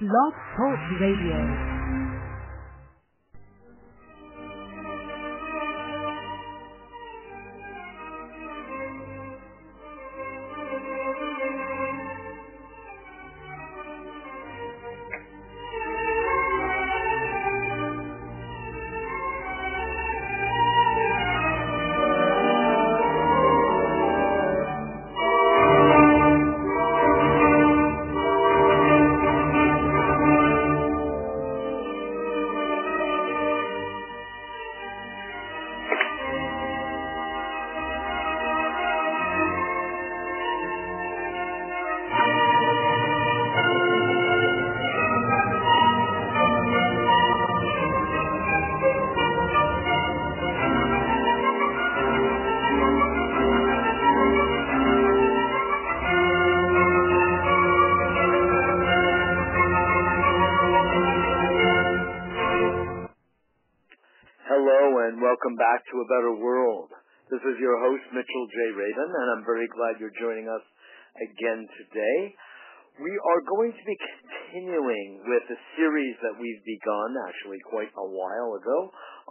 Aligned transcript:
Blog 0.00 0.32
Talk 0.56 0.80
Radio. 0.98 1.69
This 67.40 67.56
is 67.56 67.64
your 67.64 67.80
host, 67.80 68.04
Mitchell 68.12 68.46
J. 68.52 68.56
Rabin, 68.76 69.10
and 69.16 69.28
I'm 69.32 69.44
very 69.48 69.64
glad 69.72 69.96
you're 69.96 70.12
joining 70.20 70.44
us 70.44 70.60
again 71.16 71.64
today. 71.72 72.36
We 73.00 73.16
are 73.16 73.40
going 73.56 73.72
to 73.72 73.84
be 73.88 73.96
continuing 73.96 75.24
with 75.24 75.48
a 75.48 75.58
series 75.72 76.20
that 76.20 76.36
we've 76.36 76.60
begun 76.68 77.16
actually 77.24 77.56
quite 77.64 77.88
a 77.96 78.04
while 78.12 78.60
ago 78.60 78.78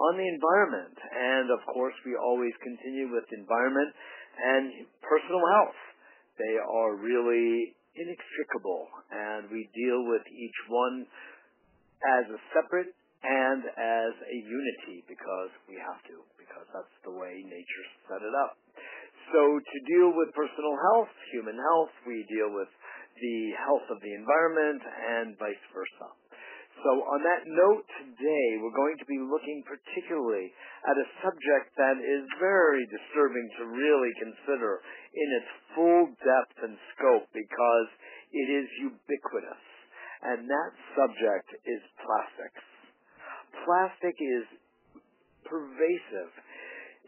on 0.10 0.18
the 0.18 0.26
environment. 0.26 0.98
And 1.06 1.54
of 1.54 1.62
course, 1.70 1.94
we 2.02 2.18
always 2.18 2.50
continue 2.66 3.14
with 3.14 3.30
environment 3.30 3.94
and 4.42 4.90
personal 5.06 5.46
health. 5.62 5.78
They 6.42 6.58
are 6.66 6.98
really 6.98 7.78
inextricable, 7.94 8.90
and 9.14 9.54
we 9.54 9.70
deal 9.70 10.02
with 10.10 10.26
each 10.26 10.60
one 10.66 11.06
as 12.18 12.26
a 12.26 12.42
separate 12.58 12.90
and 13.22 13.70
as 13.70 14.14
a 14.18 14.38
unity 14.50 15.06
because 15.06 15.54
we 15.70 15.78
have 15.78 16.02
to, 16.10 16.26
because 16.50 16.66
that's 16.74 16.98
the 17.06 17.14
way 17.14 17.46
nature 17.46 17.86
set 18.10 18.26
it 18.26 18.34
up. 18.34 18.58
So 19.30 19.62
to 19.62 19.78
deal 19.86 20.10
with 20.18 20.34
personal 20.34 20.74
health, 20.90 21.14
human 21.30 21.54
health, 21.54 21.94
we 22.10 22.26
deal 22.26 22.50
with 22.50 22.72
the 23.22 23.54
health 23.62 23.86
of 23.94 24.02
the 24.02 24.14
environment 24.18 24.82
and 24.82 25.38
vice 25.38 25.62
versa. 25.70 26.10
So 26.82 26.92
on 27.06 27.22
that 27.22 27.44
note 27.46 27.86
today, 28.02 28.48
we're 28.58 28.74
going 28.74 28.98
to 28.98 29.06
be 29.06 29.22
looking 29.22 29.62
particularly 29.68 30.50
at 30.90 30.98
a 30.98 31.08
subject 31.22 31.76
that 31.78 32.00
is 32.02 32.26
very 32.42 32.82
disturbing 32.90 33.48
to 33.62 33.64
really 33.70 34.14
consider 34.18 34.82
in 35.14 35.30
its 35.38 35.50
full 35.78 36.04
depth 36.24 36.58
and 36.66 36.74
scope 36.96 37.28
because 37.36 37.90
it 38.34 38.48
is 38.50 38.66
ubiquitous. 38.82 39.64
And 40.24 40.48
that 40.50 40.72
subject 40.98 41.48
is 41.68 41.84
plastics 42.00 42.64
plastic 43.66 44.16
is 44.18 44.46
pervasive 45.50 46.32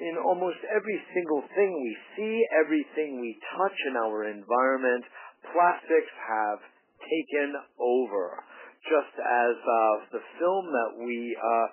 in 0.02 0.18
almost 0.18 0.58
every 0.74 1.00
single 1.14 1.46
thing 1.54 1.70
we 1.78 1.94
see, 2.18 2.36
everything 2.58 3.22
we 3.22 3.38
touch 3.54 3.78
in 3.88 3.96
our 4.02 4.26
environment. 4.26 5.06
Plastics 5.54 6.14
have 6.26 6.60
taken 7.06 7.54
over. 7.78 8.42
Just 8.82 9.14
as 9.14 9.56
uh, 9.62 9.96
the 10.10 10.24
film 10.42 10.66
that 10.74 10.92
we 11.06 11.38
uh, 11.38 11.68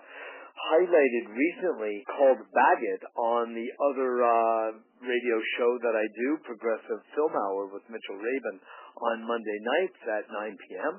highlighted 0.58 1.24
recently 1.32 2.04
called 2.04 2.40
Bag 2.52 2.78
It 2.84 3.02
on 3.16 3.56
the 3.56 3.68
other 3.80 4.12
uh, 4.20 4.68
radio 5.00 5.36
show 5.56 5.72
that 5.80 5.96
I 5.96 6.06
do, 6.12 6.28
Progressive 6.44 7.00
Film 7.16 7.32
Hour 7.32 7.72
with 7.72 7.86
Mitchell 7.88 8.20
Rabin, 8.20 8.60
on 8.98 9.16
Monday 9.24 9.58
nights 9.62 10.00
at 10.04 10.24
9 10.28 10.64
p.m. 10.68 10.94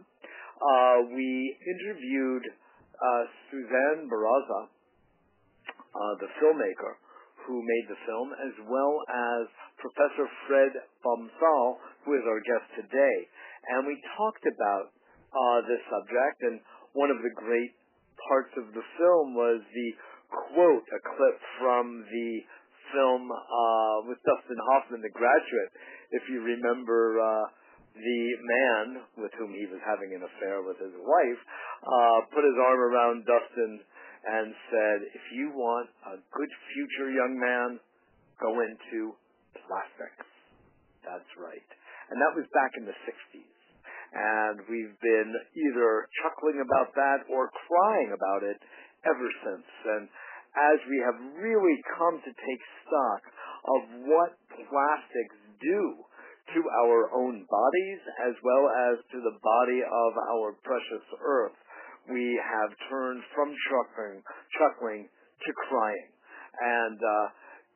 Uh, 0.59 0.97
we 1.13 1.29
interviewed 1.61 2.45
uh, 2.47 3.23
Suzan 3.51 4.07
Beraza, 4.07 4.61
uh, 4.65 4.78
the 6.19 6.29
filmmaker 6.39 6.93
who 7.47 7.59
made 7.59 7.85
the 7.89 7.99
film, 8.05 8.29
as 8.45 8.55
well 8.69 8.93
as 9.09 9.43
Professor 9.81 10.27
Fred 10.45 10.71
vom 11.01 11.31
Saal, 11.39 11.79
who 12.05 12.13
is 12.13 12.23
our 12.27 12.41
guest 12.43 12.67
today. 12.77 13.17
And 13.73 13.87
we 13.87 13.95
talked 14.15 14.45
about 14.45 14.93
uh, 15.33 15.59
this 15.65 15.81
subject, 15.89 16.37
and 16.45 16.57
one 16.93 17.09
of 17.09 17.19
the 17.21 17.33
great 17.33 17.73
parts 18.29 18.53
of 18.59 18.69
the 18.75 18.85
film 18.99 19.33
was 19.33 19.61
the 19.63 19.89
quote, 20.29 20.85
a 20.93 21.01
clip 21.01 21.37
from 21.57 22.05
the 22.05 22.31
film 22.93 23.29
uh, 23.29 23.97
with 24.05 24.17
Dustin 24.25 24.59
Hoffman, 24.73 25.01
The 25.01 25.13
Graduate. 25.13 25.73
If 26.13 26.23
you 26.29 26.41
remember, 26.41 27.17
uh, 27.21 27.45
the 27.93 28.21
man 28.37 28.85
with 29.17 29.33
whom 29.37 29.51
he 29.51 29.65
was 29.67 29.81
having 29.83 30.13
an 30.13 30.21
affair 30.23 30.61
with 30.61 30.77
his 30.77 30.93
wife 30.93 31.41
uh, 31.83 32.19
put 32.29 32.45
his 32.45 32.55
arm 32.55 32.79
around 32.79 33.25
Dustin 33.25 33.81
and 34.25 34.55
said, 34.71 34.97
"If 35.15 35.25
you 35.31 35.51
want 35.51 35.89
a 36.05 36.17
good 36.17 36.51
future, 36.73 37.11
young 37.11 37.39
man, 37.39 37.79
go 38.39 38.59
into 38.59 39.15
plastics." 39.55 40.27
That's 41.03 41.31
right, 41.37 41.69
and 42.09 42.21
that 42.21 42.35
was 42.35 42.45
back 42.53 42.71
in 42.77 42.85
the 42.85 42.97
'60s, 43.07 43.59
and 44.13 44.59
we've 44.67 44.99
been 44.99 45.31
either 45.55 46.07
chuckling 46.21 46.59
about 46.61 46.93
that 46.95 47.23
or 47.29 47.49
crying 47.67 48.11
about 48.11 48.43
it 48.43 48.59
ever 49.05 49.29
since. 49.43 49.67
And 49.85 50.09
as 50.55 50.79
we 50.89 50.97
have 51.05 51.17
really 51.39 51.77
come 51.97 52.19
to 52.19 52.31
take 52.33 52.61
stock 52.85 53.21
of 53.65 53.81
what 54.09 54.31
plastics 54.49 55.39
do 55.61 56.05
to 56.55 56.61
our 56.65 57.13
own 57.13 57.45
bodies 57.45 58.01
as 58.25 58.33
well 58.41 58.65
as 58.89 58.97
to 59.13 59.17
the 59.21 59.37
body 59.37 59.81
of 59.85 60.11
our 60.33 60.57
precious 60.65 61.05
earth, 61.21 61.53
we 62.09 62.39
have 62.41 62.71
turned 62.89 63.23
from 63.33 63.53
chuckling, 63.69 64.21
chuckling 64.57 65.01
to 65.09 65.49
crying. 65.69 66.09
And 66.59 66.97
uh, 66.97 67.25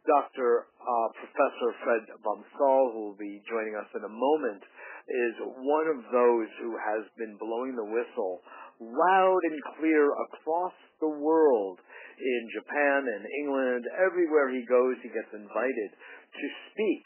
Dr. 0.03 0.67
Uh, 0.81 1.09
Professor 1.15 1.69
Fred 1.85 2.03
vom 2.25 2.43
Saal, 2.57 2.91
who 2.91 2.99
will 3.13 3.19
be 3.21 3.39
joining 3.47 3.77
us 3.79 3.87
in 3.95 4.03
a 4.03 4.11
moment, 4.11 4.63
is 5.07 5.35
one 5.63 5.87
of 5.87 5.99
those 6.11 6.49
who 6.59 6.75
has 6.75 7.03
been 7.15 7.37
blowing 7.39 7.75
the 7.75 7.87
whistle 7.87 8.43
loud 8.81 9.41
and 9.47 9.59
clear 9.79 10.11
across 10.27 10.73
the 10.99 11.07
world 11.07 11.79
in 12.19 12.41
Japan 12.51 12.99
and 13.07 13.23
England. 13.45 13.83
Everywhere 13.95 14.51
he 14.51 14.65
goes, 14.67 14.99
he 15.03 15.11
gets 15.13 15.31
invited 15.31 15.89
to 15.93 16.45
speak 16.71 17.05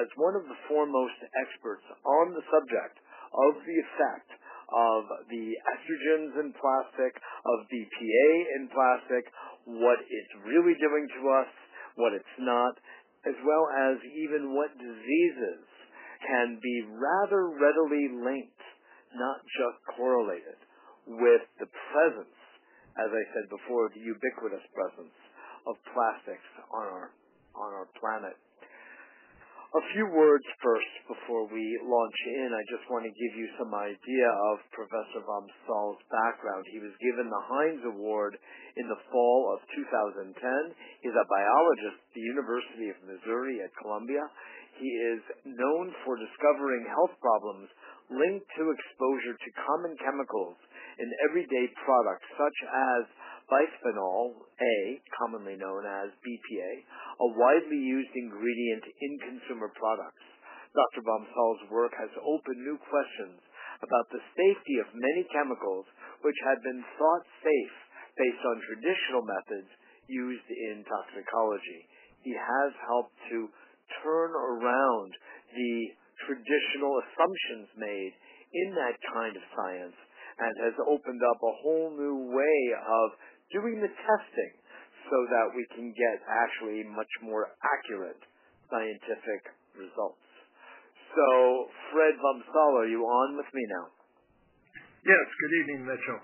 as 0.00 0.06
one 0.16 0.36
of 0.36 0.44
the 0.44 0.60
foremost 0.68 1.18
experts 1.40 1.84
on 2.04 2.32
the 2.32 2.44
subject 2.48 2.96
of 3.48 3.52
the 3.64 3.76
effect 3.84 4.30
of 4.70 5.02
the 5.28 5.46
estrogens 5.54 6.32
in 6.40 6.54
plastic, 6.54 7.12
of 7.18 7.56
BPA 7.68 8.30
in 8.56 8.62
plastic, 8.70 9.24
what 9.66 9.98
it's 10.02 10.34
really 10.46 10.74
doing 10.78 11.06
to 11.20 11.22
us, 11.42 11.50
what 11.96 12.14
it's 12.14 12.36
not, 12.38 12.78
as 13.26 13.36
well 13.44 13.66
as 13.90 14.00
even 14.16 14.54
what 14.54 14.72
diseases 14.78 15.62
can 16.24 16.58
be 16.62 16.76
rather 16.94 17.50
readily 17.52 18.08
linked, 18.24 18.64
not 19.16 19.42
just 19.58 19.78
correlated, 19.96 20.58
with 21.06 21.44
the 21.58 21.68
presence, 21.92 22.38
as 22.96 23.10
I 23.10 23.24
said 23.34 23.46
before, 23.50 23.90
the 23.90 24.04
ubiquitous 24.04 24.64
presence 24.72 25.16
of 25.66 25.74
plastics 25.92 26.46
on 26.72 26.86
our 26.86 27.10
on 27.58 27.74
our 27.74 27.88
planet. 27.98 28.38
A 29.70 29.86
few 29.94 30.02
words 30.10 30.42
first 30.58 30.94
before 31.06 31.46
we 31.46 31.62
launch 31.86 32.18
in. 32.26 32.50
I 32.50 32.64
just 32.74 32.90
want 32.90 33.06
to 33.06 33.14
give 33.14 33.34
you 33.38 33.46
some 33.54 33.70
idea 33.70 34.28
of 34.50 34.66
Professor 34.74 35.22
vom 35.22 35.46
Saal's 35.62 36.02
background. 36.10 36.66
He 36.74 36.82
was 36.82 36.90
given 36.98 37.30
the 37.30 37.44
Heinz 37.46 37.82
Award 37.86 38.34
in 38.74 38.90
the 38.90 38.98
fall 39.14 39.54
of 39.54 39.62
2010. 39.70 40.34
He's 41.06 41.14
a 41.14 41.30
biologist 41.30 42.02
at 42.02 42.12
the 42.18 42.26
University 42.34 42.90
of 42.90 42.98
Missouri 43.14 43.62
at 43.62 43.70
Columbia. 43.78 44.26
He 44.82 44.90
is 44.90 45.22
known 45.46 45.94
for 46.02 46.18
discovering 46.18 46.90
health 46.90 47.14
problems 47.22 47.70
linked 48.10 48.50
to 48.58 48.74
exposure 48.74 49.38
to 49.38 49.50
common 49.70 49.94
chemicals 50.02 50.58
in 50.98 51.06
everyday 51.30 51.70
products 51.86 52.26
such 52.34 52.58
as 52.66 53.02
bisphenol 53.50 54.46
A, 54.62 54.76
commonly 55.18 55.58
known 55.58 55.82
as 55.84 56.14
BPA, 56.22 56.72
a 57.20 57.28
widely 57.34 57.82
used 57.82 58.14
ingredient 58.14 58.84
in 58.86 59.12
consumer 59.26 59.68
products. 59.74 60.24
Dr. 60.70 61.02
vom 61.02 61.26
Saal's 61.34 61.64
work 61.74 61.90
has 61.98 62.14
opened 62.22 62.62
new 62.62 62.78
questions 62.78 63.42
about 63.82 64.06
the 64.14 64.22
safety 64.38 64.78
of 64.78 64.94
many 64.94 65.26
chemicals 65.34 65.84
which 66.22 66.38
had 66.46 66.62
been 66.62 66.78
thought 66.94 67.24
safe 67.42 67.76
based 68.14 68.44
on 68.46 68.66
traditional 68.70 69.26
methods 69.26 69.70
used 70.06 70.46
in 70.46 70.86
toxicology. 70.86 71.82
He 72.22 72.34
has 72.36 72.70
helped 72.86 73.16
to 73.34 73.50
turn 74.04 74.30
around 74.30 75.10
the 75.50 75.74
traditional 76.28 76.92
assumptions 77.02 77.68
made 77.74 78.14
in 78.52 78.68
that 78.76 78.96
kind 79.10 79.34
of 79.34 79.42
science 79.56 79.98
and 80.40 80.52
has 80.64 80.76
opened 80.86 81.22
up 81.22 81.40
a 81.40 81.58
whole 81.64 81.90
new 81.96 82.30
way 82.32 82.60
of 82.78 83.06
doing 83.52 83.82
the 83.82 83.90
testing 83.90 84.52
so 85.10 85.18
that 85.30 85.46
we 85.54 85.66
can 85.74 85.90
get 85.90 86.16
actually 86.26 86.86
much 86.86 87.10
more 87.22 87.50
accurate 87.62 88.20
scientific 88.70 89.42
results. 89.74 90.22
So, 91.10 91.26
Fred 91.90 92.14
vom 92.22 92.38
Saal, 92.54 92.72
are 92.78 92.90
you 92.90 93.02
on 93.02 93.36
with 93.36 93.50
me 93.50 93.64
now? 93.66 93.86
Yes, 95.02 95.26
good 95.42 95.54
evening, 95.64 95.82
Mitchell. 95.88 96.22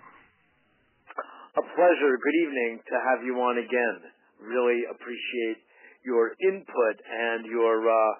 A 1.56 1.64
pleasure. 1.74 2.12
Good 2.20 2.38
evening 2.44 2.72
to 2.84 2.96
have 3.00 3.24
you 3.24 3.34
on 3.40 3.56
again. 3.56 3.98
Really 4.38 4.84
appreciate 4.92 5.64
your 6.04 6.36
input 6.52 6.96
and 7.00 7.48
your 7.48 7.80
uh, 7.82 8.12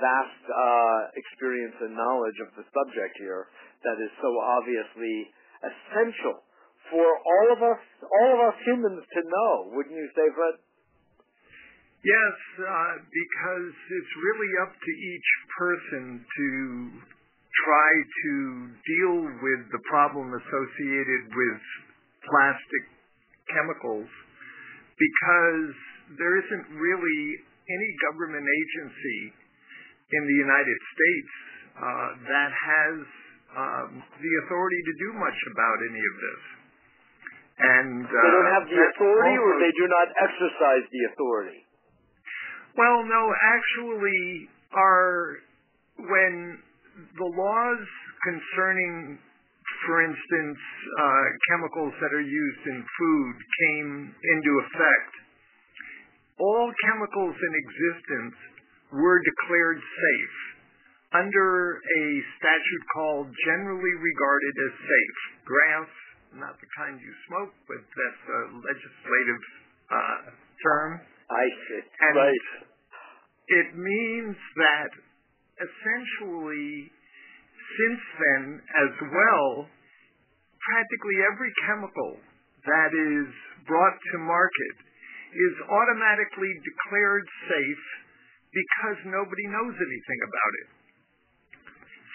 vast 0.00 0.42
uh, 0.48 1.00
experience 1.14 1.76
and 1.84 1.92
knowledge 1.92 2.38
of 2.42 2.50
the 2.56 2.64
subject 2.72 3.14
here 3.20 3.52
that 3.84 4.00
is 4.00 4.10
so 4.18 4.30
obviously 4.40 5.28
essential 5.60 6.47
for 6.90 7.06
all 7.06 7.48
of 7.52 7.60
us, 7.62 7.82
all 8.02 8.30
of 8.34 8.40
us 8.52 8.56
humans 8.64 9.04
to 9.04 9.20
know. 9.24 9.52
Wouldn't 9.76 9.96
you 9.96 10.08
say, 10.14 10.26
Fred? 10.34 10.56
Yes, 12.04 12.36
uh, 12.62 12.94
because 13.02 13.74
it's 13.74 14.14
really 14.22 14.52
up 14.62 14.72
to 14.72 14.92
each 14.94 15.30
person 15.58 16.04
to 16.22 16.48
try 17.66 17.90
to 18.22 18.34
deal 18.86 19.16
with 19.42 19.62
the 19.74 19.82
problem 19.90 20.30
associated 20.30 21.22
with 21.26 21.60
plastic 22.22 22.84
chemicals 23.50 24.06
because 24.94 25.70
there 26.16 26.38
isn't 26.38 26.66
really 26.78 27.22
any 27.66 27.90
government 28.08 28.46
agency 28.46 29.20
in 30.14 30.22
the 30.22 30.38
United 30.38 30.78
States 30.94 31.32
uh, 31.76 32.08
that 32.30 32.50
has 32.54 32.96
um, 33.58 33.90
the 34.00 34.32
authority 34.44 34.80
to 34.86 34.94
do 35.02 35.10
much 35.18 35.38
about 35.52 35.78
any 35.82 36.02
of 36.02 36.14
this. 36.20 36.42
And 37.58 38.06
uh, 38.06 38.10
they 38.10 38.30
don't 38.30 38.52
have 38.54 38.66
the 38.70 38.80
authority, 38.94 39.34
or 39.34 39.50
they 39.58 39.74
do 39.74 39.86
not 39.90 40.08
exercise 40.14 40.84
the 40.94 41.02
authority. 41.10 41.60
Well, 42.78 43.02
no, 43.02 43.22
actually, 43.34 44.46
are 44.70 45.42
when 45.98 46.62
the 47.18 47.28
laws 47.34 47.82
concerning 48.22 49.18
for 49.86 50.02
instance, 50.02 50.58
uh, 50.58 51.24
chemicals 51.52 51.94
that 52.00 52.12
are 52.12 52.24
used 52.24 52.64
in 52.66 52.78
food 52.82 53.34
came 53.62 53.90
into 54.10 54.50
effect, 54.66 55.12
all 56.40 56.72
chemicals 56.88 57.36
in 57.36 57.52
existence 57.52 58.36
were 58.92 59.20
declared 59.22 59.78
safe 59.78 60.36
under 61.12 61.80
a 61.80 62.04
statute 62.36 62.84
called 62.94 63.28
generally 63.44 63.94
regarded 64.00 64.54
as 64.68 64.74
safe. 64.76 65.18
GRAS, 65.44 65.88
not 66.36 66.54
the 66.60 66.68
kind 66.76 67.00
you 67.00 67.12
smoke, 67.28 67.52
but 67.68 67.80
that's 67.80 68.24
a 68.28 68.40
legislative 68.60 69.42
uh, 69.88 70.20
term. 70.60 70.90
I 71.28 71.44
see. 71.68 71.82
And 71.84 72.14
right. 72.16 72.46
It 73.48 73.68
means 73.80 74.36
that 74.60 74.90
essentially 75.56 76.92
since 77.76 78.02
then 78.20 78.44
as 78.60 78.92
well, 79.08 79.68
practically 80.60 81.18
every 81.24 81.52
chemical 81.68 82.20
that 82.64 82.90
is 82.92 83.28
brought 83.64 83.96
to 83.96 84.16
market 84.24 84.76
is 85.32 85.54
automatically 85.68 86.52
declared 86.64 87.26
safe 87.48 87.86
because 88.52 88.98
nobody 89.12 89.44
knows 89.52 89.76
anything 89.76 90.20
about 90.24 90.52
it. 90.64 90.68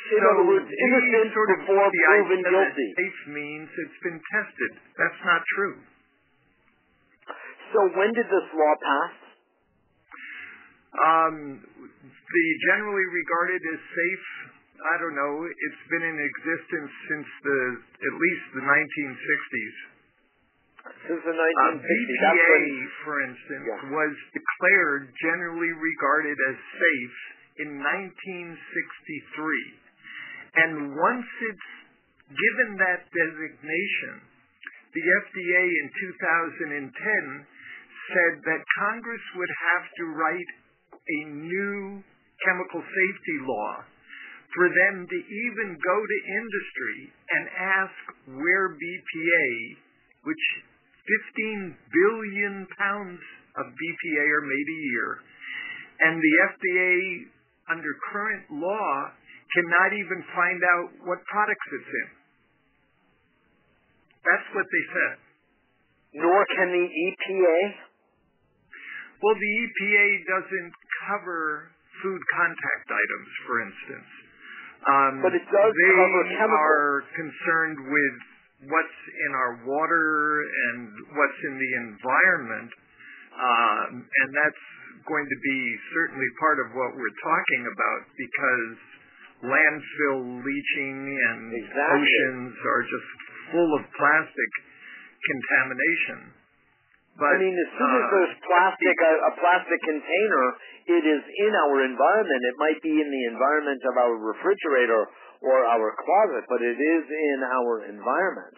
In 0.04 0.20
so 0.20 0.28
other 0.36 0.44
words, 0.52 0.68
innocent 0.68 1.32
sort 1.32 1.48
of 1.56 1.64
before 1.64 1.88
the 1.88 2.04
proven 2.04 2.44
guilty. 2.44 2.92
Safe 3.00 3.24
means 3.32 3.72
it's 3.72 4.02
been 4.04 4.20
tested. 4.20 4.72
That's 5.00 5.22
not 5.24 5.40
true. 5.56 5.80
So 7.72 7.88
when 7.96 8.12
did 8.14 8.28
this 8.28 8.48
law 8.54 8.76
pass? 8.84 9.16
Um, 10.94 11.66
the 11.66 12.46
generally 12.70 13.08
regarded 13.10 13.66
as 13.66 13.82
safe 13.82 14.54
I 14.84 15.00
don't 15.00 15.16
know. 15.16 15.48
It's 15.48 15.84
been 15.88 16.04
in 16.04 16.20
existence 16.20 16.92
since 17.08 17.24
the 17.48 17.80
at 18.04 18.20
least 18.20 18.52
the 18.52 18.68
1960s. 18.68 19.80
Since 21.08 21.24
the 21.24 21.32
1960s. 21.32 21.40
Uh, 21.40 21.80
BPA, 21.80 22.52
when, 22.52 22.92
for 23.08 23.24
instance, 23.24 23.64
yeah. 23.64 23.96
was 23.96 24.12
declared 24.36 25.08
generally 25.24 25.72
regarded 25.72 26.36
as 26.52 26.60
safe 26.60 27.16
in 27.64 27.80
1963. 27.80 28.60
And 30.54 30.94
once 30.94 31.30
it's 31.50 31.70
given 32.30 32.78
that 32.78 33.10
designation, 33.10 34.16
the 34.94 35.02
FDA 35.02 35.64
in 35.66 35.88
2010 36.70 37.48
said 38.14 38.34
that 38.46 38.62
Congress 38.78 39.26
would 39.34 39.54
have 39.74 39.86
to 39.98 40.04
write 40.14 40.52
a 40.94 41.20
new 41.34 42.04
chemical 42.46 42.82
safety 42.82 43.38
law 43.42 43.74
for 44.54 44.70
them 44.70 44.96
to 45.10 45.18
even 45.18 45.70
go 45.82 45.98
to 45.98 46.18
industry 46.30 47.00
and 47.10 47.44
ask 47.58 48.02
where 48.38 48.78
BPA, 48.78 49.50
which 50.30 50.46
15 51.42 51.74
billion 51.74 52.68
pounds 52.78 53.22
of 53.58 53.66
BPA 53.66 54.26
are 54.30 54.46
made 54.46 54.70
a 54.70 54.82
year, 54.94 55.10
and 56.06 56.22
the 56.22 56.36
FDA, 56.54 56.94
under 57.74 57.92
current 58.14 58.46
law, 58.52 59.10
cannot 59.54 59.90
even 59.94 60.20
find 60.34 60.60
out 60.62 60.88
what 61.06 61.20
products 61.30 61.68
it's 61.72 61.92
in. 61.92 62.10
That's 64.24 64.48
what 64.56 64.68
they 64.68 64.86
said. 64.92 65.16
Nor 66.24 66.40
can 66.56 66.70
the 66.70 66.86
EPA? 66.86 67.60
Well, 69.22 69.36
the 69.36 69.54
EPA 69.66 70.08
doesn't 70.30 70.74
cover 71.08 71.72
food 72.04 72.22
contact 72.36 72.88
items, 72.92 73.30
for 73.48 73.56
instance. 73.64 74.10
Um, 74.84 75.14
but 75.24 75.32
it 75.32 75.46
does 75.48 75.72
they 75.72 75.92
cover 75.96 76.24
chemicals. 76.28 76.60
are 76.60 76.92
concerned 77.16 77.78
with 77.88 78.16
what's 78.68 79.00
in 79.28 79.32
our 79.32 79.54
water 79.64 80.44
and 80.44 80.80
what's 81.16 81.40
in 81.48 81.56
the 81.56 81.72
environment, 81.88 82.72
um, 83.36 83.92
and 84.04 84.30
that's 84.36 84.64
going 85.08 85.28
to 85.28 85.40
be 85.40 85.60
certainly 85.96 86.30
part 86.40 86.60
of 86.64 86.68
what 86.76 86.92
we're 86.96 87.18
talking 87.24 87.64
about 87.68 88.02
because 88.16 88.93
landfill 89.44 90.40
leaching 90.40 90.98
and 91.04 91.42
exactly. 91.52 92.00
oceans 92.00 92.56
are 92.64 92.84
just 92.88 93.10
full 93.52 93.72
of 93.76 93.84
plastic 94.00 94.52
contamination. 95.24 96.34
But, 97.14 97.38
I 97.38 97.46
mean, 97.46 97.54
as 97.54 97.70
soon 97.78 97.92
as 97.94 98.06
there's 98.10 98.36
uh, 98.42 98.48
plastic, 98.50 98.96
a, 98.98 99.12
a 99.30 99.32
plastic 99.38 99.80
container, 99.86 100.46
it 100.98 101.04
is 101.06 101.22
in 101.22 101.54
our 101.54 101.86
environment. 101.86 102.42
It 102.42 102.58
might 102.58 102.80
be 102.82 102.90
in 102.90 103.06
the 103.06 103.24
environment 103.30 103.82
of 103.86 103.94
our 104.02 104.16
refrigerator 104.18 105.14
or 105.46 105.58
our 105.70 105.94
closet, 105.94 106.44
but 106.50 106.66
it 106.66 106.80
is 106.80 107.04
in 107.06 107.40
our 107.46 107.86
environment. 107.86 108.56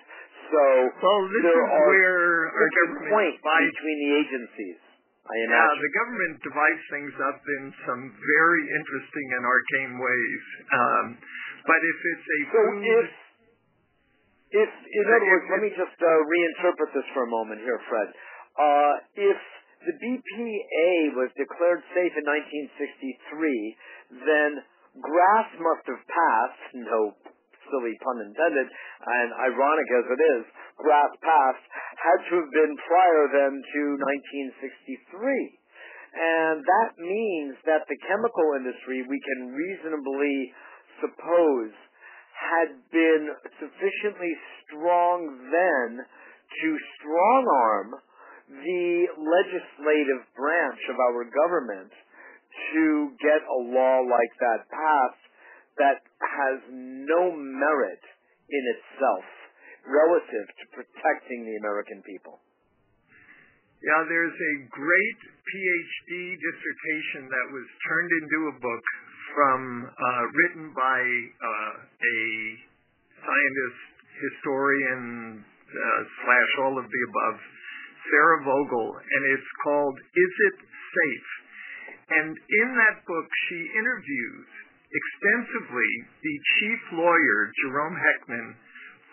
So 0.47 0.63
well, 1.03 1.21
this 1.35 1.41
there 1.41 1.57
is 1.57 1.73
are 1.73 1.89
where 1.89 2.47
our 2.53 2.69
government 2.85 3.11
point 3.11 3.35
between 3.43 3.97
the 4.07 4.11
agencies. 4.23 4.77
I 5.25 5.35
imagine. 5.41 5.57
Yeah, 5.57 5.73
the 5.81 5.93
government 5.97 6.35
divides 6.45 6.83
things 6.93 7.13
up 7.17 7.41
in 7.41 7.63
some 7.89 8.03
very 8.13 8.63
interesting 8.77 9.27
and 9.33 9.43
arcane 9.45 9.95
ways. 9.97 10.43
Um, 10.69 11.05
but 11.65 11.81
if 11.81 11.97
it's 11.97 12.27
a 12.29 12.39
so 12.45 12.61
food, 12.61 12.81
if 12.85 13.09
if 14.53 14.69
in 14.69 15.05
other 15.09 15.25
words, 15.25 15.45
let 15.49 15.61
me 15.65 15.71
just 15.73 15.97
uh, 15.97 16.09
reinterpret 16.29 16.93
this 16.93 17.07
for 17.17 17.25
a 17.25 17.31
moment 17.31 17.65
here, 17.65 17.81
Fred. 17.89 18.09
Uh, 18.53 18.93
if 19.17 19.39
the 19.89 19.95
BPA 19.97 21.17
was 21.17 21.29
declared 21.33 21.81
safe 21.97 22.13
in 22.13 22.25
1963, 22.77 24.21
then 24.29 24.51
grass 25.01 25.49
must 25.57 25.85
have 25.89 26.03
passed, 26.05 26.65
no 26.85 27.17
silly 27.69 27.95
pun 28.01 28.17
intended, 28.21 28.67
and 28.69 29.29
ironic 29.51 29.87
as 29.99 30.05
it 30.09 30.21
is, 30.39 30.43
GRAS 30.77 31.11
passed, 31.21 31.65
had 31.97 32.19
to 32.29 32.33
have 32.41 32.51
been 32.51 32.73
prior 32.85 33.23
then 33.31 33.53
to 33.59 33.81
1963. 34.55 35.59
And 36.15 36.63
that 36.63 36.91
means 36.95 37.59
that 37.67 37.83
the 37.91 37.99
chemical 38.07 38.47
industry, 38.55 39.03
we 39.03 39.19
can 39.19 39.51
reasonably 39.51 40.37
suppose, 41.03 41.75
had 42.35 42.71
been 42.91 43.23
sufficiently 43.59 44.33
strong 44.67 45.27
then 45.51 45.89
to 45.99 46.67
strong 46.99 47.43
arm 47.47 47.89
the 48.47 49.07
legislative 49.17 50.21
branch 50.37 50.81
of 50.93 50.97
our 50.99 51.25
government 51.25 51.91
to 52.71 53.11
get 53.19 53.41
a 53.41 53.59
law 53.73 53.99
like 54.05 54.33
that 54.39 54.61
passed 54.69 55.25
that 55.77 55.99
has 56.19 56.57
no 56.71 57.31
merit 57.35 58.03
in 58.49 58.63
itself 58.77 59.25
relative 59.85 60.47
to 60.49 60.63
protecting 60.73 61.45
the 61.45 61.55
American 61.61 62.01
people? 62.05 62.41
Yeah, 63.83 64.01
there's 64.09 64.33
a 64.33 64.55
great 64.71 65.19
PhD 65.45 66.11
dissertation 66.41 67.29
that 67.29 67.47
was 67.53 67.67
turned 67.85 68.11
into 68.23 68.39
a 68.49 68.55
book 68.57 68.85
from 69.35 69.59
uh, 69.85 70.23
written 70.31 70.73
by 70.73 70.99
uh, 71.03 71.73
a 71.85 72.17
scientist, 73.19 73.81
historian, 74.15 75.43
uh, 75.43 76.01
slash 76.23 76.51
all 76.65 76.75
of 76.79 76.87
the 76.87 77.01
above, 77.11 77.37
Sarah 78.09 78.41
Vogel, 78.47 78.89
and 78.95 79.21
it's 79.37 79.51
called 79.65 79.97
Is 79.99 80.33
It 80.49 80.57
Safe? 80.65 81.31
And 82.05 82.31
in 82.31 82.67
that 82.79 83.01
book, 83.05 83.27
she 83.49 83.59
interviews 83.75 84.49
extensively 84.95 85.91
the 86.23 86.35
chief 86.59 86.81
lawyer, 86.95 87.51
Jerome 87.63 87.97
Heckman, 87.99 88.55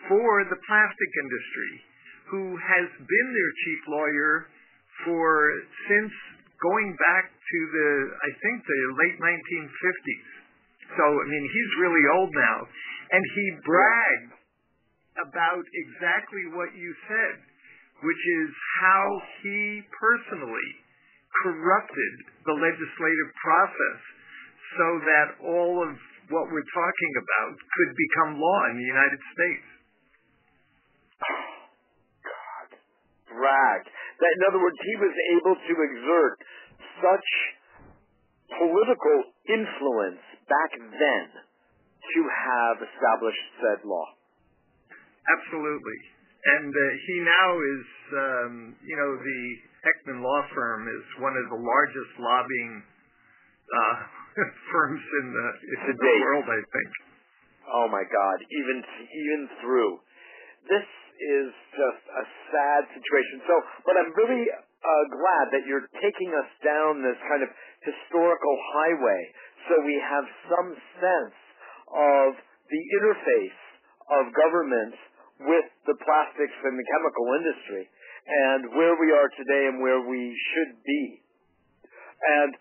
for 0.07 0.47
the 0.47 0.59
plastic 0.67 1.11
industry, 1.19 1.73
who 2.31 2.43
has 2.55 2.87
been 3.03 3.29
their 3.35 3.53
chief 3.67 3.81
lawyer 3.91 4.31
for 5.03 5.51
since 5.91 6.13
going 6.63 6.95
back 6.95 7.27
to 7.27 7.59
the, 7.75 7.89
I 8.23 8.31
think, 8.39 8.57
the 8.63 8.81
late 9.03 9.17
1950s. 9.19 10.27
So, 10.95 11.03
I 11.03 11.25
mean, 11.27 11.45
he's 11.51 11.71
really 11.83 12.05
old 12.15 12.31
now. 12.31 12.59
And 13.11 13.23
he 13.35 13.45
bragged 13.67 14.33
about 15.27 15.65
exactly 15.67 16.43
what 16.55 16.71
you 16.73 16.91
said, 17.07 17.35
which 18.01 18.23
is 18.41 18.49
how 18.79 19.05
he 19.43 19.83
personally 19.91 20.69
corrupted 21.43 22.13
the 22.47 22.55
legislative 22.55 23.29
process 23.41 23.99
so 24.77 24.87
that 25.05 25.27
all 25.45 25.75
of 25.85 25.93
what 26.29 26.45
we're 26.49 26.71
talking 26.73 27.13
about 27.19 27.53
could 27.57 27.91
become 27.93 28.31
law 28.39 28.59
in 28.71 28.75
the 28.79 28.87
United 28.87 29.21
States. 29.35 29.67
God, 32.23 32.69
brag. 33.29 33.81
That, 33.85 34.31
in 34.39 34.41
other 34.49 34.61
words, 34.61 34.79
he 34.81 34.95
was 34.97 35.15
able 35.37 35.55
to 35.57 35.73
exert 35.83 36.37
such 37.01 37.29
political 38.57 39.17
influence 39.49 40.23
back 40.47 40.71
then 40.79 41.25
to 41.37 42.19
have 42.27 42.77
established 42.83 43.45
said 43.59 43.79
law. 43.87 44.07
Absolutely. 45.23 45.99
And 46.43 46.71
uh, 46.75 46.83
he 47.07 47.15
now 47.23 47.49
is, 47.55 47.85
um, 48.11 48.53
you 48.83 48.95
know, 48.99 49.11
the 49.15 49.41
Heckman 49.87 50.19
Law 50.19 50.41
Firm 50.51 50.87
is 50.91 51.05
one 51.23 51.35
of 51.39 51.45
the 51.47 51.59
largest 51.59 52.11
lobbying 52.19 52.83
uh, 53.71 53.95
firms 54.73 55.03
in 55.21 55.25
the, 55.33 55.47
in 55.73 55.79
the 55.93 56.15
world, 56.25 56.47
I 56.49 56.61
think. 56.61 56.91
Oh 57.63 57.87
my 57.87 58.03
God! 58.03 58.37
Even 58.43 58.77
even 59.07 59.41
through 59.63 59.93
this 60.67 60.87
is 61.13 61.49
just 61.71 62.03
a 62.11 62.25
sad 62.51 62.81
situation. 62.91 63.39
So, 63.47 63.55
but 63.87 63.95
I'm 63.95 64.11
really 64.15 64.43
uh, 64.51 65.05
glad 65.15 65.45
that 65.55 65.63
you're 65.63 65.87
taking 66.03 66.31
us 66.35 66.49
down 66.59 66.99
this 66.99 67.19
kind 67.27 67.43
of 67.43 67.49
historical 67.83 68.55
highway, 68.75 69.21
so 69.67 69.73
we 69.87 69.95
have 69.99 70.25
some 70.51 70.69
sense 70.99 71.37
of 71.87 72.29
the 72.67 72.81
interface 72.99 73.61
of 74.19 74.33
governments 74.35 74.99
with 75.43 75.67
the 75.87 75.97
plastics 76.03 76.57
and 76.63 76.75
the 76.75 76.87
chemical 76.87 77.25
industry 77.39 77.83
and 78.23 78.61
where 78.79 78.95
we 78.95 79.11
are 79.11 79.27
today 79.35 79.67
and 79.67 79.83
where 79.83 79.99
we 80.07 80.31
should 80.31 80.73
be. 80.83 81.03
And 82.23 82.51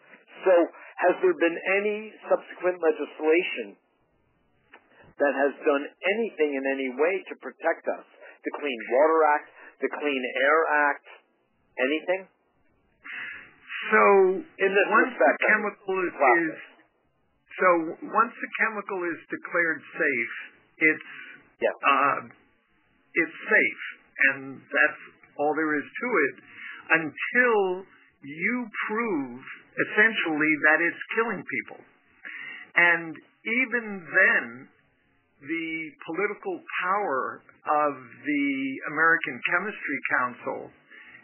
so 0.43 0.55
has 0.97 1.15
there 1.25 1.37
been 1.37 1.59
any 1.81 2.13
subsequent 2.29 2.79
legislation 2.83 3.77
that 5.19 5.35
has 5.35 5.53
done 5.65 5.85
anything 5.87 6.51
in 6.57 6.65
any 6.67 6.89
way 6.97 7.15
to 7.31 7.35
protect 7.41 7.85
us? 7.89 8.07
The 8.45 8.53
Clean 8.59 8.81
Water 8.91 9.21
Act, 9.39 9.49
the 9.81 9.91
Clean 9.91 10.23
Air 10.43 10.61
Act, 10.93 11.07
anything? 11.79 12.23
So 13.91 14.03
in 14.47 14.71
this 14.71 14.89
once 14.91 15.11
respect, 15.11 15.37
the 15.39 15.47
chemical 15.51 15.95
is, 16.07 16.15
is 16.15 16.57
so 17.59 17.69
once 18.15 18.35
the 18.35 18.51
chemical 18.63 19.01
is 19.11 19.19
declared 19.27 19.81
safe, 19.99 20.35
it's 20.79 21.11
yeah. 21.61 21.77
uh, 21.83 22.21
it's 22.31 23.37
safe, 23.51 23.85
and 24.33 24.57
that's 24.71 25.03
all 25.37 25.53
there 25.59 25.75
is 25.77 25.85
to 25.85 26.09
it 26.31 26.37
until 26.93 27.85
you 28.23 28.57
prove 28.89 29.43
essentially 29.77 30.53
that 30.69 30.79
it's 30.85 31.03
killing 31.17 31.43
people. 31.43 31.81
And 32.77 33.13
even 33.45 33.87
then, 34.05 34.45
the 35.43 35.71
political 36.07 36.57
power 36.87 37.43
of 37.67 37.95
the 37.99 38.49
American 38.95 39.37
Chemistry 39.51 40.01
Council 40.19 40.61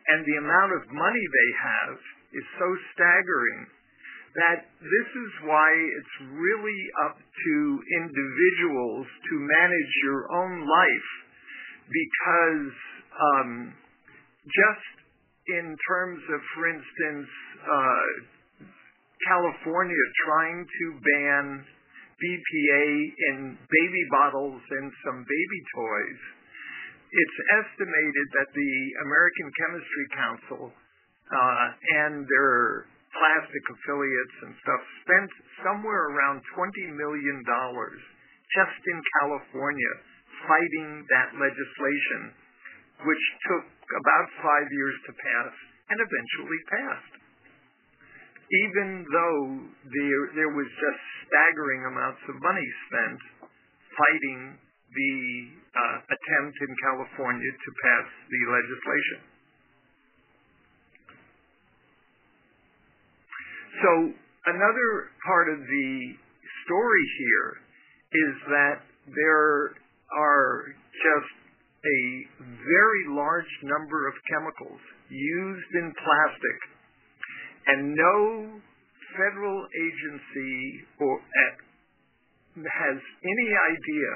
and 0.09 0.25
the 0.25 0.37
amount 0.41 0.73
of 0.75 0.83
money 0.91 1.25
they 1.29 1.51
have 1.63 1.97
is 2.35 2.47
so 2.59 2.69
staggering 2.97 3.61
that 4.37 4.61
this 4.81 5.09
is 5.09 5.33
why 5.49 5.71
it's 5.73 6.17
really 6.37 6.83
up 7.09 7.17
to 7.17 7.55
individuals 7.97 9.07
to 9.31 9.35
manage 9.41 9.93
your 10.05 10.31
own 10.33 10.69
life 10.69 11.11
because 11.89 12.73
um, 13.17 13.51
just 14.45 14.95
in 15.49 15.77
terms 15.89 16.21
of, 16.29 16.41
for 16.55 16.65
instance, 16.69 17.29
uh, 17.65 18.38
California 19.27 20.05
trying 20.27 20.63
to 20.63 20.85
ban 21.03 21.45
BPA 22.19 22.85
in 23.31 23.37
baby 23.55 24.05
bottles 24.11 24.59
and 24.59 24.87
some 25.07 25.23
baby 25.23 25.61
toys, 25.75 26.21
it's 27.09 27.39
estimated 27.65 28.27
that 28.37 28.51
the 28.53 28.73
American 29.07 29.49
Chemistry 29.55 30.07
Council 30.13 30.63
uh, 30.71 31.67
and 32.05 32.27
their 32.29 32.91
plastic 33.17 33.65
affiliates 33.73 34.37
and 34.45 34.53
stuff 34.61 34.83
spent 35.07 35.31
somewhere 35.65 36.13
around 36.13 36.45
$20 36.53 36.69
million 36.95 37.39
just 37.43 38.81
in 38.85 38.99
California 39.21 39.93
fighting 40.47 41.03
that 41.11 41.35
legislation, 41.35 42.21
which 43.03 43.25
took 43.49 43.67
about 44.05 44.27
five 44.45 44.69
years 44.71 44.97
to 45.09 45.13
pass 45.17 45.53
and 45.89 45.99
eventually 45.99 46.61
passed. 46.69 47.18
Even 48.49 49.05
though 49.05 49.41
there, 49.93 50.25
there 50.33 50.53
was 50.57 50.69
just 50.73 51.03
staggering 51.29 51.85
amounts 51.93 52.23
of 52.33 52.35
money 52.41 52.69
spent 52.89 53.21
fighting 53.93 54.41
the 54.89 55.17
uh, 55.77 55.97
attempt 56.09 56.57
in 56.65 56.73
California 56.89 57.53
to 57.53 57.71
pass 57.85 58.07
the 58.33 58.41
legislation. 58.49 59.21
So 63.85 63.91
another 64.49 64.89
part 65.29 65.53
of 65.53 65.61
the 65.61 65.91
story 66.65 67.07
here 67.21 67.49
is 68.17 68.35
that 68.49 68.79
there 69.13 69.77
are 70.17 70.73
just 70.73 71.37
a 71.85 72.01
very 72.41 73.05
large 73.13 73.53
number 73.63 74.09
of 74.09 74.15
chemicals 74.27 74.81
used 75.13 75.73
in 75.79 75.93
plastic 75.95 76.59
and 77.69 77.95
no 77.95 78.61
federal 79.17 79.61
agency 79.65 80.85
or 81.01 81.21
has 82.57 82.99
any 83.23 83.51
idea 83.55 84.13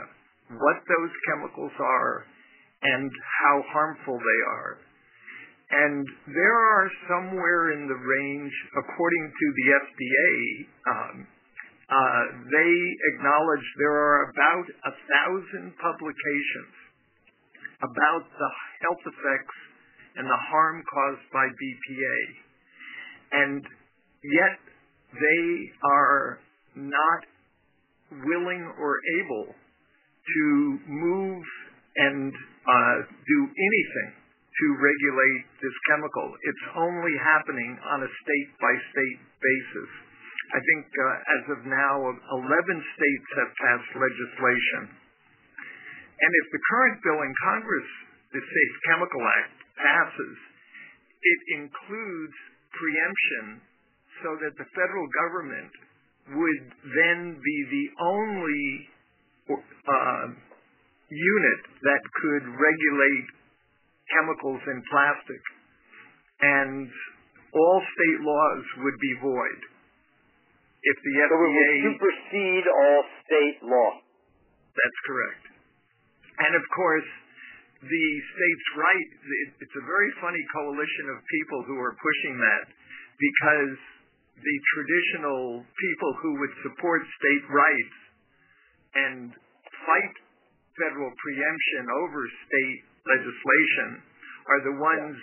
what 0.59 0.79
those 0.85 1.13
chemicals 1.29 1.73
are 1.79 2.27
and 2.83 3.11
how 3.41 3.63
harmful 3.73 4.19
they 4.19 4.41
are. 4.51 4.79
And 5.73 6.05
there 6.29 6.59
are 6.59 6.89
somewhere 7.09 7.73
in 7.73 7.89
the 7.89 7.97
range, 7.97 8.53
according 8.77 9.25
to 9.33 9.47
the 9.57 9.67
FDA, 9.73 10.33
um, 10.85 11.27
uh, 11.89 12.25
they 12.45 12.75
acknowledge 13.15 13.65
there 13.79 13.97
are 13.97 14.29
about 14.29 14.67
a 14.85 14.93
thousand 14.93 15.73
publications 15.81 16.77
about 17.81 18.25
the 18.29 18.51
health 18.85 19.05
effects 19.05 19.59
and 20.17 20.29
the 20.29 20.41
harm 20.53 20.85
caused 20.93 21.27
by 21.33 21.47
BPA. 21.49 22.19
And 23.33 23.65
yet 24.23 24.59
they 25.13 25.45
are 25.85 26.39
not 26.77 27.21
willing 28.13 28.63
or 28.77 28.93
able 29.25 29.47
to 29.53 30.45
move 30.87 31.45
and 31.97 32.33
uh, 32.33 32.97
do 33.09 33.39
anything 33.49 34.11
to 34.53 34.67
regulate 34.77 35.45
this 35.65 35.77
chemical. 35.89 36.29
It's 36.45 36.67
only 36.77 37.15
happening 37.25 37.73
on 37.89 38.05
a 38.05 38.11
state 38.21 38.51
by 38.61 38.73
state 38.93 39.21
basis. 39.41 39.91
I 40.53 40.61
think 40.61 40.85
uh, 40.85 41.33
as 41.41 41.45
of 41.57 41.61
now, 41.65 41.95
11 42.05 42.45
states 42.45 43.29
have 43.41 43.51
passed 43.57 43.91
legislation. 43.97 44.83
And 46.21 46.31
if 46.31 46.47
the 46.53 46.63
current 46.69 46.97
bill 47.01 47.21
in 47.25 47.33
Congress, 47.41 47.89
the 48.37 48.43
Safe 48.45 48.75
Chemical 48.93 49.23
Act, 49.25 49.57
passes, 49.81 50.37
it 51.25 51.41
includes 51.57 52.37
preemption 52.75 53.45
so 54.23 54.31
that 54.41 54.55
the 54.57 54.69
federal 54.73 55.07
government 55.13 55.73
would 56.31 56.65
then 56.95 57.21
be 57.39 57.59
the 57.71 57.87
only 57.99 58.67
uh, 59.51 60.27
unit 61.11 61.61
that 61.83 62.03
could 62.23 62.45
regulate 62.47 63.29
chemicals 64.15 64.63
in 64.71 64.79
plastic, 64.89 65.43
and 66.41 66.89
all 67.53 67.81
state 67.83 68.21
laws 68.23 68.65
would 68.85 68.99
be 69.01 69.15
void. 69.21 69.61
If 70.83 70.97
the 70.99 71.15
so 71.15 71.31
FDA 71.31 71.71
it 71.79 71.87
would 71.87 71.95
supersede 71.95 72.67
all 72.67 73.01
state 73.23 73.59
law. 73.63 73.91
That's 74.75 75.01
correct. 75.07 75.45
And 76.43 76.53
of 76.59 76.65
course, 76.75 77.11
the 77.83 78.07
states' 78.31 78.69
right. 78.79 79.09
It's 79.59 79.77
a 79.79 79.87
very 79.87 80.11
funny 80.23 80.45
coalition 80.55 81.07
of 81.11 81.19
people 81.27 81.61
who 81.67 81.77
are 81.83 81.95
pushing 81.99 82.39
that 82.39 82.65
because 83.19 83.75
the 84.39 84.57
traditional 84.75 85.67
people 85.67 86.13
who 86.23 86.33
would 86.39 86.55
support 86.63 87.03
state 87.19 87.45
rights 87.51 87.97
and 88.95 89.19
fight 89.83 90.15
federal 90.79 91.11
preemption 91.11 91.83
over 92.07 92.21
state 92.49 92.81
legislation 93.07 93.89
are 94.47 94.63
the 94.63 94.77
ones 94.79 95.19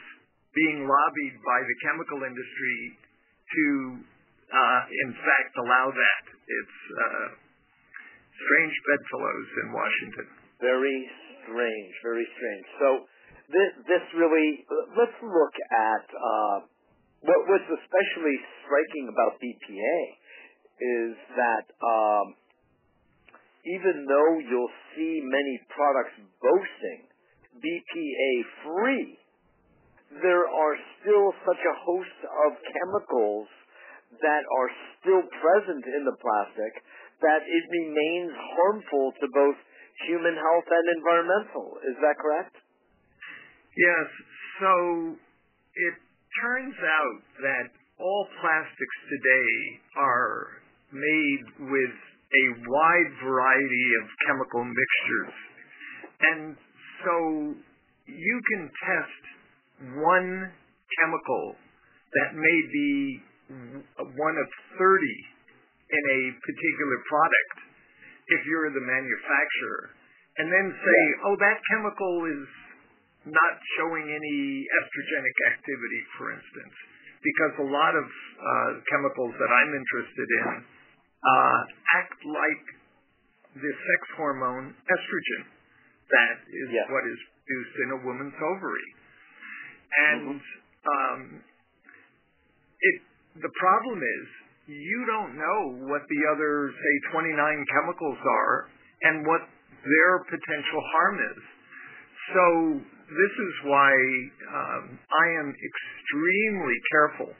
being 0.56 0.84
lobbied 0.84 1.36
by 1.46 1.60
the 1.64 1.76
chemical 1.86 2.20
industry 2.28 2.80
to, 3.56 3.66
uh, 4.52 4.82
in 5.08 5.12
fact, 5.16 5.52
allow 5.58 5.88
that. 5.94 6.24
It's 6.34 6.80
uh, 6.92 7.28
strange 8.36 8.76
bedfellows 8.84 9.50
in 9.64 9.68
Washington. 9.72 10.28
Very 10.60 11.00
strange, 11.50 11.94
very 12.06 12.28
strange. 12.38 12.66
So 12.78 12.88
this, 13.50 13.70
this 13.90 14.06
really, 14.14 14.62
let's 14.94 15.18
look 15.26 15.56
at 15.74 16.06
uh, 16.06 16.58
what 17.26 17.42
was 17.50 17.64
especially 17.66 18.38
striking 18.64 19.10
about 19.10 19.42
BPA 19.42 20.00
is 20.80 21.16
that 21.36 21.66
um, 21.82 22.38
even 23.66 24.06
though 24.08 24.32
you'll 24.40 24.78
see 24.96 25.20
many 25.26 25.56
products 25.74 26.16
boasting 26.40 27.10
BPA 27.60 28.32
free, 28.64 29.20
there 30.24 30.48
are 30.48 30.76
still 31.02 31.28
such 31.44 31.60
a 31.60 31.76
host 31.84 32.20
of 32.24 32.50
chemicals 32.64 33.50
that 34.24 34.44
are 34.48 34.72
still 34.98 35.22
present 35.22 35.84
in 35.86 36.02
the 36.08 36.16
plastic 36.18 36.74
that 37.22 37.44
it 37.44 37.64
remains 37.68 38.34
harmful 38.34 39.14
to 39.20 39.28
both 39.36 39.60
human 40.08 40.36
health 40.36 40.68
and 40.70 40.86
environmental. 40.98 41.78
Is 41.84 41.98
that 42.00 42.16
correct? 42.22 42.56
Yes. 43.76 44.08
So 44.60 44.72
it 45.76 45.96
turns 46.44 46.76
out 46.80 47.20
that 47.44 47.68
all 48.00 48.28
plastics 48.40 48.98
today 49.12 49.54
are 49.98 50.62
made 50.92 51.44
with 51.68 51.96
a 52.30 52.46
wide 52.64 53.12
variety 53.26 53.88
of 54.02 54.06
chemical 54.28 54.64
mixtures. 54.64 55.36
And 56.20 56.56
so 57.04 57.16
you 58.08 58.38
can 58.52 58.70
test 58.70 59.24
one 60.04 60.52
chemical 61.00 61.56
that 62.14 62.36
may 62.36 62.60
be 62.74 63.22
one 64.18 64.36
of 64.38 64.48
30 64.78 64.86
in 65.90 66.04
a 66.06 66.22
particular 66.38 66.98
product 67.10 67.69
if 68.30 68.42
you're 68.46 68.70
the 68.74 68.86
manufacturer 68.86 69.94
and 70.38 70.48
then 70.48 70.68
say, 70.72 71.02
oh, 71.26 71.36
that 71.42 71.58
chemical 71.74 72.14
is 72.30 72.48
not 73.28 73.54
showing 73.78 74.08
any 74.08 74.40
estrogenic 74.64 75.38
activity, 75.52 76.02
for 76.16 76.32
instance, 76.32 76.76
because 77.20 77.54
a 77.60 77.68
lot 77.68 77.94
of 77.98 78.08
uh, 78.08 78.72
chemicals 78.88 79.36
that 79.36 79.52
I'm 79.52 79.72
interested 79.76 80.30
in 80.30 80.48
uh, 81.20 81.60
act 82.00 82.20
like 82.24 82.66
the 83.60 83.72
sex 83.76 84.02
hormone 84.16 84.72
estrogen. 84.88 85.44
That 86.10 86.38
is 86.48 86.68
yes. 86.72 86.88
what 86.88 87.04
is 87.06 87.20
produced 87.44 87.76
in 87.84 87.90
a 87.98 88.00
woman's 88.06 88.38
ovary. 88.40 88.90
And 89.90 90.38
mm-hmm. 90.38 90.88
um, 90.88 91.22
it, 92.80 92.98
the 93.42 93.52
problem 93.60 94.00
is 94.00 94.26
you 94.70 95.02
don't 95.10 95.34
know 95.34 95.90
what 95.90 96.06
the 96.06 96.22
other, 96.30 96.70
say, 96.70 96.94
29 97.10 97.34
chemicals 97.74 98.22
are 98.22 98.70
and 99.02 99.26
what 99.26 99.42
their 99.82 100.14
potential 100.30 100.82
harm 100.94 101.18
is. 101.34 101.42
So 102.30 102.46
this 103.10 103.34
is 103.34 103.54
why 103.66 103.94
um, 104.54 104.86
I 104.94 105.26
am 105.42 105.50
extremely 105.50 106.78
careful 106.94 107.34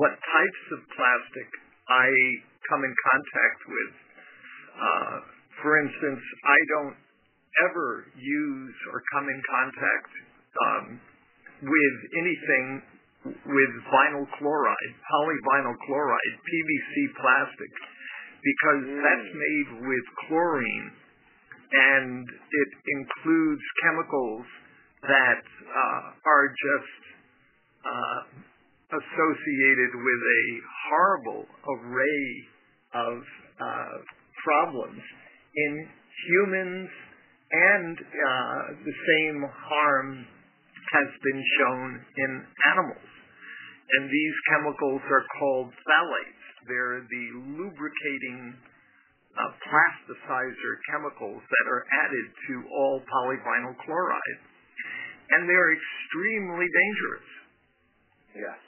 what 0.00 0.16
types 0.16 0.64
of 0.72 0.80
plastic 0.96 1.48
I 1.92 2.08
come 2.72 2.80
in 2.80 2.94
contact 3.12 3.60
with. 3.68 3.92
Uh, 4.74 5.16
for 5.60 5.76
instance, 5.76 6.22
I 6.48 6.58
don't 6.72 6.96
ever 7.68 8.08
use 8.16 8.76
or 8.90 9.04
come 9.12 9.28
in 9.28 9.40
contact 9.44 10.12
um, 10.56 10.84
with 11.68 11.96
anything 12.16 12.82
with 13.24 13.72
vinyl 13.88 14.26
chloride, 14.36 14.92
polyvinyl 15.08 15.76
chloride, 15.86 16.34
PVC 16.44 16.92
plastic, 17.16 17.72
because 18.44 18.82
mm. 18.84 19.00
that's 19.00 19.30
made 19.32 19.68
with 19.88 20.04
chlorine 20.28 20.92
and 21.74 22.22
it 22.28 22.70
includes 22.86 23.62
chemicals 23.82 24.46
that 25.02 25.42
uh, 25.42 26.28
are 26.28 26.48
just 26.48 27.00
uh, 27.84 28.20
associated 28.94 29.92
with 29.94 30.20
a 30.22 30.44
horrible 30.86 31.44
array 31.66 32.24
of 32.94 33.18
uh, 33.60 33.96
problems 34.44 35.02
in 35.56 35.88
humans, 36.28 36.88
and 37.50 37.98
uh, 37.98 38.60
the 38.84 38.96
same 39.08 39.38
harm 39.50 40.26
has 40.92 41.08
been 41.22 41.42
shown 41.58 42.00
in 42.16 42.30
animals. 42.70 43.13
And 43.84 44.08
these 44.08 44.36
chemicals 44.48 45.02
are 45.06 45.26
called 45.38 45.68
phthalates. 45.84 46.44
They're 46.66 47.04
the 47.04 47.26
lubricating 47.60 48.56
uh, 49.36 49.50
plasticizer 49.60 50.74
chemicals 50.88 51.42
that 51.42 51.66
are 51.68 51.84
added 52.06 52.26
to 52.48 52.54
all 52.72 53.02
polyvinyl 53.04 53.76
chloride. 53.84 54.40
And 55.30 55.48
they're 55.48 55.72
extremely 55.76 56.66
dangerous. 56.66 57.28
Yes. 58.34 58.60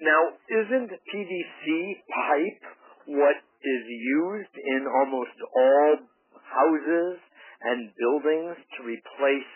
Now, 0.00 0.22
isn't 0.46 0.90
PVC 0.94 1.64
pipe 2.06 2.62
what 3.06 3.36
is 3.42 3.84
used 3.88 4.54
in 4.54 4.86
almost 4.86 5.34
all 5.56 5.96
houses 6.38 7.18
and 7.62 7.90
buildings 7.98 8.56
to 8.78 8.86
replace 8.86 9.52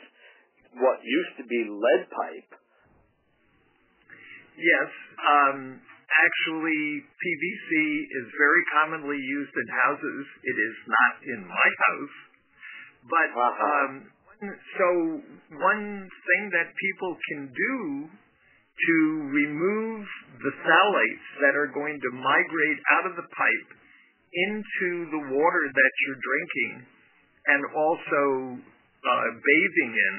what 0.75 0.99
used 1.05 1.35
to 1.39 1.45
be 1.47 1.61
lead 1.71 2.03
pipe? 2.11 2.62
Yes. 4.57 4.91
Um, 5.23 5.81
actually, 5.81 6.85
PVC 7.09 7.71
is 8.05 8.27
very 8.37 8.63
commonly 8.77 9.17
used 9.17 9.55
in 9.57 9.69
houses. 9.87 10.25
It 10.45 10.57
is 10.57 10.77
not 10.87 11.13
in 11.25 11.41
my 11.49 11.69
house. 11.89 12.17
But 13.09 13.29
uh-huh. 13.35 13.67
um, 13.67 13.91
so 14.79 14.89
one 15.59 15.85
thing 16.07 16.43
that 16.53 16.69
people 16.75 17.13
can 17.31 17.41
do 17.51 17.77
to 18.73 18.97
remove 19.31 20.05
the 20.43 20.53
phthalates 20.65 21.29
that 21.45 21.55
are 21.55 21.71
going 21.71 22.01
to 22.01 22.11
migrate 22.19 22.81
out 22.99 23.05
of 23.11 23.15
the 23.21 23.29
pipe 23.29 23.69
into 24.33 24.89
the 25.13 25.23
water 25.29 25.65
that 25.69 25.93
you're 26.03 26.23
drinking 26.25 26.73
and 27.43 27.63
also 27.75 28.23
uh, 28.57 29.29
bathing 29.35 29.93
in, 29.93 30.15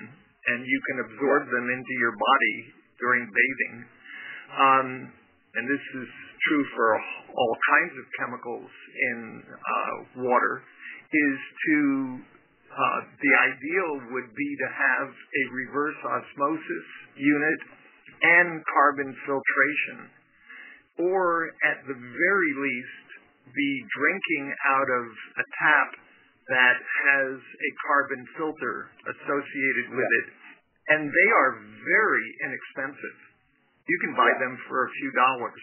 and 0.53 0.59
you 0.67 0.79
can 0.91 0.97
absorb 1.07 1.49
them 1.49 1.65
into 1.71 1.93
your 1.97 2.13
body 2.13 2.57
during 2.99 3.23
bathing. 3.31 3.75
Um, 4.53 5.09
and 5.53 5.65
this 5.65 5.81
is 5.81 6.09
true 6.49 6.65
for 6.75 6.89
all 7.33 7.55
kinds 7.69 7.93
of 7.97 8.05
chemicals 8.19 8.69
in 8.69 9.41
uh, 9.49 9.95
water, 10.25 10.61
is 11.13 11.39
to 11.69 11.77
uh, 12.73 12.99
the 13.21 13.33
ideal 13.53 13.91
would 14.13 14.29
be 14.33 14.51
to 14.57 14.67
have 14.69 15.09
a 15.09 15.43
reverse 15.53 15.99
osmosis 16.05 16.87
unit 17.17 17.59
and 18.21 18.61
carbon 18.65 19.13
filtration, 19.25 19.97
or 20.97 21.53
at 21.69 21.85
the 21.85 21.97
very 21.97 22.53
least, 22.57 23.07
be 23.53 23.71
drinking 23.93 24.45
out 24.73 24.89
of 24.89 25.05
a 25.37 25.45
tap 25.61 25.89
that 26.49 26.77
has 26.77 27.35
a 27.37 27.71
carbon 27.85 28.21
filter 28.37 28.89
associated 29.05 29.87
with 29.93 30.11
it, 30.23 30.27
and 30.89 31.09
they 31.09 31.29
are 31.29 31.51
very 31.85 32.27
inexpensive. 32.41 33.32
You 33.83 33.97
can 34.07 34.13
buy 34.15 34.31
them 34.39 34.53
for 34.67 34.87
a 34.87 34.89
few 34.95 35.11
dollars. 35.11 35.61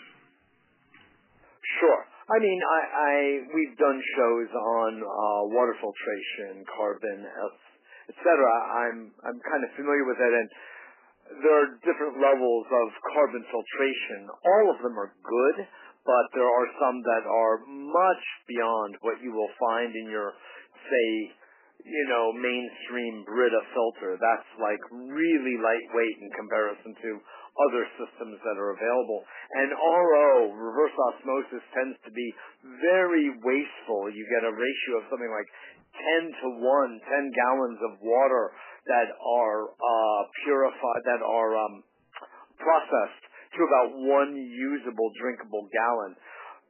Sure. 1.81 2.01
I 2.31 2.37
mean, 2.39 2.61
I, 2.63 2.81
I 2.87 3.13
we've 3.51 3.77
done 3.81 3.99
shows 3.99 4.51
on 4.55 4.93
uh, 5.03 5.43
water 5.51 5.75
filtration, 5.83 6.63
carbon, 6.69 7.27
etc. 8.07 8.23
I'm 8.71 9.11
I'm 9.27 9.39
kind 9.43 9.63
of 9.67 9.71
familiar 9.75 10.07
with 10.07 10.21
it, 10.21 10.33
and 10.37 10.49
there 11.43 11.57
are 11.63 11.71
different 11.83 12.19
levels 12.19 12.67
of 12.71 12.87
carbon 13.15 13.43
filtration. 13.51 14.31
All 14.31 14.67
of 14.75 14.79
them 14.83 14.95
are 14.99 15.11
good, 15.11 15.59
but 16.07 16.25
there 16.35 16.47
are 16.47 16.69
some 16.79 16.97
that 17.03 17.25
are 17.27 17.57
much 17.67 18.25
beyond 18.51 18.99
what 19.03 19.23
you 19.23 19.31
will 19.31 19.53
find 19.59 19.95
in 19.95 20.11
your, 20.11 20.35
say, 20.91 21.09
you 21.87 22.05
know, 22.11 22.35
mainstream 22.35 23.23
Brita 23.27 23.63
filter. 23.71 24.19
That's 24.19 24.51
like 24.59 24.83
really 24.91 25.57
lightweight 25.63 26.17
in 26.19 26.31
comparison 26.35 26.93
to 26.99 27.11
other 27.55 27.85
systems 27.99 28.39
that 28.43 28.57
are 28.57 28.73
available. 28.75 29.21
And 29.59 29.69
RO, 29.75 30.31
reverse 30.55 30.95
osmosis, 31.11 31.65
tends 31.75 31.97
to 32.07 32.11
be 32.15 32.29
very 32.81 33.31
wasteful. 33.43 34.11
You 34.11 34.25
get 34.31 34.47
a 34.47 34.53
ratio 34.55 34.93
of 35.03 35.05
something 35.11 35.31
like 35.31 35.49
10 36.23 36.31
to 36.31 36.47
1, 36.63 36.63
10 36.63 37.39
gallons 37.39 37.81
of 37.83 37.93
water 38.01 38.55
that 38.87 39.09
are 39.19 39.61
uh, 39.75 40.21
purified, 40.45 41.03
that 41.05 41.23
are 41.23 41.53
um, 41.59 41.85
processed 42.59 43.25
to 43.57 43.61
about 43.67 43.89
one 43.99 44.39
usable 44.39 45.11
drinkable 45.19 45.67
gallon. 45.75 46.15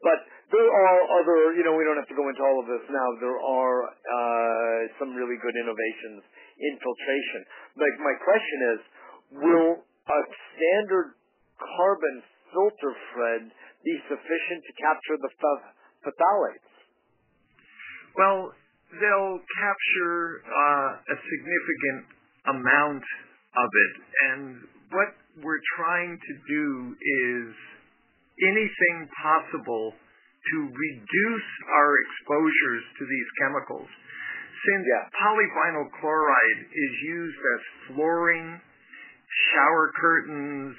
But 0.00 0.24
there 0.48 0.64
are 0.64 1.00
other, 1.20 1.52
you 1.54 1.62
know, 1.62 1.76
we 1.76 1.84
don't 1.84 2.00
have 2.00 2.08
to 2.08 2.16
go 2.16 2.24
into 2.24 2.40
all 2.40 2.58
of 2.64 2.66
this 2.66 2.84
now. 2.88 3.08
There 3.20 3.36
are 3.36 3.76
uh, 3.84 4.80
some 4.96 5.12
really 5.12 5.36
good 5.44 5.56
innovations 5.60 6.24
in 6.56 6.72
filtration. 6.80 7.40
Like 7.76 7.96
my 8.00 8.14
question 8.24 8.58
is, 8.74 8.80
will 9.44 9.72
a 10.10 10.20
standard 10.58 11.14
carbon 11.58 12.16
filter, 12.50 12.92
Fred, 13.14 13.42
be 13.84 13.94
sufficient 14.10 14.60
to 14.66 14.72
capture 14.74 15.16
the 15.22 15.32
phthalates? 16.02 16.70
Well, 18.18 18.52
they'll 18.90 19.38
capture 19.38 20.42
uh, 20.42 21.14
a 21.14 21.16
significant 21.16 22.00
amount 22.58 23.04
of 23.54 23.68
it, 23.70 23.94
and 24.34 24.42
what 24.90 25.10
we're 25.42 25.64
trying 25.78 26.18
to 26.18 26.32
do 26.48 26.64
is 26.98 27.46
anything 28.42 29.06
possible 29.22 29.94
to 29.94 30.56
reduce 30.64 31.50
our 31.68 31.92
exposures 32.00 32.84
to 32.98 33.02
these 33.04 33.28
chemicals. 33.44 33.88
Since 34.60 34.84
yeah. 34.88 35.08
polyvinyl 35.16 35.88
chloride 36.00 36.60
is 36.68 36.92
used 37.04 37.40
as 37.40 37.62
flooring, 37.88 38.60
shower 39.52 39.92
curtains, 39.98 40.76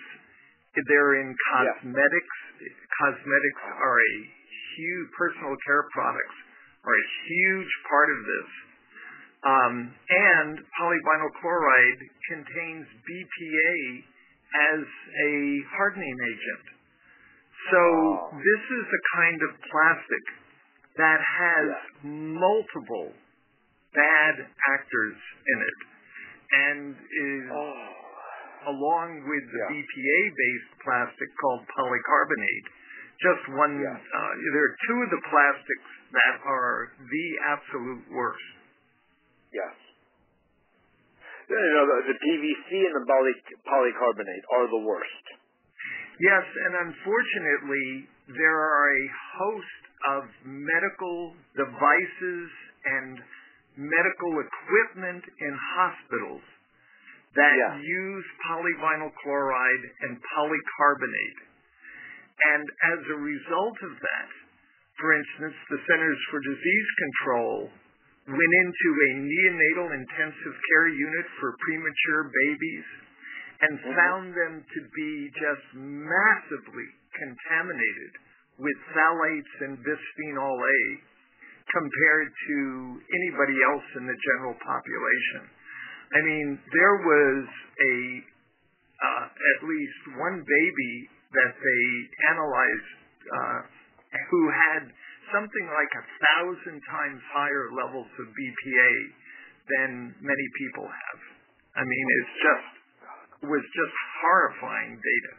they're 0.87 1.21
in 1.21 1.35
cosmetics. 1.51 2.37
Yeah. 2.59 2.75
Cosmetics 3.01 3.63
are 3.81 3.97
a 3.97 4.13
huge 4.77 5.09
personal 5.17 5.55
care 5.65 5.85
products 5.91 6.37
are 6.85 6.97
a 6.97 7.07
huge 7.29 7.73
part 7.89 8.09
of 8.09 8.19
this. 8.25 8.49
Um, 9.41 9.75
and 9.89 10.53
polyvinyl 10.77 11.33
chloride 11.41 12.01
contains 12.29 12.85
BPA 13.05 13.77
as 14.77 14.83
a 14.85 15.33
hardening 15.73 16.17
agent. 16.29 16.65
So 17.73 17.81
oh. 17.81 18.37
this 18.37 18.63
is 18.69 18.85
a 18.85 19.01
kind 19.17 19.39
of 19.41 19.51
plastic 19.69 20.25
that 20.97 21.21
has 21.21 21.67
yeah. 21.69 22.09
multiple 22.37 23.13
bad 23.93 24.35
actors 24.77 25.17
in 25.45 25.57
it 25.61 25.79
and 26.51 26.93
is 26.93 27.43
oh. 27.49 28.00
Along 28.69 29.25
with 29.25 29.45
the 29.49 29.61
yeah. 29.65 29.73
BPA 29.73 30.19
based 30.37 30.71
plastic 30.85 31.29
called 31.41 31.65
polycarbonate 31.71 32.67
just 33.21 33.43
one 33.53 33.77
yeah. 33.77 33.93
uh, 33.93 34.31
there 34.53 34.65
are 34.65 34.75
two 34.89 34.97
of 35.05 35.09
the 35.13 35.21
plastics 35.29 35.89
that 36.09 36.35
are 36.41 36.89
the 36.97 37.27
absolute 37.53 38.03
worst. 38.09 38.49
Yes. 39.53 39.75
You 41.45 41.71
know, 41.77 41.85
the, 41.85 41.97
the 42.15 42.17
PVC 42.17 42.69
and 42.81 42.95
the 42.97 43.05
poly, 43.05 43.35
polycarbonate 43.67 44.45
are 44.57 44.67
the 44.71 44.83
worst. 44.87 45.25
Yes, 46.17 46.45
and 46.47 46.73
unfortunately, 46.89 48.09
there 48.33 48.57
are 48.57 48.87
a 48.89 49.03
host 49.37 49.81
of 50.17 50.21
medical 50.47 51.35
devices 51.53 52.49
and 52.85 53.19
medical 53.77 54.33
equipment 54.41 55.23
in 55.27 55.53
hospitals 55.77 56.45
that 57.35 57.55
yeah. 57.55 57.79
use 57.79 58.27
polyvinyl 58.47 59.11
chloride 59.23 59.85
and 60.03 60.19
polycarbonate. 60.35 61.39
And 62.41 62.65
as 62.97 63.01
a 63.07 63.19
result 63.21 63.77
of 63.85 63.93
that, 63.95 64.29
for 64.99 65.15
instance, 65.15 65.55
the 65.69 65.81
Centers 65.87 66.21
for 66.29 66.39
Disease 66.43 66.89
Control 66.99 67.69
went 68.27 68.53
into 68.53 68.89
a 68.91 69.09
neonatal 69.17 69.89
intensive 69.97 70.55
care 70.69 70.89
unit 70.93 71.27
for 71.39 71.57
premature 71.65 72.29
babies 72.29 72.87
and 73.61 73.73
mm-hmm. 73.77 73.95
found 73.97 74.25
them 74.33 74.53
to 74.61 74.79
be 74.93 75.11
just 75.37 75.67
massively 75.77 76.89
contaminated 77.17 78.11
with 78.61 78.77
phthalates 78.93 79.53
and 79.65 79.73
bisphenol 79.81 80.57
A 80.59 80.81
compared 81.71 82.29
to 82.29 82.57
anybody 82.99 83.57
else 83.73 83.87
in 83.97 84.05
the 84.05 84.17
general 84.17 84.55
population. 84.59 85.60
I 86.11 86.19
mean, 86.27 86.59
there 86.59 86.97
was 87.07 87.41
a 87.79 87.95
uh, 89.01 89.25
at 89.25 89.59
least 89.65 90.01
one 90.19 90.43
baby 90.43 90.93
that 91.33 91.53
they 91.55 91.83
analyzed 92.29 92.91
uh, 93.31 93.59
who 94.29 94.43
had 94.51 94.83
something 95.31 95.67
like 95.71 95.91
a 95.95 96.05
thousand 96.19 96.77
times 96.91 97.19
higher 97.31 97.71
levels 97.71 98.11
of 98.19 98.27
BPA 98.27 98.93
than 99.71 99.89
many 100.19 100.47
people 100.59 100.85
have. 100.85 101.19
I 101.79 101.83
mean, 101.87 102.05
it's 102.19 102.35
just 102.43 102.69
was 103.47 103.65
just 103.73 103.95
horrifying 104.21 104.99
data. 105.01 105.33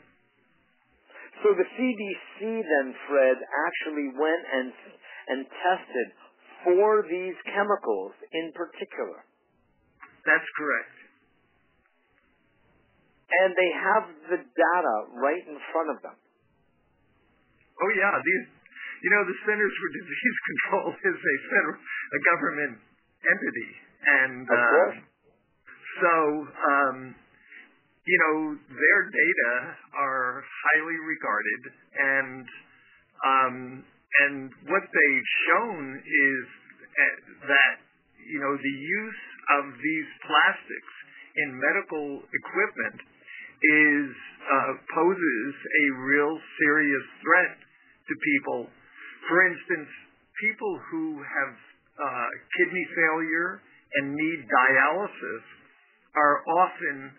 So 1.45 1.55
the 1.55 1.69
CDC 1.77 2.39
then, 2.41 2.89
Fred, 3.07 3.39
actually 3.39 4.09
went 4.17 4.45
and 4.49 4.73
and 5.23 5.41
tested 5.47 6.09
for 6.67 7.07
these 7.07 7.37
chemicals 7.47 8.13
in 8.33 8.51
particular. 8.55 9.23
That's 10.27 10.49
correct. 10.55 10.95
And 13.33 13.51
they 13.57 13.71
have 13.75 14.05
the 14.29 14.41
data 14.45 14.97
right 15.19 15.45
in 15.49 15.59
front 15.73 15.89
of 15.91 15.99
them. 16.05 16.17
Oh 17.83 17.91
yeah, 17.97 18.15
these 18.23 18.47
you 19.03 19.11
know 19.11 19.23
the 19.27 19.37
Centers 19.43 19.75
for 19.75 19.89
Disease 19.99 20.39
Control 20.49 20.87
is 20.95 21.19
a 21.19 21.37
federal 21.51 21.79
a 21.81 22.21
government 22.29 22.75
entity, 23.25 23.71
and 24.07 24.45
of 24.47 24.55
uh, 24.55 24.89
so 25.99 26.15
um, 26.47 26.97
you 28.07 28.19
know 28.21 28.37
their 28.69 29.01
data 29.11 29.53
are 29.97 30.45
highly 30.45 30.99
regarded, 31.03 31.63
and 31.99 32.45
um, 33.25 33.57
and 34.29 34.53
what 34.69 34.85
they've 34.85 35.31
shown 35.49 35.83
is 36.05 36.45
uh, 36.85 37.05
that 37.49 37.77
you 38.29 38.39
know 38.39 38.55
the 38.55 38.75
use 38.77 39.23
of 39.59 39.65
these 39.75 40.09
plastics 40.27 40.95
in 41.37 41.49
medical 41.57 42.23
equipment 42.23 42.99
is 43.63 44.11
uh, 44.43 44.73
poses 44.91 45.53
a 45.55 45.85
real 46.03 46.35
serious 46.59 47.07
threat 47.23 47.55
to 48.09 48.13
people. 48.27 48.61
For 49.31 49.39
instance, 49.47 49.89
people 50.43 50.75
who 50.91 51.23
have 51.23 51.55
uh, 51.55 52.29
kidney 52.59 52.87
failure 52.91 53.63
and 54.03 54.15
need 54.15 54.41
dialysis 54.51 55.45
are 56.19 56.43
often 56.45 57.15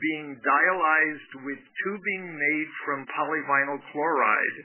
being 0.00 0.38
dialyzed 0.42 1.32
with 1.46 1.60
tubing 1.62 2.24
made 2.34 2.70
from 2.86 3.06
polyvinyl 3.10 3.78
chloride 3.90 4.58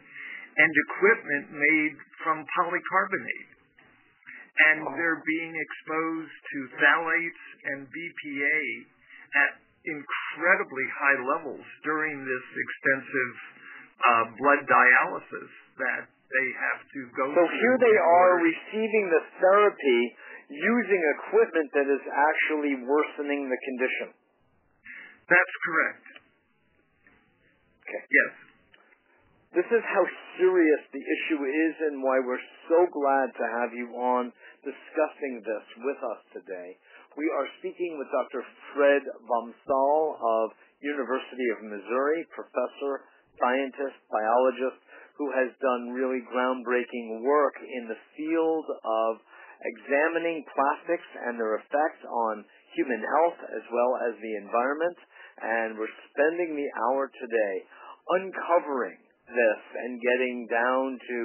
and 0.58 0.72
equipment 0.90 1.46
made 1.54 1.96
from 2.24 2.46
polycarbonate. 2.58 3.57
And 4.58 4.78
they're 4.98 5.22
being 5.22 5.54
exposed 5.54 6.34
to 6.34 6.58
phthalates 6.82 7.44
and 7.70 7.86
BPA 7.86 8.62
at 9.38 9.52
incredibly 9.86 10.88
high 10.98 11.20
levels 11.38 11.66
during 11.86 12.26
this 12.26 12.46
extensive 12.58 13.34
uh, 14.02 14.26
blood 14.42 14.62
dialysis 14.66 15.52
that 15.78 16.04
they 16.10 16.48
have 16.58 16.82
to 16.84 17.00
go 17.16 17.26
so 17.32 17.44
through. 17.46 17.62
here 17.62 17.78
they 17.80 17.98
are 17.98 18.34
receiving 18.44 19.06
the 19.08 19.24
therapy 19.40 20.02
using 20.52 21.02
equipment 21.22 21.70
that 21.72 21.88
is 21.88 22.04
actually 22.08 22.76
worsening 22.84 23.48
the 23.48 23.60
condition. 23.64 24.10
That's 25.28 25.56
correct. 25.64 26.06
Okay. 27.84 28.04
Yes. 28.12 28.34
This 29.56 29.68
is 29.72 29.84
how 29.88 30.04
serious 30.36 30.82
the 30.92 31.00
issue 31.00 31.42
is 31.48 31.74
and 31.88 32.04
why 32.04 32.20
we're 32.20 32.44
so 32.68 32.80
glad 32.92 33.28
to 33.32 33.46
have 33.64 33.72
you 33.72 33.88
on 33.96 34.32
discussing 34.64 35.44
this 35.46 35.66
with 35.84 36.00
us 36.02 36.22
today. 36.34 36.70
We 37.18 37.26
are 37.34 37.50
speaking 37.60 37.98
with 37.98 38.10
Dr. 38.14 38.46
Fred 38.74 39.04
vom 39.26 39.54
Saal 39.66 40.18
of 40.22 40.46
University 40.82 41.48
of 41.58 41.66
Missouri, 41.66 42.22
professor, 42.30 43.10
scientist, 43.42 43.98
biologist, 44.10 44.82
who 45.18 45.34
has 45.34 45.50
done 45.58 45.98
really 45.98 46.22
groundbreaking 46.30 47.26
work 47.26 47.58
in 47.58 47.90
the 47.90 47.98
field 48.14 48.66
of 48.70 49.18
examining 49.66 50.46
plastics 50.54 51.10
and 51.26 51.42
their 51.42 51.58
effects 51.58 52.04
on 52.06 52.46
human 52.78 53.02
health 53.02 53.40
as 53.58 53.66
well 53.74 53.98
as 54.06 54.14
the 54.22 54.34
environment. 54.38 54.98
And 55.42 55.78
we're 55.78 55.98
spending 56.14 56.54
the 56.54 56.70
hour 56.86 57.10
today 57.10 57.56
uncovering 58.22 59.02
this 59.26 59.62
and 59.82 60.02
getting 60.02 60.48
down 60.50 60.86
to 61.02 61.18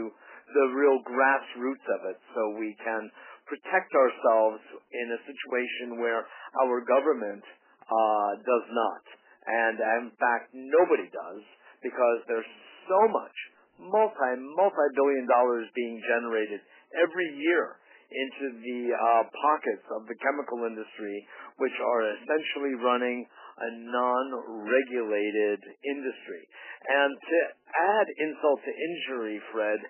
the 0.51 0.67
real 0.75 0.99
grassroots 1.07 1.87
of 1.99 2.01
it 2.11 2.19
so 2.35 2.41
we 2.59 2.75
can 2.83 3.11
protect 3.47 3.91
ourselves 3.95 4.63
in 4.93 5.07
a 5.13 5.21
situation 5.27 6.01
where 6.01 6.25
our 6.63 6.81
government 6.87 7.45
uh, 7.85 8.31
does 8.41 8.67
not. 8.71 9.05
And 9.43 9.77
in 10.07 10.15
fact, 10.17 10.55
nobody 10.55 11.11
does 11.11 11.43
because 11.83 12.19
there's 12.31 12.53
so 12.87 13.01
much 13.11 13.37
multi, 13.83 14.33
multi 14.39 14.89
billion 14.95 15.27
dollars 15.27 15.67
being 15.75 15.99
generated 16.07 16.63
every 16.95 17.29
year 17.35 17.83
into 18.13 18.61
the 18.61 18.81
uh, 18.93 19.25
pockets 19.33 19.87
of 19.97 20.05
the 20.05 20.17
chemical 20.21 20.69
industry, 20.69 21.17
which 21.57 21.73
are 21.81 22.03
essentially 22.21 22.77
running 22.77 23.25
a 23.25 23.71
non-regulated 23.89 25.61
industry. 25.85 26.43
And 26.89 27.13
to 27.17 27.39
add 27.73 28.07
insult 28.21 28.61
to 28.65 28.73
injury, 28.73 29.41
Fred, 29.53 29.81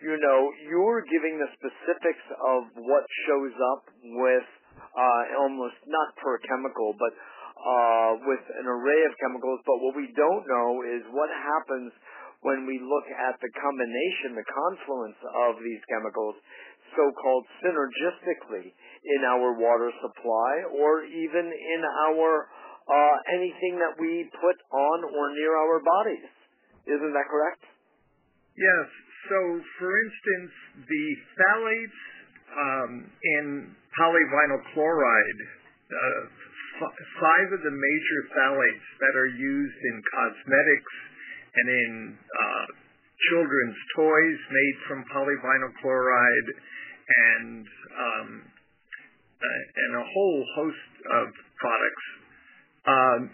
you 0.00 0.16
know, 0.16 0.38
you're 0.64 1.04
giving 1.12 1.36
the 1.36 1.50
specifics 1.60 2.26
of 2.32 2.60
what 2.80 3.04
shows 3.28 3.54
up 3.76 3.82
with 4.16 4.48
uh, 4.80 5.22
almost 5.44 5.76
not 5.84 6.08
per 6.16 6.40
chemical, 6.48 6.96
but 6.96 7.12
uh, 7.12 8.10
with 8.24 8.44
an 8.56 8.66
array 8.66 9.00
of 9.04 9.12
chemicals. 9.20 9.60
But 9.68 9.76
what 9.84 9.94
we 9.96 10.08
don't 10.16 10.44
know 10.48 10.70
is 10.88 11.04
what 11.12 11.28
happens 11.28 11.92
when 12.40 12.64
we 12.64 12.80
look 12.80 13.06
at 13.12 13.36
the 13.44 13.52
combination, 13.52 14.32
the 14.32 14.48
confluence 14.48 15.20
of 15.44 15.60
these 15.60 15.82
chemicals, 15.92 16.40
so-called 16.96 17.44
synergistically 17.60 18.72
in 18.72 19.20
our 19.28 19.54
water 19.60 19.92
supply 20.00 20.52
or 20.72 21.04
even 21.04 21.44
in 21.52 21.80
our 22.08 22.48
uh, 22.88 23.16
anything 23.36 23.78
that 23.78 23.94
we 24.00 24.26
put 24.34 24.56
on 24.72 24.98
or 25.12 25.24
near 25.36 25.52
our 25.54 25.78
bodies. 25.84 26.26
Isn't 26.88 27.12
that 27.12 27.28
correct? 27.28 27.62
Yes. 28.56 28.88
So, 29.28 29.38
for 29.78 29.90
instance, 30.00 30.52
the 30.88 31.06
phthalates 31.36 32.00
um, 32.50 32.92
in 33.04 33.74
polyvinyl 33.98 34.62
chloride, 34.72 35.40
uh, 35.90 36.22
five 37.20 37.48
of 37.52 37.60
the 37.60 37.74
major 37.74 38.20
phthalates 38.32 38.88
that 39.04 39.14
are 39.18 39.30
used 39.30 39.80
in 39.84 39.96
cosmetics 40.08 40.94
and 41.54 41.66
in 41.68 41.92
uh, 42.16 42.66
children's 43.28 43.76
toys 43.96 44.38
made 44.50 44.76
from 44.88 45.04
polyvinyl 45.12 45.72
chloride 45.82 46.48
and 47.10 47.66
um, 47.66 48.28
and 49.40 49.92
a 49.96 50.04
whole 50.04 50.44
host 50.56 50.92
of 51.10 51.26
products 51.58 52.06
um, 52.86 53.30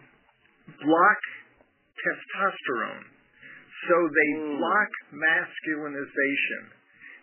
block 0.82 1.20
testosterone. 1.98 3.15
So 3.88 4.08
they 4.08 4.30
Mm. 4.34 4.58
block 4.58 4.90
masculinization. 5.12 6.62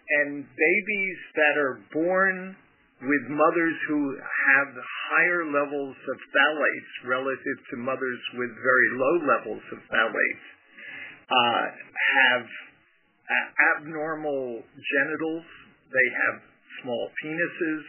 And 0.09 0.45
babies 0.55 1.17
that 1.35 1.57
are 1.57 1.79
born 1.91 2.55
with 3.01 3.23
mothers 3.29 3.75
who 3.87 4.17
have 4.19 4.67
higher 5.09 5.45
levels 5.45 5.95
of 6.07 6.17
phthalates 6.31 6.91
relative 7.05 7.57
to 7.71 7.75
mothers 7.77 8.21
with 8.33 8.51
very 8.61 8.89
low 8.91 9.15
levels 9.25 9.63
of 9.71 9.79
phthalates 9.89 10.45
uh, 11.29 11.65
have 12.13 12.47
abnormal 13.77 14.63
genitals. 14.63 15.45
They 15.91 16.09
have 16.27 16.41
small 16.81 17.09
penises. 17.23 17.83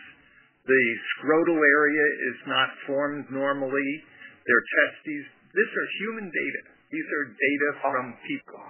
The 0.66 0.84
scrotal 1.18 1.60
area 1.60 2.06
is 2.30 2.38
not 2.46 2.68
formed 2.87 3.30
normally. 3.30 4.04
Their 4.46 4.62
testes. 4.76 5.26
This 5.54 5.70
are 5.70 5.88
human 6.00 6.30
data. 6.30 6.73
These 6.94 7.11
are 7.11 7.26
data 7.35 7.70
from 7.83 8.07
people. 8.22 8.62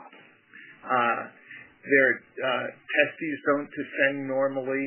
Uh, 0.80 1.20
their 1.84 2.10
uh, 2.40 2.66
testes 2.72 3.38
don't 3.52 3.68
descend 3.68 4.24
normally. 4.24 4.86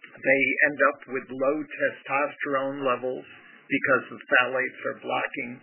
They 0.00 0.40
end 0.64 0.78
up 0.88 1.00
with 1.12 1.26
low 1.28 1.56
testosterone 1.60 2.80
levels 2.88 3.26
because 3.68 4.02
the 4.08 4.20
phthalates 4.32 4.80
are 4.88 4.98
blocking 5.04 5.60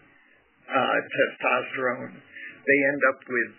uh, 0.69 0.97
testosterone. 1.09 2.21
They 2.69 2.79
end 2.93 3.01
up 3.09 3.19
with 3.25 3.51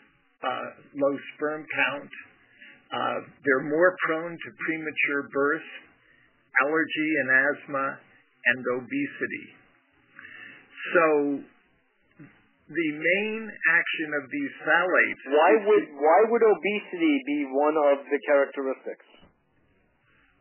uh, 0.47 0.69
low 1.03 1.15
sperm 1.35 1.67
count. 1.67 2.13
Uh, 2.95 3.19
they're 3.43 3.67
more 3.75 3.97
prone 4.07 4.39
to 4.39 4.49
premature 4.71 5.27
birth, 5.35 5.69
allergy 6.63 7.11
and 7.27 7.29
asthma, 7.43 7.87
and 8.55 8.63
obesity. 8.79 9.47
So 10.95 11.43
the 12.73 12.91
main 12.97 13.43
action 13.69 14.11
of 14.17 14.25
these 14.33 14.55
phthalates. 14.65 15.23
Why 15.29 15.51
would 15.69 15.87
why 15.93 16.21
would 16.33 16.45
obesity 16.45 17.15
be 17.29 17.41
one 17.53 17.77
of 17.77 18.05
the 18.09 18.19
characteristics? 18.27 19.07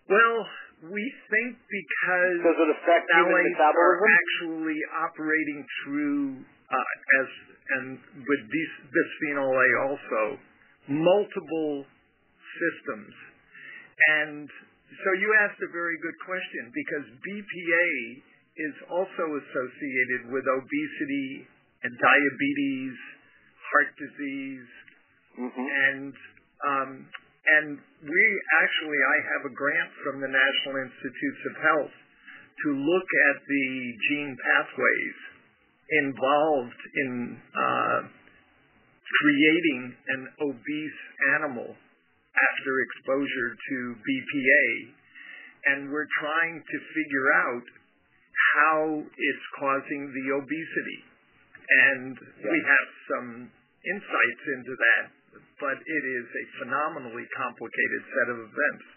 Well, 0.08 0.38
we 0.91 1.04
think 1.30 1.60
because 1.62 2.36
Does 2.41 2.58
it 2.58 2.70
affect 2.74 3.06
phthalates 3.12 3.60
are 3.60 3.98
actually 4.02 4.80
operating 5.04 5.62
through 5.84 6.41
uh, 6.72 7.20
as 7.22 7.28
and 7.72 7.96
with 8.00 8.41
bis- 8.52 8.82
bisphenol 8.91 9.54
A 9.54 9.70
also 9.88 10.24
multiple 10.89 11.86
systems. 12.58 13.13
And 14.20 14.50
so 14.91 15.10
you 15.15 15.30
asked 15.46 15.62
a 15.62 15.72
very 15.72 15.96
good 16.02 16.17
question 16.26 16.74
because 16.74 17.06
BPA 17.22 17.88
is 18.60 18.76
also 18.91 19.24
associated 19.39 20.34
with 20.34 20.44
obesity 20.44 21.48
and 21.84 21.91
diabetes, 21.98 22.96
heart 23.72 23.91
disease, 23.98 24.70
Mm-hmm. 25.32 25.63
and 25.63 26.13
um, 26.67 26.91
and 27.08 27.80
we 28.04 28.24
actually 28.60 29.00
I 29.00 29.17
have 29.32 29.44
a 29.48 29.54
grant 29.56 29.91
from 30.04 30.20
the 30.20 30.28
National 30.28 30.84
Institutes 30.84 31.41
of 31.48 31.56
Health 31.56 31.96
to 31.96 32.70
look 32.76 33.10
at 33.32 33.38
the 33.48 33.67
gene 34.12 34.36
pathways 34.36 35.17
involved 36.04 36.82
in 37.00 37.12
uh, 37.56 38.00
creating 39.08 39.96
an 40.20 40.22
obese 40.44 41.02
animal 41.39 41.72
after 41.72 42.72
exposure 42.91 43.56
to 43.56 43.78
BPA, 44.04 44.67
and 45.72 45.91
we're 45.96 46.12
trying 46.20 46.60
to 46.60 46.78
figure 46.91 47.28
out 47.48 47.65
how 48.52 49.00
it's 49.00 49.46
causing 49.60 50.12
the 50.12 50.26
obesity. 50.36 51.08
And 51.69 52.13
we 52.17 52.60
have 52.65 52.89
some 53.10 53.28
insights 53.88 54.43
into 54.60 54.74
that, 54.76 55.06
but 55.62 55.78
it 55.78 56.04
is 56.04 56.26
a 56.28 56.43
phenomenally 56.63 57.26
complicated 57.38 58.02
set 58.12 58.28
of 58.34 58.38
events. 58.45 58.88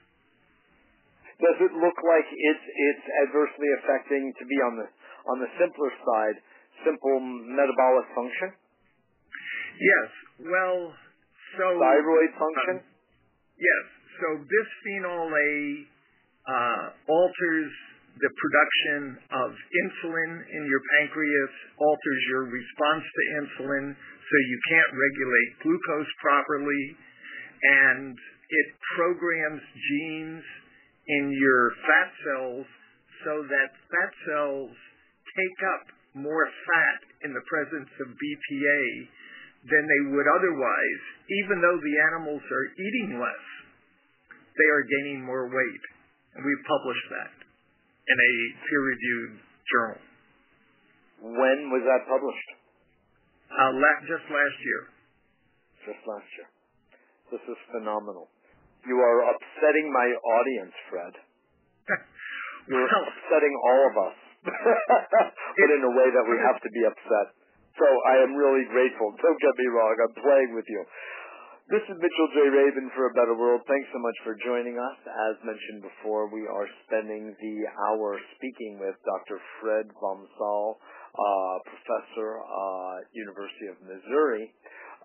Does 1.35 1.59
it 1.67 1.73
look 1.75 1.99
like 1.99 2.29
it's 2.31 2.67
it's 2.67 3.07
adversely 3.27 3.69
affecting 3.83 4.33
to 4.39 4.45
be 4.47 4.59
on 4.65 4.75
the 4.79 4.89
on 5.29 5.37
the 5.43 5.51
simpler 5.59 5.91
side, 5.91 6.37
simple 6.87 7.19
metabolic 7.21 8.07
function, 8.15 8.55
Yes. 9.79 10.09
Well, 10.39 10.95
so 11.59 11.67
thyroid 11.79 12.33
function? 12.39 12.77
Um, 12.79 12.95
yes. 13.59 13.85
So 14.23 14.27
bisphenol 14.47 15.31
A 15.35 15.51
uh, 16.47 16.85
alters 17.11 17.73
the 18.15 18.31
production 18.31 19.19
of 19.43 19.51
insulin 19.51 20.33
in 20.47 20.63
your 20.71 20.83
pancreas, 20.95 21.53
alters 21.83 22.23
your 22.31 22.47
response 22.47 23.03
to 23.03 23.23
insulin, 23.43 23.91
so 23.91 24.35
you 24.39 24.59
can't 24.71 24.93
regulate 24.95 25.51
glucose 25.67 26.13
properly, 26.23 26.85
and 27.63 28.15
it 28.15 28.69
programs 28.95 29.63
genes 29.91 30.45
in 31.11 31.25
your 31.35 31.75
fat 31.83 32.11
cells 32.23 32.67
so 33.27 33.43
that 33.51 33.75
fat 33.91 34.13
cells 34.31 34.71
take 35.35 35.59
up 35.75 35.85
more 36.15 36.47
fat 36.71 37.01
in 37.27 37.35
the 37.35 37.45
presence 37.51 37.91
of 37.99 38.15
BPA 38.15 38.83
than 39.67 39.85
they 39.91 40.03
would 40.15 40.29
otherwise, 40.29 41.03
even 41.43 41.59
though 41.59 41.81
the 41.83 41.97
animals 42.15 42.45
are 42.47 42.69
eating 42.79 43.19
less. 43.19 43.45
They 44.55 44.69
are 44.71 44.87
gaining 44.87 45.25
more 45.25 45.51
weight. 45.51 45.85
And 46.37 46.45
we've 46.47 46.67
published 46.69 47.09
that 47.11 47.44
in 48.09 48.17
a 48.21 48.33
peer-reviewed 48.69 49.33
journal 49.71 50.01
When 51.25 51.59
was 51.73 51.83
that 51.89 52.03
published? 52.09 52.49
uh, 53.55 53.73
la- 53.81 54.03
just 54.05 54.27
last 54.29 54.59
year. 54.65 54.83
Just 55.89 56.03
last 56.09 56.29
year. 56.37 56.49
This 57.33 57.45
is 57.49 57.59
phenomenal. 57.73 58.29
You 58.85 58.97
are 59.01 59.19
upsetting 59.33 59.89
my 59.93 60.09
audience, 60.13 60.75
Fred. 60.93 61.15
You're 62.69 62.85
Well, 62.85 63.05
upsetting 63.09 63.55
all 63.65 63.81
of 63.89 63.95
us, 64.13 64.17
but 64.45 65.69
in 65.73 65.81
a 65.85 65.93
way 65.97 66.09
that 66.13 66.27
we 66.29 66.37
have 66.45 66.61
to 66.61 66.71
be 66.73 66.83
upset. 66.85 67.27
So 67.81 67.87
I 67.89 68.15
am 68.25 68.33
really 68.37 68.65
grateful. 68.71 69.11
Don't 69.19 69.41
get 69.41 69.55
me 69.59 69.67
wrong. 69.73 69.93
I'm 69.99 70.15
playing 70.23 70.53
with 70.55 70.69
you. 70.69 70.81
This 71.65 71.81
is 71.89 71.97
Mitchell 71.97 72.29
J. 72.37 72.53
Rabin 72.53 72.93
for 72.93 73.09
A 73.09 73.17
Better 73.17 73.33
World. 73.41 73.65
Thanks 73.65 73.89
so 73.89 73.97
much 73.97 74.19
for 74.21 74.37
joining 74.37 74.77
us. 74.77 75.01
As 75.09 75.41
mentioned 75.49 75.81
before, 75.81 76.29
we 76.29 76.45
are 76.45 76.69
spending 76.85 77.33
the 77.33 77.57
hour 77.89 78.21
speaking 78.37 78.77
with 78.77 78.93
Dr. 79.01 79.41
Fred 79.57 79.89
vom 79.97 80.29
Saal, 80.37 80.77
uh, 80.77 81.57
professor, 81.65 82.45
uh, 82.45 82.97
University 83.17 83.73
of 83.73 83.81
Missouri, 83.81 84.53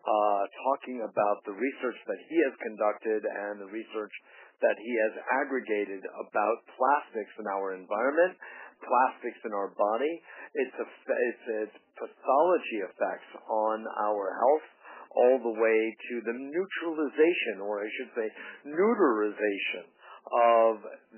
uh, 0.03 0.43
talking 0.67 0.99
about 1.07 1.39
the 1.47 1.55
research 1.55 1.95
that 2.11 2.19
he 2.27 2.35
has 2.43 2.51
conducted 2.59 3.23
and 3.23 3.63
the 3.63 3.71
research 3.71 4.11
that 4.59 4.75
he 4.83 4.93
has 5.07 5.15
aggregated 5.39 6.03
about 6.03 6.57
plastics 6.75 7.39
in 7.39 7.47
our 7.55 7.71
environment, 7.71 8.35
plastics 8.83 9.39
in 9.47 9.55
our 9.55 9.71
body, 9.79 10.11
its, 10.59 10.75
its, 10.75 11.71
its 11.71 11.75
pathology 11.95 12.79
effects 12.83 13.31
on 13.47 13.87
our 14.11 14.35
health, 14.35 14.67
all 15.15 15.37
the 15.41 15.55
way 15.57 15.79
to 16.09 16.15
the 16.25 16.35
neutralization, 16.37 17.65
or 17.65 17.81
I 17.81 17.89
should 17.97 18.11
say, 18.13 18.27
neuterization 18.69 19.85
of 20.29 20.73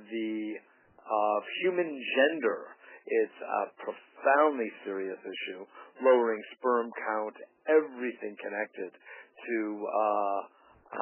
the 0.08 0.56
of 1.01 1.39
human 1.63 1.91
gender. 1.91 2.71
It's 3.01 3.39
a 3.41 3.63
profoundly 3.82 4.71
serious 4.86 5.17
issue, 5.19 5.65
lowering 6.06 6.39
sperm 6.56 6.93
count, 6.93 7.36
everything 7.67 8.38
connected 8.39 8.91
to 8.93 9.58
uh, 9.89 10.39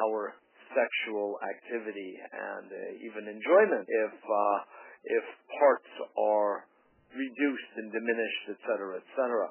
our 0.08 0.34
sexual 0.71 1.38
activity 1.43 2.15
and 2.17 2.67
uh, 2.71 3.06
even 3.06 3.28
enjoyment 3.28 3.86
if 3.86 4.15
uh, 4.15 4.58
if 5.04 5.25
parts 5.60 5.91
are 6.17 6.65
reduced 7.13 7.71
and 7.78 7.89
diminished, 7.91 8.45
etc., 8.54 9.02
etc. 9.02 9.49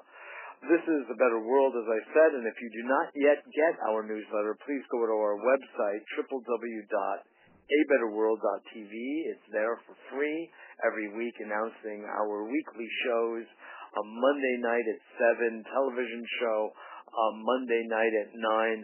This 0.58 0.82
is 0.82 1.06
a 1.06 1.14
better 1.14 1.38
world, 1.38 1.78
as 1.78 1.86
I 1.86 2.02
said, 2.10 2.34
and 2.34 2.42
if 2.42 2.58
you 2.58 2.66
do 2.82 2.90
not 2.90 3.14
yet 3.14 3.46
get 3.46 3.78
our 3.86 4.02
newsletter, 4.02 4.58
please 4.66 4.82
go 4.90 5.06
to 5.06 5.14
our 5.14 5.38
website 5.38 6.02
www.abetterworld.tv. 6.18 8.94
It's 9.30 9.46
there 9.54 9.78
for 9.86 9.94
free 10.10 10.50
every 10.82 11.14
week, 11.14 11.38
announcing 11.38 12.02
our 12.10 12.50
weekly 12.50 12.90
shows. 13.06 13.46
A 13.46 14.02
Monday 14.02 14.58
night 14.58 14.82
at 14.82 14.98
seven 15.14 15.62
television 15.62 16.26
show, 16.42 16.74
a 16.74 17.38
Monday 17.38 17.86
night 17.86 18.14
at 18.26 18.34
nine 18.34 18.82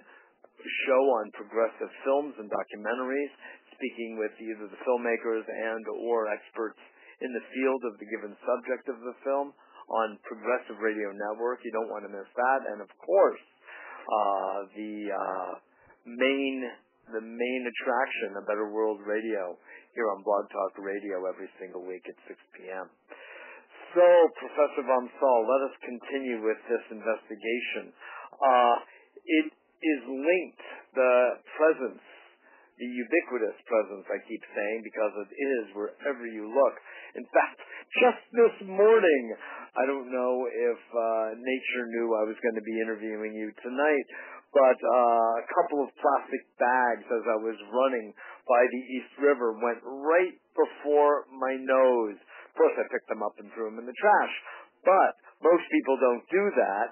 show 0.87 1.03
on 1.21 1.35
progressive 1.35 1.91
films 2.07 2.39
and 2.39 2.55
documentaries, 2.55 3.35
speaking 3.75 4.15
with 4.15 4.31
either 4.39 4.71
the 4.71 4.79
filmmakers 4.87 5.43
and 5.43 5.83
or 6.07 6.31
experts 6.31 6.79
in 7.19 7.35
the 7.35 7.43
field 7.51 7.83
of 7.91 7.99
the 7.99 8.07
given 8.07 8.31
subject 8.47 8.87
of 8.95 9.03
the 9.03 9.19
film 9.27 9.51
on 9.89 10.19
Progressive 10.25 10.81
Radio 10.81 11.13
Network. 11.13 11.61
You 11.65 11.73
don't 11.73 11.91
want 11.91 12.05
to 12.05 12.13
miss 12.13 12.29
that. 12.37 12.61
And 12.73 12.81
of 12.81 12.91
course, 13.01 13.43
uh, 14.05 14.59
the 14.77 14.95
uh, 15.13 15.53
main 16.05 16.65
the 17.13 17.21
main 17.21 17.63
attraction, 17.69 18.41
A 18.41 18.45
Better 18.49 18.73
World 18.73 19.05
Radio, 19.05 19.61
here 19.93 20.09
on 20.09 20.25
Blog 20.25 20.49
Talk 20.49 20.73
Radio 20.81 21.29
every 21.29 21.53
single 21.61 21.85
week 21.85 22.01
at 22.09 22.17
6 22.25 22.33
p.m. 22.57 22.89
So, 23.93 24.07
Professor 24.41 24.83
vom 24.89 25.07
Saal, 25.21 25.41
let 25.45 25.61
us 25.69 25.77
continue 25.85 26.41
with 26.41 26.57
this 26.67 26.85
investigation. 26.91 27.93
Uh, 28.41 28.77
it 29.21 29.49
is 29.53 30.01
linked, 30.09 30.65
the 30.97 31.15
presence, 31.61 32.03
the 32.75 32.91
ubiquitous 32.91 33.55
presence, 33.71 34.03
I 34.11 34.19
keep 34.27 34.43
saying, 34.51 34.83
because 34.83 35.13
it 35.31 35.49
is 35.63 35.67
wherever 35.79 36.27
you 36.27 36.51
look. 36.51 36.75
In 37.15 37.23
fact, 37.31 37.63
just 38.03 38.23
this 38.35 38.57
morning, 38.67 39.25
I 39.79 39.87
don't 39.87 40.11
know 40.11 40.35
if 40.51 40.81
uh, 40.91 41.39
Nature 41.39 41.87
knew 41.95 42.19
I 42.19 42.27
was 42.27 42.39
going 42.43 42.59
to 42.59 42.67
be 42.67 42.83
interviewing 42.83 43.39
you 43.39 43.55
tonight, 43.63 44.07
but 44.51 44.79
uh, 44.79 45.31
a 45.39 45.47
couple 45.55 45.87
of 45.87 45.91
plastic 46.03 46.43
bags 46.59 47.07
as 47.07 47.25
I 47.31 47.39
was 47.39 47.59
running 47.71 48.11
by 48.47 48.63
the 48.67 48.83
East 48.99 49.13
River 49.23 49.55
went 49.55 49.79
right 49.83 50.35
before 50.59 51.31
my 51.31 51.55
nose. 51.55 52.19
Of 52.19 52.55
course, 52.59 52.75
I 52.75 52.91
picked 52.91 53.07
them 53.07 53.23
up 53.23 53.39
and 53.39 53.51
threw 53.55 53.71
them 53.71 53.79
in 53.83 53.87
the 53.87 53.99
trash. 53.99 54.35
But 54.83 55.15
most 55.43 55.67
people 55.71 55.95
don't 56.03 56.27
do 56.27 56.45
that, 56.59 56.89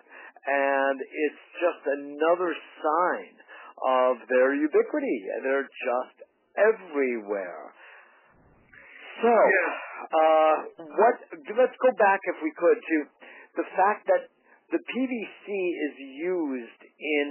and 0.46 0.96
it's 1.02 1.44
just 1.58 1.82
another 1.86 2.50
sign 2.54 3.41
of 3.86 4.16
their 4.28 4.54
ubiquity. 4.54 5.16
They're 5.42 5.68
just 5.68 6.16
everywhere. 6.56 7.74
So, 9.22 9.32
uh, 9.32 10.56
what? 10.78 11.16
Let's 11.58 11.78
go 11.78 11.90
back, 11.98 12.20
if 12.26 12.38
we 12.42 12.52
could, 12.56 12.78
to 12.78 12.96
the 13.56 13.66
fact 13.76 14.06
that 14.08 14.30
the 14.72 14.80
PVC 14.80 15.46
is 15.46 15.94
used 16.16 16.82
in 16.98 17.26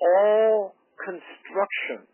all 0.00 0.76
construction 1.02 2.06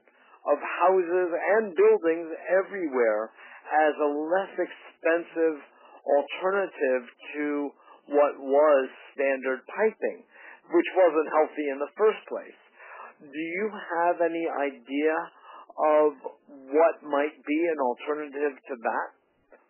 of 0.48 0.58
houses 0.58 1.30
and 1.30 1.76
buildings 1.76 2.28
everywhere 2.50 3.30
as 3.70 3.94
a 3.94 4.10
less 4.10 4.52
expensive 4.58 5.56
alternative 6.02 7.02
to 7.36 7.70
what 8.10 8.34
was 8.40 8.84
standard 9.14 9.62
piping, 9.70 10.24
which 10.74 10.90
wasn't 10.98 11.28
healthy 11.30 11.66
in 11.70 11.78
the 11.78 11.92
first 11.94 12.22
place. 12.26 12.61
Do 13.22 13.38
you 13.38 13.70
have 13.70 14.18
any 14.18 14.46
idea 14.50 15.14
of 15.78 16.10
what 16.74 16.94
might 17.06 17.38
be 17.46 17.60
an 17.70 17.78
alternative 17.78 18.54
to 18.58 18.74
that 18.82 19.08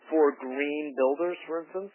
for 0.09 0.33
green 0.41 0.97
builders, 0.97 1.37
for 1.47 1.61
instance? 1.61 1.93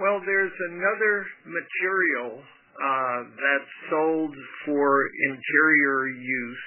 Well, 0.00 0.18
there's 0.26 0.56
another 0.72 1.14
material 1.46 2.42
uh, 2.42 3.20
that's 3.38 3.72
sold 3.90 4.34
for 4.66 5.06
interior 5.30 6.08
use 6.10 6.64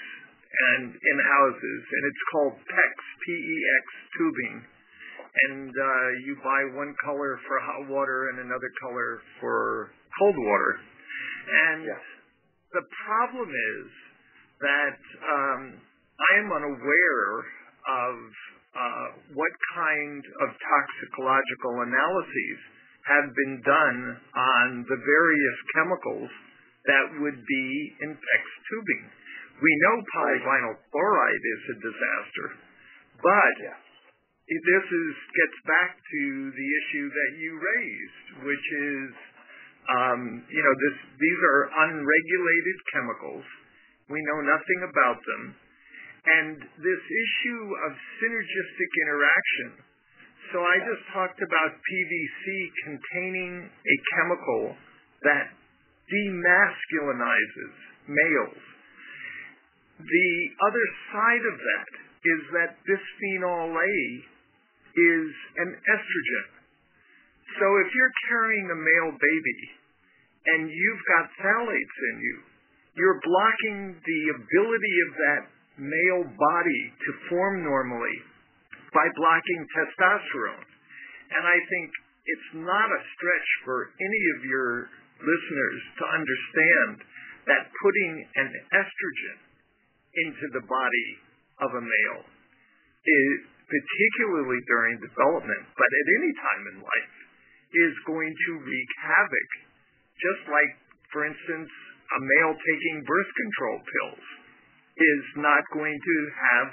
and 0.56 0.88
in 0.96 1.18
houses, 1.20 1.82
and 1.92 2.02
it's 2.08 2.24
called 2.32 2.54
PEX, 2.56 2.94
P-E-X 3.28 3.86
tubing. 4.16 4.56
And 5.36 5.68
uh, 5.68 6.08
you 6.24 6.40
buy 6.40 6.62
one 6.80 6.96
color 7.04 7.36
for 7.44 7.60
hot 7.60 7.92
water 7.92 8.32
and 8.32 8.40
another 8.40 8.72
color 8.80 9.20
for 9.42 9.92
cold 10.16 10.38
water. 10.40 10.80
And 11.52 11.84
yes. 11.84 12.15
The 12.74 12.86
problem 13.06 13.50
is 13.50 13.88
that 14.62 15.00
um, 15.22 15.62
I 16.16 16.32
am 16.40 16.48
unaware 16.52 17.34
of 17.86 18.16
uh, 18.76 19.08
what 19.36 19.54
kind 19.76 20.22
of 20.44 20.50
toxicological 20.52 21.74
analyses 21.86 22.58
have 23.06 23.28
been 23.32 23.56
done 23.62 24.00
on 24.36 24.68
the 24.90 25.00
various 25.00 25.58
chemicals 25.78 26.32
that 26.90 27.06
would 27.22 27.40
be 27.40 27.68
in 28.02 28.12
PEX 28.14 28.44
tubing. 28.70 29.04
We 29.62 29.72
know 29.88 29.96
polyvinyl 30.12 30.76
chloride 30.92 31.46
is 31.56 31.62
a 31.72 31.78
disaster, 31.80 32.48
but 33.24 33.56
yeah. 33.64 33.80
this 34.50 34.86
is 34.92 35.14
gets 35.32 35.60
back 35.64 35.96
to 35.96 36.24
the 36.52 36.68
issue 36.84 37.08
that 37.08 37.32
you 37.40 37.52
raised, 37.56 38.28
which 38.44 38.68
is, 38.76 39.10
Um, 39.86 40.22
you 40.50 40.62
know, 40.66 40.76
this 40.90 40.98
these 41.22 41.42
are 41.46 41.62
unregulated 41.90 42.78
chemicals. 42.94 43.46
We 44.10 44.22
know 44.22 44.40
nothing 44.46 44.80
about 44.90 45.20
them, 45.22 45.44
and 46.26 46.56
this 46.82 47.04
issue 47.06 47.64
of 47.86 47.92
synergistic 48.22 48.92
interaction 49.06 49.86
so 50.54 50.62
I 50.62 50.78
just 50.78 51.04
talked 51.10 51.42
about 51.42 51.70
PVC 51.74 52.44
containing 52.86 53.66
a 53.66 53.96
chemical 54.14 54.78
that 55.26 55.50
demasculinizes 56.06 57.76
males. 58.06 58.64
The 60.00 60.32
other 60.70 60.86
side 61.10 61.44
of 61.50 61.56
that 61.58 61.90
is 62.24 62.42
that 62.54 62.70
bisphenol 62.86 63.74
A 63.74 63.96
is 64.96 65.30
an 65.66 65.72
estrogen. 65.76 66.48
So 67.56 67.68
if 67.84 67.90
you're 67.96 68.16
carrying 68.28 68.68
a 68.68 68.80
male 68.80 69.12
baby 69.16 69.60
and 70.52 70.62
you've 70.68 71.06
got 71.16 71.32
phthalates 71.40 71.98
in 72.12 72.16
you, 72.20 72.38
you're 73.00 73.20
blocking 73.24 73.80
the 73.96 74.22
ability 74.36 74.96
of 75.08 75.12
that 75.16 75.42
male 75.80 76.24
body 76.28 76.84
to 76.96 77.10
form 77.28 77.64
normally 77.64 78.18
by 78.96 79.08
blocking 79.16 79.62
testosterone. 79.76 80.68
And 81.36 81.44
I 81.44 81.60
think 81.68 81.88
it's 82.28 82.52
not 82.64 82.88
a 82.88 83.02
stretch 83.16 83.50
for 83.68 83.92
any 84.00 84.24
of 84.40 84.40
your 84.48 84.88
listeners 85.20 85.82
to 86.00 86.04
understand 86.12 86.94
that 87.52 87.72
putting 87.84 88.14
an 88.36 88.50
estrogen 88.74 89.38
into 90.16 90.46
the 90.56 90.64
body 90.66 91.10
of 91.62 91.70
a 91.76 91.84
male 91.84 92.24
is 93.06 93.32
particularly 93.68 94.60
during 94.70 94.96
development, 95.02 95.64
but 95.76 95.90
at 95.90 96.08
any 96.20 96.32
time 96.36 96.64
in 96.74 96.78
life, 96.82 97.16
is 97.74 97.94
going 98.06 98.34
to 98.34 98.52
wreak 98.62 98.90
havoc. 99.02 99.50
Just 100.20 100.44
like, 100.48 100.72
for 101.12 101.26
instance, 101.26 101.70
a 102.06 102.20
male 102.22 102.54
taking 102.54 102.98
birth 103.04 103.32
control 103.34 103.78
pills 103.82 104.26
is 104.96 105.26
not 105.42 105.64
going 105.74 105.98
to 105.98 106.18
have 106.32 106.70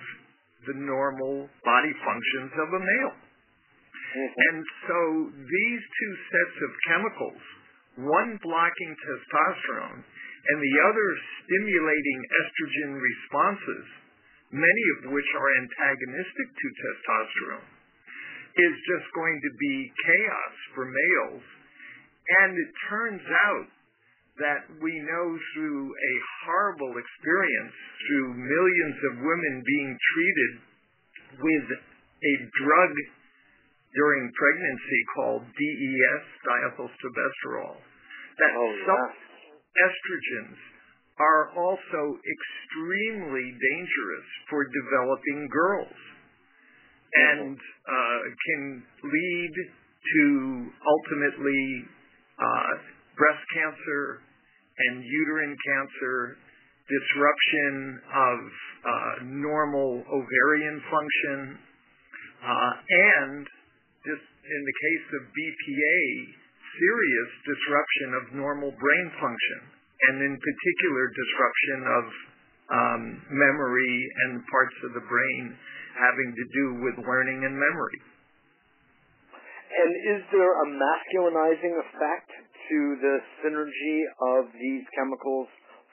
the 0.70 0.76
normal 0.78 1.50
body 1.66 1.94
functions 2.06 2.52
of 2.54 2.68
a 2.70 2.82
male. 2.82 3.16
Mm-hmm. 3.18 4.28
And 4.46 4.58
so 4.86 5.00
these 5.34 5.82
two 5.82 6.12
sets 6.30 6.56
of 6.62 6.70
chemicals, 6.86 7.42
one 8.12 8.38
blocking 8.44 8.92
testosterone 8.94 10.00
and 10.02 10.58
the 10.58 10.76
other 10.86 11.08
stimulating 11.42 12.20
estrogen 12.44 12.92
responses, 12.98 13.86
many 14.52 14.84
of 14.98 15.14
which 15.14 15.30
are 15.34 15.50
antagonistic 15.64 16.48
to 16.50 16.66
testosterone, 16.78 17.70
is 18.52 18.74
just 18.84 19.08
going 19.16 19.38
to 19.40 19.52
be 19.56 19.76
chaos 20.04 20.54
for 20.76 20.84
males. 20.84 21.44
And 22.42 22.50
it 22.54 22.70
turns 22.88 23.24
out 23.24 23.68
that 24.40 24.62
we 24.80 24.92
know 25.04 25.26
through 25.52 25.84
a 25.92 26.14
horrible 26.44 26.94
experience, 26.96 27.74
through 28.08 28.28
millions 28.36 28.98
of 29.12 29.12
women 29.20 29.54
being 29.64 29.92
treated 29.92 30.52
with 31.40 31.66
a 31.76 32.34
drug 32.64 32.92
during 33.92 34.32
pregnancy 34.32 35.00
called 35.16 35.44
DES, 35.44 36.22
diethylstilbestrol, 36.48 37.76
that 38.40 38.52
oh, 38.56 38.72
some 38.88 39.10
estrogens 39.76 40.60
are 41.20 41.52
also 41.52 42.02
extremely 42.16 43.52
dangerous 43.52 44.28
for 44.48 44.64
developing 44.64 45.44
girls 45.52 45.98
and 47.12 47.56
uh, 47.56 48.20
can 48.46 48.62
lead 49.04 49.54
to 50.02 50.24
ultimately 50.80 51.64
uh, 52.40 52.72
breast 53.16 53.44
cancer 53.54 54.24
and 54.78 55.04
uterine 55.04 55.56
cancer, 55.56 56.36
disruption 56.88 58.00
of 58.08 58.38
uh, 58.40 59.14
normal 59.28 60.02
ovarian 60.08 60.80
function, 60.88 61.38
and 62.42 63.46
in 64.42 64.62
the 64.66 64.76
case 64.82 65.06
of 65.14 65.22
BPA, 65.30 66.00
serious 66.74 67.30
disruption 67.46 68.08
of 68.18 68.22
normal 68.34 68.72
brain 68.74 69.08
function, 69.20 69.60
and 70.10 70.16
in 70.24 70.34
particular 70.34 71.04
disruption 71.14 71.80
of 71.86 72.04
um, 72.72 73.02
memory 73.30 73.96
and 74.26 74.42
parts 74.50 74.76
of 74.88 74.90
the 74.96 75.04
brain 75.06 75.44
having 75.96 76.30
to 76.32 76.44
do 76.52 76.64
with 76.84 76.96
learning 77.04 77.44
and 77.44 77.54
memory. 77.54 78.00
And 79.72 79.90
is 80.16 80.22
there 80.28 80.54
a 80.62 80.66
masculinizing 80.68 81.74
effect 81.80 82.28
to 82.68 82.78
the 83.00 83.16
synergy 83.40 83.98
of 84.36 84.52
these 84.52 84.84
chemicals 84.96 85.48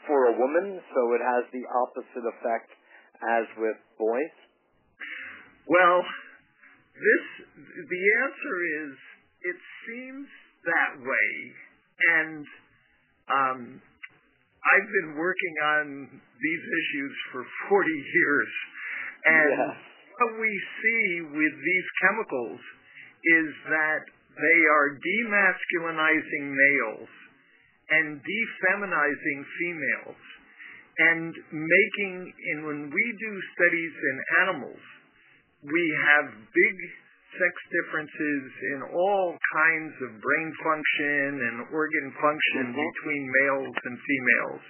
for 0.08 0.32
a 0.32 0.38
woman, 0.38 0.80
so 0.80 1.02
it 1.16 1.24
has 1.24 1.43
the 1.52 1.64
opposite 1.64 2.26
effect 2.28 2.70
as 3.24 3.45
with 3.58 3.80
boys? 3.97 4.36
Well, 5.68 6.04
this 6.95 7.26
the 7.64 8.04
answer 8.26 8.56
is 8.84 8.91
it 9.41 9.60
seems 9.88 10.28
that 10.66 10.91
way, 11.00 11.30
and 12.20 12.43
um, 13.32 13.60
I've 14.60 14.89
been 14.91 15.16
working 15.16 15.56
on 15.64 15.86
these 16.12 16.64
issues 16.68 17.14
for 17.32 17.41
40 17.70 17.88
years, 17.88 18.52
and 19.26 19.51
yeah. 19.51 19.74
what 20.20 20.32
we 20.39 20.53
see 20.82 21.05
with 21.34 21.55
these 21.59 21.88
chemicals 22.03 22.61
is 23.20 23.49
that 23.67 24.03
they 24.39 24.59
are 24.72 24.95
demasculinizing 24.95 26.45
males 26.55 27.11
and 27.89 28.22
defeminizing 28.22 29.39
females 29.59 30.24
and 30.99 31.32
making, 31.51 32.15
and 32.28 32.59
when 32.67 32.82
we 32.91 33.05
do 33.20 33.32
studies 33.55 33.95
in 33.95 34.17
animals, 34.47 34.84
we 35.63 35.84
have 36.07 36.28
big 36.51 36.76
sex 37.39 37.53
differences 37.72 38.43
in 38.76 38.80
all 38.91 39.38
kinds 39.53 39.95
of 40.01 40.11
brain 40.20 40.49
function 40.59 41.28
and 41.39 41.55
organ 41.72 42.09
function 42.20 42.74
mm-hmm. 42.74 42.84
between 42.84 43.24
males 43.43 43.76
and 43.86 43.95
females. 43.95 44.63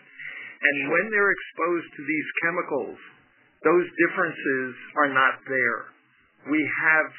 And 0.60 0.78
when 0.92 1.06
they're 1.08 1.34
exposed 1.34 1.90
to 1.98 2.02
these 2.04 2.30
chemicals, 2.44 3.00
those 3.64 3.88
differences 4.08 4.70
are 4.96 5.12
not 5.12 5.36
there. 5.48 5.80
We 6.48 6.62
have 6.64 7.10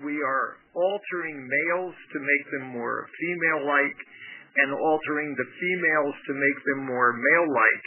we 0.00 0.16
are 0.24 0.56
altering 0.72 1.36
males 1.44 1.94
to 2.12 2.18
make 2.24 2.44
them 2.56 2.72
more 2.72 3.04
female-like 3.20 3.98
and 4.56 4.72
altering 4.72 5.36
the 5.36 5.48
females 5.60 6.16
to 6.26 6.32
make 6.34 6.58
them 6.64 6.80
more 6.88 7.12
male-like. 7.12 7.84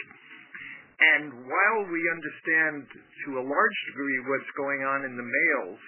And 0.94 1.24
while 1.50 1.82
we 1.90 2.00
understand 2.14 2.86
to 2.86 3.42
a 3.42 3.44
large 3.44 3.78
degree 3.90 4.18
what's 4.30 4.52
going 4.54 4.86
on 4.86 5.04
in 5.04 5.18
the 5.18 5.26
males, 5.26 5.82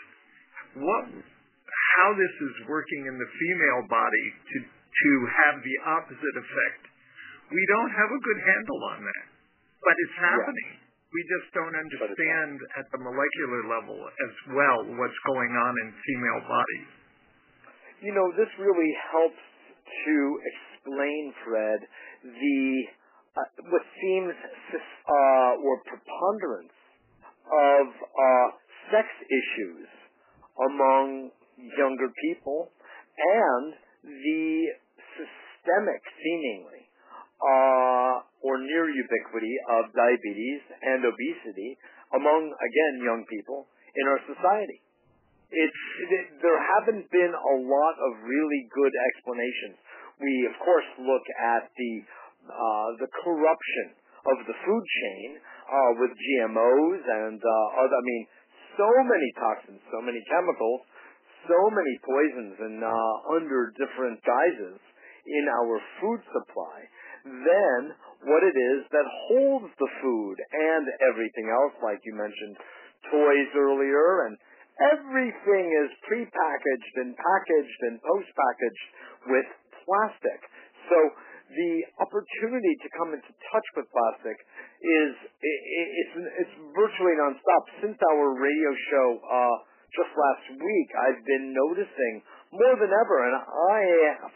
what, 0.83 1.05
how 1.15 2.09
this 2.19 2.35
is 2.43 2.55
working 2.67 3.07
in 3.07 3.17
the 3.17 3.31
female 3.31 3.83
body 3.87 4.27
to, 4.35 4.57
to 4.67 5.11
have 5.31 5.63
the 5.63 5.77
opposite 5.87 6.37
effect, 6.43 6.83
we 7.55 7.63
don't 7.71 7.93
have 7.95 8.11
a 8.11 8.21
good 8.21 8.41
handle 8.43 8.81
on 8.93 8.99
that. 9.07 9.27
But 9.79 9.95
it's 9.95 10.19
happening. 10.19 10.71
Yeah. 10.75 10.86
We 11.17 11.25
just 11.25 11.49
don't 11.57 11.73
understand 11.73 12.61
at 12.77 12.87
the 12.93 13.01
molecular 13.01 13.63
level 13.73 13.97
as 14.05 14.35
well 14.53 14.85
what's 15.01 15.21
going 15.25 15.49
on 15.57 15.73
in 15.81 15.89
female 15.97 16.43
bodies. 16.45 16.91
You 18.05 18.13
know, 18.13 18.29
this 18.37 18.53
really 18.61 18.93
helps 19.17 19.41
to 19.81 20.17
explain, 20.45 21.33
Fred, 21.41 21.81
the 22.21 22.61
uh, 23.33 23.49
what 23.73 23.85
seems 23.97 24.37
uh, 24.77 25.65
or 25.65 25.81
preponderance 25.89 26.77
of 27.49 27.87
uh, 27.97 28.49
sex 28.93 29.09
issues 29.09 29.89
among 30.69 31.31
younger 31.57 32.13
people 32.29 32.73
and 33.17 33.73
the 34.05 34.69
systemic, 35.17 36.03
seemingly, 36.21 36.86
or 37.41 38.57
near 38.63 38.89
ubiquity 38.89 39.55
of 39.77 39.93
diabetes 39.93 40.63
and 40.83 41.05
obesity 41.05 41.77
among, 42.15 42.49
again, 42.49 42.95
young 43.03 43.23
people 43.29 43.67
in 43.97 44.05
our 44.09 44.21
society. 44.29 44.81
It's, 45.51 45.83
it, 46.11 46.43
there 46.43 46.59
haven't 46.59 47.07
been 47.11 47.35
a 47.35 47.57
lot 47.63 47.97
of 48.03 48.13
really 48.27 48.63
good 48.75 48.95
explanations. 49.15 49.79
We, 50.19 50.33
of 50.51 50.57
course, 50.65 50.89
look 50.99 51.27
at 51.39 51.71
the 51.77 51.93
uh, 52.47 52.89
the 53.03 53.11
corruption 53.11 53.87
of 54.23 54.39
the 54.47 54.55
food 54.55 54.85
chain 55.03 55.29
uh, 55.39 55.91
with 55.99 56.15
GMOs 56.15 57.03
and 57.03 57.39
uh, 57.43 57.83
other. 57.83 57.95
I 57.95 58.03
mean, 58.07 58.23
so 58.79 58.89
many 59.03 59.29
toxins, 59.39 59.83
so 59.91 59.99
many 60.03 60.23
chemicals, 60.31 60.83
so 61.47 61.59
many 61.75 61.95
poisons, 62.07 62.55
and 62.59 62.79
uh, 62.83 63.37
under 63.39 63.75
different 63.79 64.23
guises 64.23 64.79
in 65.27 65.45
our 65.51 65.83
food 65.99 66.21
supply 66.31 66.87
then 67.27 67.81
what 68.27 68.43
it 68.47 68.57
is 68.57 68.81
that 68.91 69.07
holds 69.29 69.71
the 69.77 69.91
food 70.03 70.37
and 70.39 70.85
everything 71.11 71.51
else, 71.51 71.75
like 71.83 72.01
you 72.07 72.15
mentioned 72.15 72.57
toys 73.11 73.51
earlier, 73.55 74.27
and 74.27 74.35
everything 74.95 75.67
is 75.85 75.91
prepackaged 76.07 76.95
and 77.03 77.15
packaged 77.17 77.81
and 77.91 77.95
post-packaged 78.03 78.87
with 79.31 79.49
plastic. 79.85 80.41
So 80.91 80.99
the 81.47 81.73
opportunity 82.03 82.75
to 82.83 82.89
come 82.99 83.15
into 83.15 83.31
touch 83.31 83.69
with 83.79 83.87
plastic 83.95 84.37
is 84.83 85.13
it's 85.39 86.15
it's 86.43 86.55
virtually 86.75 87.15
nonstop. 87.15 87.63
Since 87.87 87.99
our 88.03 88.27
radio 88.35 88.71
show 88.91 89.09
uh, 89.23 89.57
just 89.95 90.11
last 90.11 90.45
week, 90.59 90.89
I've 91.07 91.23
been 91.23 91.55
noticing 91.55 92.15
more 92.51 92.77
than 92.83 92.91
ever, 92.91 93.19
and 93.31 93.35
I, 93.39 93.81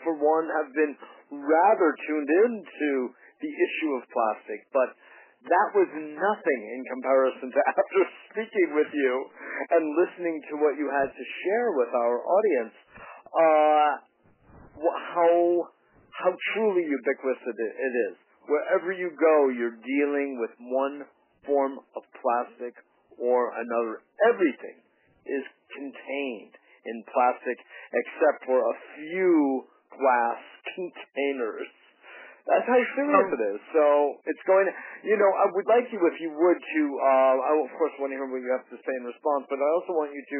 for 0.06 0.14
one, 0.18 0.46
have 0.62 0.70
been 0.74 0.94
rather 1.30 1.90
tuned 2.06 2.30
into 2.30 3.14
the 3.40 3.52
issue 3.52 3.92
of 3.96 4.02
plastic, 4.10 4.66
but 4.74 4.92
that 5.48 5.68
was 5.72 5.88
nothing 5.96 6.60
in 6.76 6.80
comparison 6.84 7.48
to 7.48 7.60
after 7.72 8.00
speaking 8.28 8.68
with 8.76 8.92
you 8.92 9.14
and 9.72 9.82
listening 9.96 10.36
to 10.52 10.54
what 10.60 10.76
you 10.76 10.90
had 10.92 11.08
to 11.08 11.24
share 11.44 11.72
with 11.80 11.92
our 11.96 12.16
audience, 12.20 12.76
uh, 13.32 13.90
how 15.14 15.68
how 16.20 16.32
truly 16.52 16.84
ubiquitous 16.84 17.56
it 17.56 17.94
is. 18.12 18.16
Wherever 18.44 18.92
you 18.92 19.08
go, 19.16 19.48
you're 19.48 19.80
dealing 19.80 20.36
with 20.40 20.50
one 20.58 21.08
form 21.46 21.80
of 21.96 22.02
plastic 22.20 22.76
or 23.16 23.52
another. 23.56 24.04
Everything 24.28 24.76
is 25.24 25.44
contained 25.72 26.54
in 26.84 26.96
plastic 27.08 27.56
except 27.92 28.44
for 28.44 28.58
a 28.58 28.76
few 28.96 29.64
glass 29.94 30.40
containers. 30.74 31.70
That's 32.48 32.66
how 32.66 32.80
serious 32.96 33.28
it 33.36 33.42
is. 33.52 33.60
So 33.70 33.84
it's 34.26 34.44
going 34.48 34.66
to, 34.66 34.74
you 35.04 35.16
know, 35.20 35.30
I 35.38 35.46
would 35.52 35.68
like 35.68 35.86
you, 35.92 36.00
if 36.08 36.16
you 36.18 36.32
would, 36.32 36.58
to, 36.58 36.82
uh, 36.98 37.36
I 37.46 37.50
of 37.62 37.70
course 37.76 37.94
want 38.00 38.10
to 38.10 38.18
hear 38.18 38.26
what 38.26 38.40
you 38.40 38.50
have 38.50 38.66
to 38.72 38.78
say 38.80 38.94
in 38.96 39.04
response, 39.04 39.44
but 39.46 39.60
I 39.60 39.68
also 39.76 39.92
want 39.94 40.10
you 40.10 40.24
to 40.24 40.38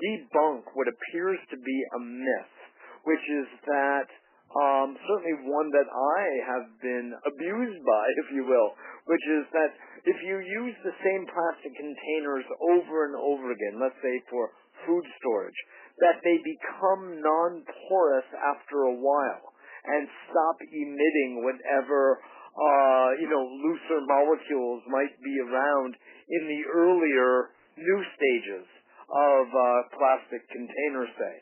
debunk 0.00 0.64
what 0.74 0.88
appears 0.88 1.38
to 1.52 1.56
be 1.60 1.78
a 1.94 2.00
myth, 2.02 2.56
which 3.04 3.22
is 3.22 3.48
that, 3.68 4.08
um, 4.56 4.96
certainly 5.06 5.36
one 5.46 5.68
that 5.70 5.86
I 5.86 6.22
have 6.56 6.66
been 6.80 7.12
abused 7.14 7.80
by, 7.84 8.04
if 8.26 8.28
you 8.32 8.42
will, 8.48 8.72
which 9.06 9.26
is 9.38 9.44
that 9.52 9.70
if 10.08 10.18
you 10.24 10.40
use 10.40 10.76
the 10.82 10.96
same 11.04 11.22
plastic 11.28 11.72
containers 11.76 12.46
over 12.74 13.06
and 13.06 13.14
over 13.14 13.52
again, 13.52 13.76
let's 13.78 13.98
say 14.02 14.14
for 14.32 14.50
food 14.88 15.04
storage, 15.20 15.60
that 16.00 16.20
they 16.24 16.36
become 16.44 17.20
non-porous 17.20 18.28
after 18.36 18.88
a 18.92 18.96
while 18.96 19.52
and 19.86 20.08
stop 20.28 20.56
emitting 20.60 21.44
whatever 21.44 22.20
uh, 22.56 23.08
you 23.20 23.28
know 23.28 23.44
looser 23.44 24.00
molecules 24.04 24.82
might 24.88 25.14
be 25.22 25.34
around 25.48 25.94
in 26.28 26.42
the 26.48 26.62
earlier 26.72 27.54
new 27.76 28.00
stages 28.16 28.66
of 29.06 29.44
uh, 29.46 29.64
plastic 29.94 30.42
containers, 30.50 31.12
say. 31.14 31.34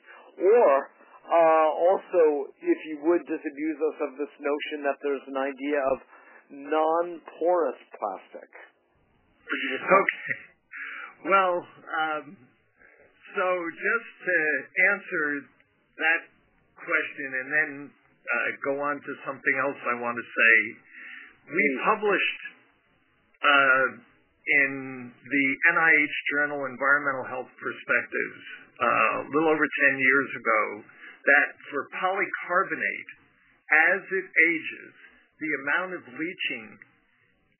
Or 0.45 0.91
uh, 1.25 1.69
also, 1.89 2.53
if 2.61 2.79
you 2.85 3.01
would 3.09 3.25
disabuse 3.25 3.79
us 3.81 3.99
of 4.05 4.11
this 4.21 4.35
notion 4.37 4.85
that 4.85 4.99
there's 5.01 5.25
an 5.25 5.39
idea 5.41 5.81
of 5.81 5.97
non-porous 6.51 7.81
plastic. 7.97 8.51
Okay. 9.85 10.35
Well, 11.25 11.65
um, 11.65 12.37
so 13.35 13.47
just 13.75 14.11
to 14.25 14.37
answer 14.95 15.25
that 15.99 16.23
question 16.79 17.29
and 17.35 17.49
then 17.51 17.71
uh, 17.91 18.49
go 18.63 18.81
on 18.81 18.97
to 18.99 19.13
something 19.27 19.57
else 19.61 19.79
I 19.85 20.01
want 20.01 20.17
to 20.17 20.27
say, 20.27 20.55
we 21.51 21.65
published 21.85 22.41
uh, 23.45 23.87
in 24.65 24.73
the 25.13 25.47
NIH 25.75 26.17
journal 26.33 26.65
Environmental 26.65 27.27
Health 27.29 27.51
Perspectives 27.61 28.43
uh, 28.81 29.27
a 29.27 29.31
little 29.33 29.51
over 29.53 29.67
10 29.67 29.99
years 29.99 30.31
ago 30.37 30.63
that 31.25 31.49
for 31.73 31.89
polycarbonate, 32.01 33.11
as 33.97 34.01
it 34.05 34.27
ages, 34.29 34.93
the 35.41 35.51
amount 35.65 35.91
of 35.97 36.03
leaching 36.17 36.67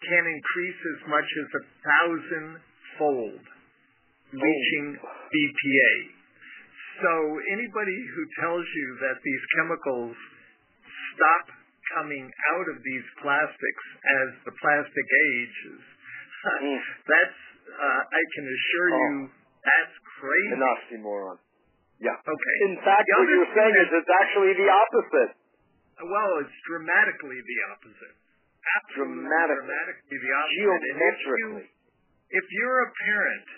can 0.05 0.25
increase 0.29 0.81
as 0.97 1.01
much 1.09 1.29
as 1.41 1.49
a 1.57 1.63
thousand-fold 1.81 3.45
leaching 4.35 4.87
oh. 4.99 5.33
BPA. 5.33 5.93
So 7.03 7.13
anybody 7.51 7.99
who 8.15 8.23
tells 8.39 8.67
you 8.67 8.89
that 9.03 9.19
these 9.23 9.45
chemicals 9.59 10.15
stop 11.15 11.45
coming 11.99 12.27
out 12.27 12.67
of 12.71 12.79
these 12.83 13.07
plastics 13.23 13.85
as 14.23 14.29
the 14.47 14.55
plastic 14.63 15.09
ages, 15.39 15.83
mm. 16.63 16.79
that's 17.11 17.39
uh, 17.65 18.03
I 18.07 18.23
can 18.39 18.45
assure 18.47 18.91
oh. 18.91 18.99
you 18.99 19.15
that's 19.65 19.97
crazy. 20.21 20.55
An 20.55 20.63
oxymoron. 20.63 21.39
Yeah. 22.05 22.21
Okay. 22.21 22.57
In 22.69 22.77
fact, 22.85 23.09
what 23.17 23.29
you're 23.33 23.53
saying 23.57 23.75
is 23.81 23.89
it's 23.97 24.13
actually 24.21 24.53
the 24.61 24.69
opposite. 24.69 25.33
Well, 26.05 26.33
it's 26.45 26.59
dramatically 26.69 27.41
the 27.41 27.59
opposite. 27.73 28.17
Absolutely 28.65 29.25
dramatically, 29.25 29.65
dramatically 29.65 30.19
the 30.21 30.33
opposite. 30.37 30.59
Geometrically. 30.61 31.67
If, 32.29 32.45
you, 32.45 32.45
if 32.45 32.47
you're 32.53 32.81
a 32.85 32.91
parent 32.93 33.49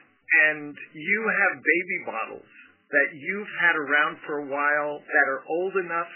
and 0.51 0.75
you 0.95 1.21
have 1.27 1.53
baby 1.63 1.99
bottles 2.07 2.51
that 2.91 3.09
you've 3.15 3.53
had 3.61 3.75
around 3.75 4.19
for 4.27 4.47
a 4.47 4.47
while 4.47 4.93
that 5.03 5.27
are 5.27 5.43
old 5.47 5.75
enough 5.83 6.13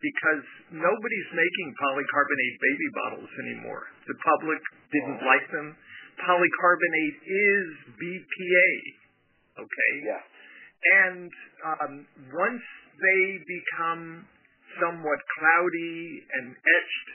because 0.00 0.44
nobody's 0.72 1.30
making 1.32 1.68
polycarbonate 1.76 2.56
baby 2.60 2.88
bottles 2.96 3.32
anymore. 3.44 3.84
The 4.08 4.16
public 4.24 4.60
didn't 4.92 5.20
like 5.24 5.44
them. 5.52 5.76
Polycarbonate 6.24 7.18
is 7.24 7.64
BPA. 8.00 8.70
Okay? 9.60 9.92
Yeah. 10.04 10.24
And 11.04 11.30
um, 11.64 11.94
once 12.32 12.64
they 12.96 13.24
become 13.44 14.24
somewhat 14.80 15.20
cloudy 15.36 16.24
and 16.40 16.56
etched, 16.56 17.08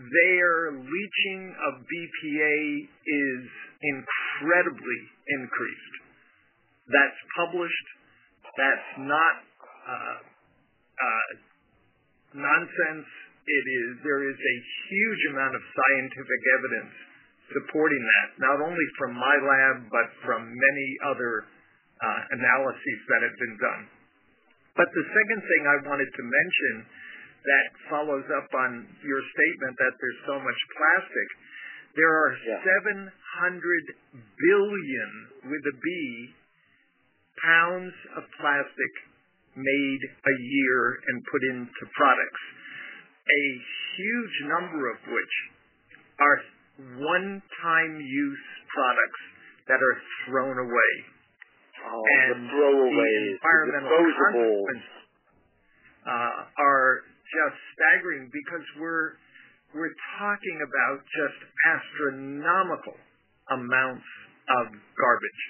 their 0.00 0.80
leaching 0.80 1.42
of 1.68 1.72
BPA 1.84 2.56
is 2.84 3.44
incredibly 3.82 5.00
increased. 5.40 5.94
That's 6.88 7.20
published. 7.36 7.88
That's 8.56 8.90
not 9.04 9.34
uh, 9.88 10.18
uh, 11.00 11.28
nonsense. 12.36 13.08
It 13.50 13.64
is. 13.66 13.88
There 14.04 14.22
is 14.28 14.36
a 14.36 14.56
huge 14.88 15.22
amount 15.32 15.54
of 15.56 15.62
scientific 15.64 16.40
evidence 16.60 16.94
supporting 17.50 17.98
that, 17.98 18.28
not 18.38 18.58
only 18.62 18.86
from 18.94 19.18
my 19.18 19.36
lab 19.42 19.90
but 19.90 20.06
from 20.22 20.46
many 20.46 20.88
other 21.10 21.50
uh, 21.98 22.20
analyses 22.30 22.98
that 23.10 23.20
have 23.26 23.36
been 23.36 23.56
done. 23.58 23.82
But 24.78 24.88
the 24.94 25.02
second 25.02 25.40
thing 25.42 25.62
I 25.66 25.76
wanted 25.90 26.08
to 26.08 26.22
mention 26.22 26.74
that 27.42 27.66
follows 27.90 28.26
up 28.36 28.48
on 28.54 28.86
your 29.02 29.22
statement 29.34 29.74
that 29.82 29.94
there's 29.98 30.20
so 30.30 30.36
much 30.38 30.60
plastic, 30.76 31.28
there 31.98 32.12
are 32.12 32.32
yeah. 32.46 33.10
700 33.10 33.10
billion 33.38 35.10
with 35.50 35.62
a 35.64 35.76
B 35.82 35.88
pounds 37.40 37.94
of 38.16 38.24
plastic 38.40 38.92
made 39.56 40.02
a 40.04 40.34
year 40.40 40.80
and 41.08 41.16
put 41.30 41.42
into 41.50 41.82
products, 41.96 42.44
a 43.26 43.42
huge 43.96 44.36
number 44.46 44.90
of 44.92 44.98
which 45.08 45.34
are 46.20 46.38
one-time 47.00 47.94
use 48.00 48.46
products 48.72 49.22
that 49.68 49.80
are 49.80 49.98
thrown 50.26 50.56
away. 50.58 50.92
Oh, 51.80 52.02
and 52.04 52.44
the 52.44 52.52
throwaways, 52.52 53.24
the 53.24 53.40
environmental 53.40 53.90
consequences 54.20 55.00
uh, 56.04 56.38
are 56.60 57.08
just 57.24 57.56
staggering 57.72 58.28
because 58.28 58.66
we're 58.76 59.16
we're 59.72 59.94
talking 60.18 60.58
about 60.66 60.98
just 61.14 61.40
astronomical 61.64 62.98
amounts 63.50 64.08
of 64.48 64.66
garbage. 64.94 65.42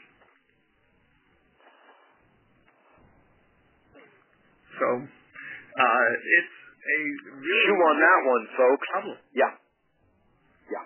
So 4.81 4.89
uh, 5.05 6.09
it's 6.17 6.57
a 6.81 6.99
really 7.37 7.65
chew 7.69 7.79
on 7.81 7.97
that 8.01 8.21
one, 8.25 8.45
folks. 8.57 8.87
Problem. 8.91 9.17
Yeah, 9.37 9.53
yeah. 10.73 10.85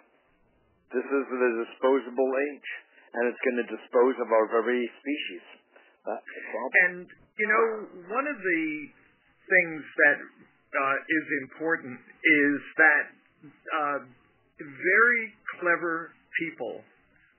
This 0.91 1.07
is 1.07 1.25
the 1.31 1.51
disposable 1.63 2.31
age 2.51 2.69
and 3.15 3.31
it's 3.31 3.43
going 3.47 3.59
to 3.63 3.69
dispose 3.71 4.17
of 4.19 4.29
our 4.35 4.47
very 4.51 4.91
species. 4.99 5.45
That's 6.03 6.27
the 6.27 6.43
problem. 6.51 6.75
And 6.91 6.97
you 7.39 7.47
know, 7.47 7.65
one 8.11 8.27
of 8.27 8.39
the 8.39 8.63
things 9.47 9.83
that 9.83 10.19
uh, 10.19 10.97
is 10.99 11.27
important 11.47 11.99
is 11.99 12.59
that 12.79 13.05
uh, 13.71 13.99
very 14.59 15.25
clever 15.59 16.11
people 16.39 16.83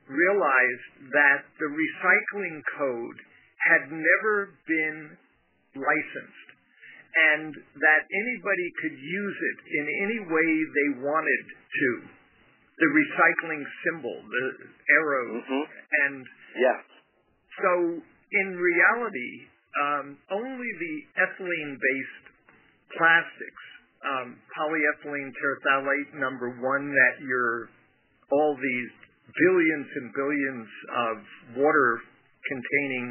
realized 0.07 1.11
that 1.13 1.41
the 1.57 1.69
recycling 1.69 2.61
code 2.77 3.17
had 3.65 3.89
never 3.89 4.53
been 4.67 5.17
licensed 5.73 6.49
and 7.15 7.55
that 7.79 8.01
anybody 8.11 8.67
could 8.83 8.97
use 8.99 9.37
it 9.39 9.57
in 9.71 9.85
any 10.03 10.19
way 10.27 10.49
they 10.61 10.89
wanted 11.01 11.43
to 11.47 11.89
the 12.75 12.89
recycling 12.91 13.63
symbol, 13.87 14.15
the 14.19 14.47
arrow, 14.99 15.27
mm-hmm. 15.39 15.63
and 15.63 16.25
yeah. 16.59 16.79
So 17.63 17.71
in 18.03 18.47
reality, 18.59 19.31
um, 19.79 20.05
only 20.31 20.69
the 20.79 20.95
ethylene-based 21.23 22.25
plastics, 22.99 23.65
um, 24.03 24.35
polyethylene 24.51 25.31
terephthalate 25.31 26.19
number 26.19 26.51
one, 26.59 26.91
that 26.91 27.23
your 27.23 27.69
all 28.31 28.57
these 28.59 28.91
billions 29.33 29.87
and 29.97 30.07
billions 30.13 30.67
of 30.93 31.15
water-containing 31.57 33.07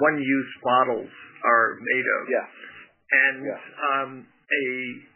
one-use 0.00 0.52
bottles 0.64 1.12
are 1.44 1.76
made 1.80 2.06
of. 2.08 2.22
Yeah. 2.32 2.48
And 3.12 3.36
yeah. 3.44 3.60
Um, 3.92 4.10
a 4.52 4.66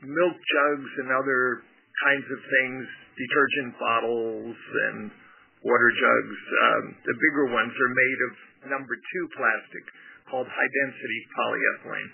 milk 0.05 0.37
jugs 0.37 0.91
and 1.05 1.09
other 1.12 1.64
kinds 2.05 2.26
of 2.28 2.41
things, 2.41 2.84
detergent 3.16 3.72
bottles 3.80 4.57
and 4.57 5.11
water 5.64 5.91
jugs. 5.93 6.39
Um, 6.61 6.84
the 7.05 7.16
bigger 7.16 7.47
ones 7.53 7.72
are 7.72 7.93
made 7.93 8.20
of 8.28 8.32
number 8.76 8.95
two 8.97 9.24
plastic 9.37 9.84
called 10.28 10.49
high 10.49 10.70
density 10.84 11.20
polyethylene. 11.37 12.12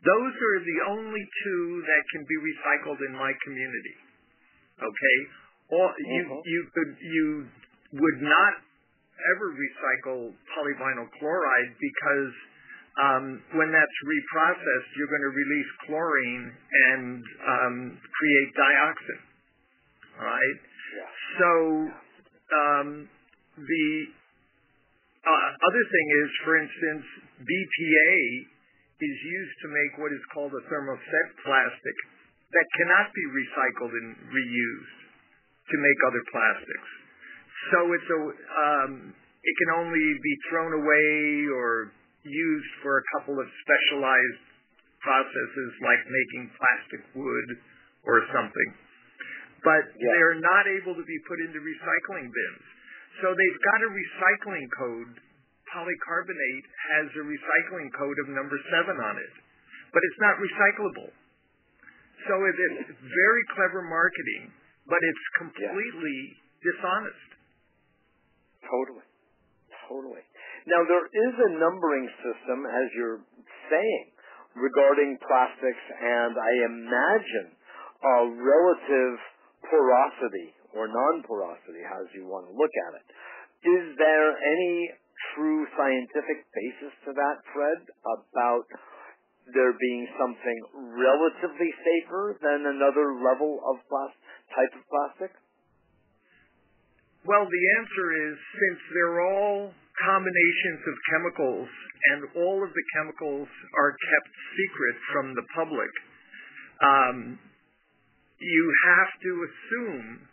Those 0.00 0.32
are 0.32 0.58
the 0.64 0.78
only 0.96 1.24
two 1.44 1.64
that 1.84 2.02
can 2.12 2.22
be 2.24 2.38
recycled 2.40 3.00
in 3.04 3.12
my 3.12 3.32
community. 3.44 3.96
Okay? 4.80 5.18
Or 5.70 5.86
you 5.98 6.22
uh-huh. 6.26 6.42
you 6.44 6.60
could 6.74 6.92
you 6.98 7.26
would 7.94 8.20
not 8.22 8.52
ever 9.36 9.54
recycle 9.54 10.34
polyvinyl 10.56 11.06
chloride 11.18 11.72
because 11.78 12.32
um, 12.98 13.24
when 13.54 13.70
that's 13.70 13.98
reprocessed, 14.02 14.90
you're 14.98 15.12
going 15.12 15.26
to 15.30 15.34
release 15.34 15.70
chlorine 15.86 16.46
and 16.50 17.22
um, 17.46 17.76
create 18.02 18.50
dioxin. 18.58 19.20
All 20.18 20.26
right. 20.26 20.58
Yeah. 20.98 21.10
So 21.38 21.50
um, 22.50 22.88
the 23.56 23.88
uh, 25.22 25.50
other 25.54 25.84
thing 25.86 26.06
is, 26.24 26.28
for 26.44 26.54
instance, 26.58 27.04
BPA 27.46 28.14
is 29.00 29.16
used 29.22 29.56
to 29.64 29.68
make 29.70 29.92
what 29.96 30.12
is 30.12 30.24
called 30.34 30.52
a 30.52 30.62
thermoset 30.68 31.28
plastic 31.46 31.96
that 32.52 32.66
cannot 32.82 33.14
be 33.14 33.24
recycled 33.32 33.94
and 33.94 34.08
reused 34.28 34.99
to 35.70 35.78
make 35.78 35.98
other 36.06 36.24
plastics. 36.30 36.90
So 37.70 37.78
it's 37.94 38.10
a 38.10 38.20
um, 38.20 38.92
it 39.14 39.54
can 39.56 39.70
only 39.80 40.06
be 40.20 40.34
thrown 40.50 40.72
away 40.74 41.08
or 41.54 41.92
used 42.26 42.72
for 42.82 43.00
a 43.00 43.04
couple 43.16 43.38
of 43.40 43.46
specialized 43.64 44.44
processes 45.00 45.70
like 45.80 46.02
making 46.04 46.52
plastic 46.60 47.02
wood 47.16 47.48
or 48.04 48.20
something. 48.36 48.70
But 49.64 49.88
yeah. 49.96 50.12
they're 50.12 50.40
not 50.40 50.64
able 50.80 50.96
to 50.96 51.04
be 51.04 51.18
put 51.28 51.40
into 51.40 51.60
recycling 51.60 52.28
bins. 52.28 52.64
So 53.20 53.32
they've 53.32 53.60
got 53.72 53.80
a 53.84 53.90
recycling 53.92 54.66
code. 54.76 55.12
Polycarbonate 55.72 56.66
has 56.92 57.06
a 57.14 57.24
recycling 57.24 57.88
code 57.94 58.18
of 58.24 58.26
number 58.34 58.58
seven 58.72 58.96
on 58.98 59.16
it. 59.20 59.34
but 59.92 60.02
it's 60.02 60.20
not 60.22 60.38
recyclable. 60.38 61.10
So 62.28 62.34
it's 62.36 63.00
very 63.00 63.44
clever 63.56 63.82
marketing, 63.82 64.52
but 64.90 64.98
it's 64.98 65.26
completely 65.38 66.18
yeah. 66.34 66.66
dishonest. 66.66 67.30
Totally. 68.66 69.06
Totally. 69.86 70.24
Now, 70.66 70.82
there 70.84 71.06
is 71.06 71.34
a 71.38 71.50
numbering 71.56 72.06
system, 72.20 72.66
as 72.66 72.86
you're 72.94 73.22
saying, 73.70 74.06
regarding 74.58 75.16
plastics, 75.22 75.84
and 75.94 76.34
I 76.34 76.52
imagine 76.66 77.48
a 77.54 78.16
relative 78.34 79.14
porosity 79.66 80.54
or 80.74 80.86
non-porosity, 80.86 81.82
as 81.82 82.06
you 82.14 82.26
want 82.26 82.46
to 82.46 82.54
look 82.54 82.74
at 82.90 82.92
it. 82.98 83.06
Is 83.66 83.84
there 83.98 84.30
any 84.38 84.90
true 85.34 85.66
scientific 85.74 86.46
basis 86.54 86.94
to 87.06 87.10
that, 87.12 87.36
Fred, 87.52 87.80
about 88.06 88.66
there 89.52 89.74
being 89.74 90.04
something 90.14 90.58
relatively 90.94 91.70
safer 91.82 92.38
than 92.42 92.66
another 92.66 93.18
level 93.18 93.60
of 93.66 93.80
plastic, 93.88 94.22
type 94.54 94.72
of 94.76 94.84
plastic? 94.86 95.32
Well, 97.26 97.44
the 97.44 97.64
answer 97.78 98.06
is 98.30 98.34
since 98.36 98.80
they're 98.96 99.20
all 99.20 99.74
combinations 100.00 100.80
of 100.88 100.94
chemicals 101.12 101.68
and 102.12 102.20
all 102.40 102.64
of 102.64 102.70
the 102.72 102.86
chemicals 102.96 103.48
are 103.76 103.92
kept 103.92 104.30
secret 104.56 104.96
from 105.12 105.26
the 105.36 105.44
public, 105.52 105.92
um, 106.80 107.38
you 108.40 108.64
have 108.88 109.10
to 109.20 109.32
assume 109.44 110.24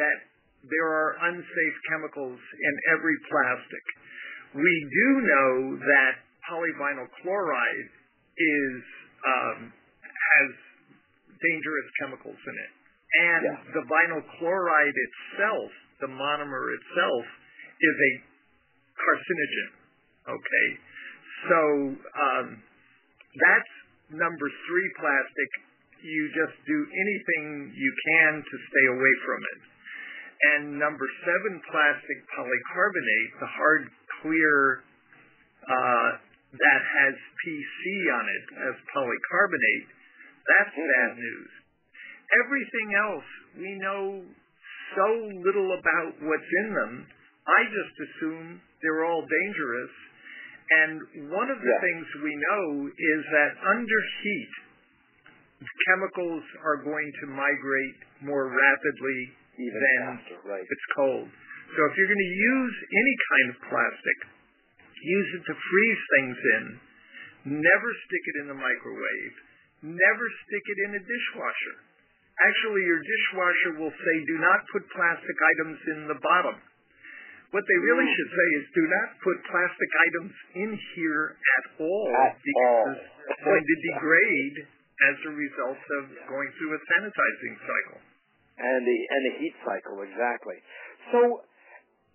that 0.00 0.18
there 0.64 0.88
are 0.88 1.16
unsafe 1.28 1.76
chemicals 1.92 2.40
in 2.40 2.74
every 2.96 3.16
plastic. 3.28 3.84
We 4.56 4.74
do 4.88 5.08
know 5.20 5.76
that 5.76 6.14
polyvinyl 6.48 7.08
chloride 7.20 7.90
is 8.40 8.80
um, 9.20 9.58
has 9.68 10.50
dangerous 11.36 11.88
chemicals 12.00 12.40
in 12.40 12.56
it, 12.56 12.72
and 13.20 13.42
yeah. 13.44 13.74
the 13.76 13.84
vinyl 13.84 14.22
chloride 14.40 14.96
itself, 14.96 15.70
the 16.00 16.08
monomer 16.08 16.64
itself, 16.80 17.24
is 17.80 17.96
a 17.96 18.12
carcinogen. 18.96 19.70
Okay, 20.28 20.68
so 21.48 21.60
um, 21.96 22.46
that's 23.36 23.72
number 24.12 24.46
three 24.68 24.88
plastic. 25.00 25.50
You 26.00 26.32
just 26.32 26.56
do 26.64 26.78
anything 26.80 27.76
you 27.76 27.92
can 28.08 28.32
to 28.40 28.56
stay 28.72 28.86
away 28.96 29.14
from 29.28 29.40
it. 29.44 29.60
And 30.40 30.62
number 30.80 31.04
seven 31.28 31.60
plastic 31.68 32.18
polycarbonate, 32.32 33.30
the 33.44 33.50
hard, 33.52 33.82
clear 34.24 34.80
uh, 35.68 36.10
that 36.54 36.82
has 36.82 37.14
PC 37.14 37.78
on 38.10 38.24
it 38.26 38.46
as 38.70 38.74
polycarbonate, 38.90 39.86
that's 40.46 40.74
mm-hmm. 40.74 40.90
bad 40.90 41.10
news. 41.18 41.50
Everything 42.46 42.88
else, 42.94 43.28
we 43.58 43.70
know 43.78 44.02
so 44.94 45.08
little 45.46 45.70
about 45.78 46.12
what's 46.22 46.50
in 46.66 46.68
them. 46.74 46.92
I 47.46 47.60
just 47.66 47.94
assume 48.06 48.62
they're 48.82 49.06
all 49.06 49.22
dangerous. 49.22 49.94
And 50.70 50.94
one 51.34 51.50
of 51.50 51.58
the 51.58 51.74
yeah. 51.74 51.82
things 51.82 52.06
we 52.22 52.34
know 52.34 52.86
is 52.86 53.22
that 53.34 53.52
under 53.58 54.00
heat, 54.22 54.52
chemicals 55.90 56.44
are 56.62 56.78
going 56.86 57.10
to 57.22 57.26
migrate 57.34 57.98
more 58.22 58.48
rapidly 58.48 59.20
Even 59.58 59.78
than 59.82 59.98
faster, 60.14 60.38
right. 60.46 60.62
it's 60.62 60.86
cold. 60.94 61.26
So 61.26 61.78
if 61.86 61.92
you're 61.98 62.10
going 62.10 62.26
to 62.26 62.36
use 62.38 62.76
any 62.90 63.14
kind 63.30 63.46
of 63.50 63.56
plastic, 63.66 64.18
use 65.02 65.30
it 65.40 65.44
to 65.48 65.54
freeze 65.56 66.02
things 66.16 66.38
in. 66.38 66.64
Never 67.64 67.90
stick 68.06 68.24
it 68.24 68.36
in 68.44 68.46
the 68.52 68.58
microwave. 68.58 69.34
Never 69.80 70.26
stick 70.44 70.64
it 70.64 70.78
in 70.88 70.90
a 70.96 71.02
dishwasher. 71.02 71.76
Actually, 72.40 72.84
your 72.84 73.00
dishwasher 73.00 73.72
will 73.80 73.92
say, 73.92 74.14
do 74.28 74.36
not 74.40 74.60
put 74.72 74.84
plastic 74.92 75.36
items 75.56 75.78
in 75.92 75.98
the 76.08 76.20
bottom. 76.20 76.56
What 77.50 77.66
they 77.66 77.78
really 77.82 78.06
mm. 78.06 78.14
should 78.14 78.30
say 78.30 78.48
is, 78.62 78.64
do 78.76 78.84
not 78.86 79.08
put 79.26 79.36
plastic 79.50 79.90
items 80.08 80.32
in 80.54 80.70
here 80.94 81.34
at 81.34 81.64
all 81.82 82.08
at 82.14 82.38
because 82.38 82.96
all. 82.96 83.26
it's 83.26 83.42
going 83.42 83.64
to 83.66 83.76
degrade 83.90 84.56
as 85.10 85.16
a 85.26 85.32
result 85.34 85.80
of 86.00 86.02
going 86.28 86.50
through 86.60 86.72
a 86.76 86.80
sanitizing 86.94 87.56
cycle. 87.64 88.00
And 88.60 88.80
the 88.84 88.98
and 89.08 89.22
the 89.24 89.34
heat 89.40 89.56
cycle, 89.64 90.04
exactly. 90.04 90.60
So 91.10 91.18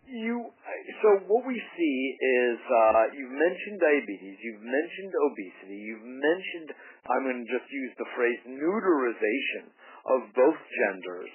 you 0.08 0.54
so 1.02 1.10
what 1.26 1.44
we 1.46 1.58
see 1.58 1.98
is 2.14 2.58
uh, 2.62 3.04
you've 3.18 3.34
mentioned 3.34 3.78
diabetes, 3.82 4.38
you've 4.38 4.66
mentioned 4.66 5.14
obesity, 5.18 5.78
you've 5.82 6.06
mentioned 6.06 6.70
I'm 7.10 7.24
going 7.26 7.42
to 7.42 7.50
just 7.50 7.68
use 7.70 7.94
the 7.98 8.10
phrase 8.14 8.42
neuterization 8.50 9.66
of 10.06 10.20
both 10.34 10.60
genders. 10.62 11.34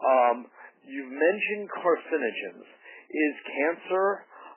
Um, 0.00 0.36
you've 0.84 1.12
mentioned 1.12 1.66
carcinogens. 1.80 2.68
Is 3.10 3.36
cancer 3.42 4.06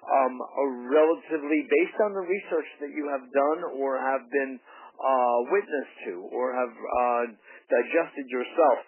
um, 0.03 0.35
a 0.37 0.65
relatively 0.91 1.65
based 1.67 1.97
on 2.03 2.13
the 2.13 2.25
research 2.27 2.69
that 2.83 2.91
you 2.91 3.07
have 3.09 3.25
done 3.31 3.59
or 3.79 3.97
have 3.97 4.23
been 4.29 4.59
uh, 4.59 5.37
witness 5.49 5.89
to 6.05 6.13
or 6.31 6.53
have 6.53 6.73
uh, 6.75 7.23
digested 7.71 8.27
yourself? 8.29 8.79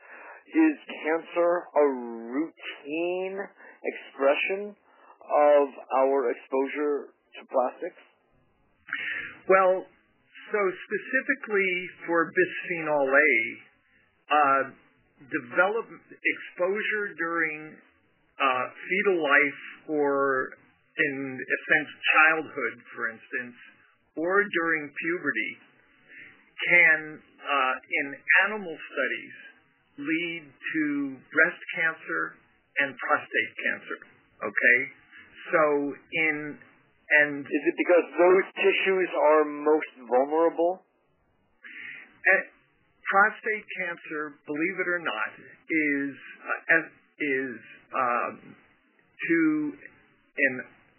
Is 0.46 0.78
cancer 1.02 1.66
a 1.74 1.86
routine 2.30 3.40
expression 3.86 4.74
of 4.74 5.66
our 5.94 6.32
exposure 6.32 7.14
to 7.38 7.42
plastics? 7.50 8.02
Well, 9.50 9.86
so 10.52 10.60
specifically 10.62 11.74
for 12.06 12.32
bisphenol 12.32 13.10
A, 13.10 13.34
uh, 14.26 14.64
develop 15.30 15.86
exposure 15.86 17.14
during 17.18 17.74
uh, 18.38 18.66
fetal 18.90 19.22
life 19.22 19.64
or 19.90 20.50
in 20.98 21.16
a 21.40 21.58
sense 21.72 21.92
childhood, 22.16 22.76
for 22.96 23.10
instance, 23.12 23.58
or 24.16 24.44
during 24.44 24.92
puberty 24.96 25.52
can, 26.56 27.20
uh, 27.20 27.76
in 28.00 28.08
animal 28.48 28.76
studies, 28.76 29.36
lead 29.98 30.44
to 30.46 30.84
breast 31.32 31.62
cancer 31.76 32.36
and 32.84 32.96
prostate 32.98 33.52
cancer. 33.62 33.98
Okay? 34.44 34.80
So 35.52 35.64
in 35.94 36.58
and 37.06 37.46
is 37.46 37.64
it 37.70 37.76
because 37.78 38.06
those 38.18 38.46
tissues 38.58 39.10
are 39.14 39.46
most 39.46 39.94
vulnerable? 40.10 40.82
Uh, 42.26 42.42
prostate 43.06 43.66
cancer, 43.78 44.42
believe 44.50 44.76
it 44.82 44.90
or 44.90 45.02
not, 45.06 45.32
is 45.38 46.14
uh, 46.42 46.82
is 47.22 47.56
um, 47.94 48.36
to 48.58 49.40
and 50.36 50.56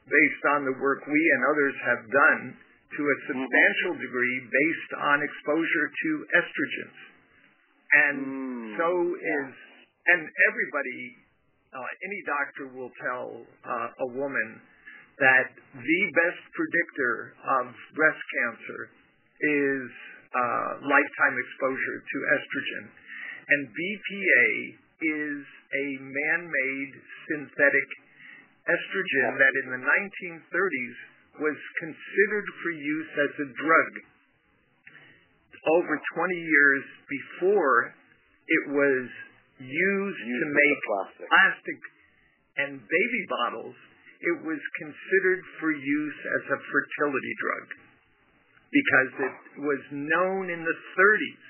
based 0.06 0.44
on 0.54 0.64
the 0.64 0.74
work 0.78 1.02
we 1.10 1.18
and 1.18 1.42
others 1.50 1.76
have 1.82 2.02
done 2.06 2.42
to 2.54 3.02
a 3.02 3.16
substantial 3.26 3.98
mm-hmm. 3.98 4.06
degree 4.06 4.38
based 4.46 4.92
on 5.02 5.16
exposure 5.26 5.86
to 5.90 6.10
estrogens. 6.38 6.98
And 7.86 8.16
mm, 8.22 8.66
so 8.78 8.88
is 9.18 9.50
and 10.06 10.22
everybody 10.22 11.25
uh, 11.74 12.04
any 12.06 12.20
doctor 12.26 12.64
will 12.76 12.92
tell 13.02 13.42
uh, 13.66 14.04
a 14.06 14.08
woman 14.14 14.60
that 15.18 15.48
the 15.72 16.02
best 16.12 16.42
predictor 16.52 17.32
of 17.40 17.64
breast 17.96 18.22
cancer 18.36 18.80
is 19.40 19.84
uh, 20.36 20.70
lifetime 20.84 21.36
exposure 21.40 21.98
to 22.04 22.16
estrogen. 22.36 22.84
And 23.48 23.60
BPA 23.72 24.50
is 24.96 25.40
a 25.72 25.86
man-made 26.02 26.92
synthetic 27.30 27.88
estrogen 28.68 29.32
that 29.40 29.54
in 29.64 29.66
the 29.72 29.82
1930s 29.82 30.96
was 31.40 31.58
considered 31.80 32.46
for 32.60 32.70
use 32.72 33.12
as 33.28 33.32
a 33.40 33.48
drug. 33.56 33.90
Over 35.80 35.94
20 35.96 36.34
years 36.36 36.84
before 37.08 37.94
it 38.46 38.64
was 38.70 39.04
used 39.60 40.24
to 40.24 40.46
make 40.52 40.78
plastic. 40.84 41.26
plastic 41.28 41.78
and 42.56 42.72
baby 42.80 43.22
bottles, 43.28 43.76
it 44.20 44.36
was 44.44 44.60
considered 44.80 45.42
for 45.60 45.72
use 45.72 46.18
as 46.24 46.44
a 46.56 46.58
fertility 46.60 47.34
drug 47.40 47.66
because 48.72 49.10
it 49.28 49.36
was 49.60 49.82
known 49.92 50.50
in 50.50 50.60
the 50.64 50.78
30s, 50.96 51.44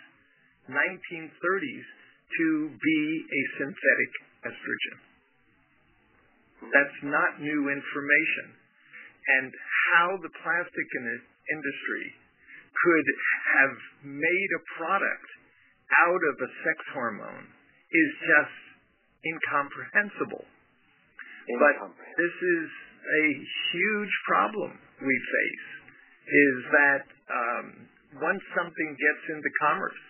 1930s, 0.71 1.87
to 2.27 2.47
be 2.75 3.03
a 3.23 3.43
synthetic 3.59 4.13
estrogen. 4.51 4.99
That's 6.75 7.01
not 7.07 7.39
new 7.39 7.71
information. 7.71 8.47
And 9.27 9.51
how 9.91 10.19
the 10.23 10.31
plastic 10.43 10.89
industry 11.51 12.07
could 12.75 13.07
have 13.59 13.75
made 14.07 14.51
a 14.55 14.63
product 14.79 15.29
out 16.07 16.23
of 16.31 16.35
a 16.43 16.51
sex 16.63 16.79
hormone 16.95 17.47
is 17.93 18.11
just 18.23 18.57
incomprehensible. 19.23 20.45
But 21.47 21.77
this 22.19 22.37
is 22.43 22.67
a 23.07 23.25
huge 23.71 24.15
problem 24.27 24.75
we 24.99 25.15
face 25.15 25.69
is 26.27 26.57
that 26.75 27.05
um, 27.31 27.67
once 28.19 28.43
something 28.59 28.91
gets 28.99 29.23
into 29.31 29.51
commerce, 29.63 30.03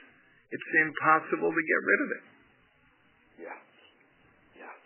it's 0.49 0.71
impossible 0.81 1.53
to 1.53 1.63
get 1.69 1.81
rid 1.85 2.01
of 2.01 2.09
it. 2.09 2.25
Yes. 3.45 3.63
Yes. 4.65 4.79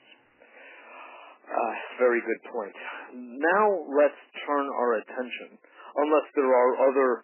Uh, 1.47 1.74
very 2.03 2.18
good 2.26 2.43
point. 2.51 2.74
Now 3.14 3.66
let's 3.95 4.18
turn 4.43 4.66
our 4.66 4.99
attention, 4.99 5.55
unless 5.95 6.26
there 6.34 6.51
are 6.51 6.72
other 6.91 7.22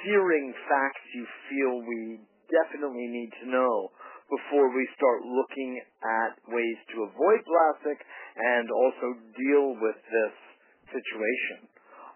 searing 0.00 0.54
facts 0.68 1.04
you 1.12 1.24
feel 1.48 1.72
we 1.84 2.00
definitely 2.48 3.08
need 3.08 3.30
to 3.44 3.46
know 3.52 3.92
before 4.32 4.72
we 4.72 4.84
start 4.96 5.20
looking 5.28 5.76
at 6.00 6.32
ways 6.48 6.78
to 6.96 7.04
avoid 7.04 7.40
plastic 7.44 8.00
and 8.00 8.64
also 8.72 9.06
deal 9.36 9.76
with 9.76 9.98
this 10.00 10.34
situation. 10.88 11.68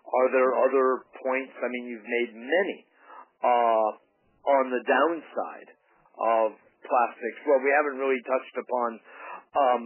Are 0.07 0.29
there 0.33 0.57
other 0.57 1.05
points? 1.21 1.53
I 1.61 1.69
mean, 1.69 1.85
you've 1.93 2.09
made 2.09 2.33
many 2.33 2.79
uh, 3.45 3.89
on 4.49 4.64
the 4.73 4.83
downside 4.89 5.71
of 6.17 6.57
plastics. 6.81 7.39
Well, 7.45 7.61
we 7.61 7.73
haven't 7.75 8.01
really 8.01 8.23
touched 8.25 8.57
upon 8.57 8.91
um, 9.53 9.83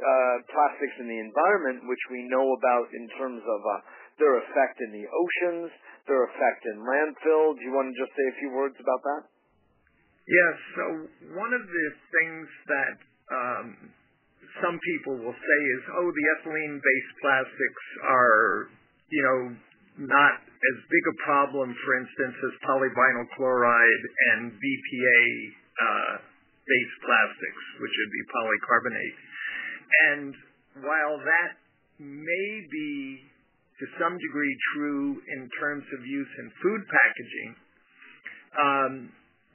uh, 0.00 0.36
plastics 0.50 0.96
in 0.98 1.06
the 1.06 1.20
environment, 1.22 1.86
which 1.86 2.04
we 2.10 2.26
know 2.26 2.46
about 2.56 2.88
in 2.90 3.06
terms 3.14 3.44
of 3.46 3.60
uh, 3.62 3.72
their 4.18 4.42
effect 4.42 4.80
in 4.88 4.90
the 4.96 5.06
oceans, 5.06 5.70
their 6.08 6.26
effect 6.26 6.62
in 6.66 6.82
landfill. 6.82 7.54
Do 7.54 7.62
you 7.62 7.72
want 7.76 7.92
to 7.92 7.96
just 8.00 8.12
say 8.16 8.26
a 8.26 8.36
few 8.42 8.50
words 8.56 8.74
about 8.80 9.02
that? 9.06 9.22
Yes. 10.30 10.54
So 10.78 10.84
one 11.34 11.50
of 11.50 11.66
the 11.66 11.86
things 12.14 12.46
that 12.70 12.96
um, 13.34 13.66
some 14.62 14.78
people 14.78 15.18
will 15.18 15.34
say 15.34 15.60
is, 15.74 15.82
oh, 15.90 16.06
the 16.06 16.24
ethylene-based 16.38 17.14
plastics 17.18 17.84
are, 18.06 18.70
you 19.10 19.22
know, 19.26 19.40
not 20.06 20.34
as 20.38 20.76
big 20.86 21.04
a 21.10 21.16
problem, 21.26 21.74
for 21.82 21.92
instance, 21.98 22.36
as 22.46 22.54
polyvinyl 22.62 23.26
chloride 23.34 24.04
and 24.30 24.54
BPA 24.54 25.22
uh, 25.82 26.14
plastics, 27.02 27.64
which 27.82 27.90
would 27.90 28.12
be 28.14 28.22
polycarbonate. 28.30 29.18
And 30.14 30.32
while 30.86 31.18
that 31.18 31.58
may 31.98 32.50
be 32.70 33.26
to 33.82 33.84
some 33.98 34.14
degree 34.14 34.54
true 34.76 35.18
in 35.34 35.50
terms 35.58 35.84
of 35.98 36.06
use 36.06 36.32
in 36.38 36.46
food 36.62 36.82
packaging, 36.86 37.50
um, 38.54 38.92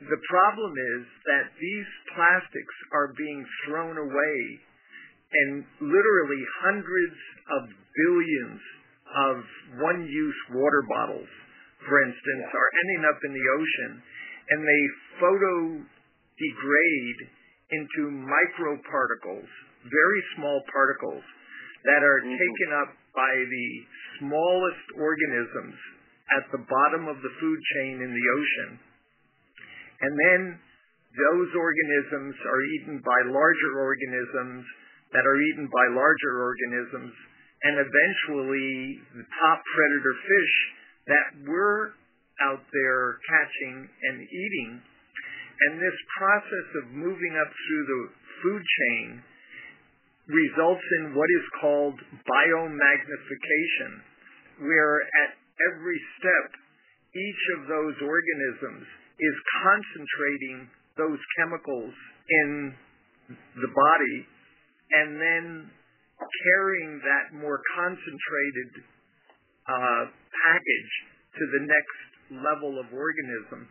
the 0.04 0.22
problem 0.28 0.72
is 0.76 1.04
that 1.24 1.46
these 1.56 1.90
plastics 2.12 2.76
are 2.92 3.16
being 3.16 3.42
thrown 3.64 3.96
away 3.96 4.40
and 5.32 5.64
literally 5.80 6.44
hundreds 6.64 7.20
of 7.48 7.62
billions 7.72 8.62
of 9.16 9.36
one-use 9.80 10.42
water 10.52 10.84
bottles, 10.92 11.32
for 11.88 12.04
instance, 12.04 12.44
yeah. 12.44 12.60
are 12.60 12.72
ending 12.76 13.04
up 13.08 13.20
in 13.24 13.32
the 13.32 13.48
ocean 13.56 13.92
and 14.52 14.60
they 14.62 14.84
photo 15.20 15.56
degrade 16.36 17.20
into 17.72 18.02
microparticles, 18.12 19.50
very 19.88 20.22
small 20.36 20.62
particles 20.70 21.24
that 21.88 22.04
are 22.04 22.20
mm-hmm. 22.20 22.36
taken 22.36 22.70
up 22.84 22.92
by 23.16 23.32
the 23.32 23.70
smallest 24.20 24.86
organisms 25.00 25.78
at 26.36 26.46
the 26.52 26.62
bottom 26.68 27.08
of 27.08 27.18
the 27.22 27.34
food 27.40 27.60
chain 27.78 28.04
in 28.04 28.12
the 28.12 28.28
ocean. 28.36 28.72
And 30.02 30.14
then 30.16 30.42
those 31.16 31.52
organisms 31.56 32.36
are 32.44 32.62
eaten 32.76 33.00
by 33.00 33.20
larger 33.32 33.72
organisms 33.80 34.66
that 35.16 35.24
are 35.24 35.40
eaten 35.40 35.70
by 35.72 35.86
larger 35.96 36.34
organisms 36.44 37.14
and 37.64 37.76
eventually 37.80 39.00
the 39.16 39.26
top 39.40 39.60
predator 39.64 40.16
fish 40.20 40.56
that 41.08 41.28
we're 41.48 41.96
out 42.44 42.62
there 42.74 43.18
catching 43.32 43.88
and 43.88 44.18
eating. 44.28 44.72
And 45.56 45.80
this 45.80 46.00
process 46.20 46.68
of 46.84 46.86
moving 46.92 47.34
up 47.40 47.48
through 47.48 47.86
the 47.88 48.02
food 48.44 48.60
chain 48.60 49.24
results 50.28 50.84
in 51.00 51.16
what 51.16 51.30
is 51.32 51.48
called 51.62 51.96
biomagnification, 52.28 53.92
where 54.68 55.00
at 55.24 55.32
every 55.72 56.00
step, 56.20 56.60
each 57.16 57.44
of 57.56 57.72
those 57.72 57.96
organisms 58.04 58.84
is 59.20 59.36
concentrating 59.64 60.68
those 60.98 61.20
chemicals 61.40 61.94
in 62.30 62.76
the 63.32 63.72
body 63.72 64.18
and 64.92 65.20
then 65.20 65.46
carrying 66.20 67.00
that 67.04 67.36
more 67.36 67.60
concentrated 67.76 68.72
uh, 69.68 70.04
package 70.12 70.94
to 71.36 71.44
the 71.52 71.62
next 71.68 72.00
level 72.44 72.80
of 72.80 72.88
organism 72.94 73.68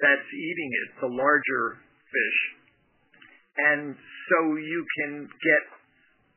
that's 0.00 0.30
eating 0.30 0.70
it, 0.84 0.88
the 1.00 1.10
larger 1.10 1.64
fish. 2.10 2.40
And 3.54 3.94
so 3.94 4.38
you 4.58 4.82
can 4.98 5.12
get 5.30 5.64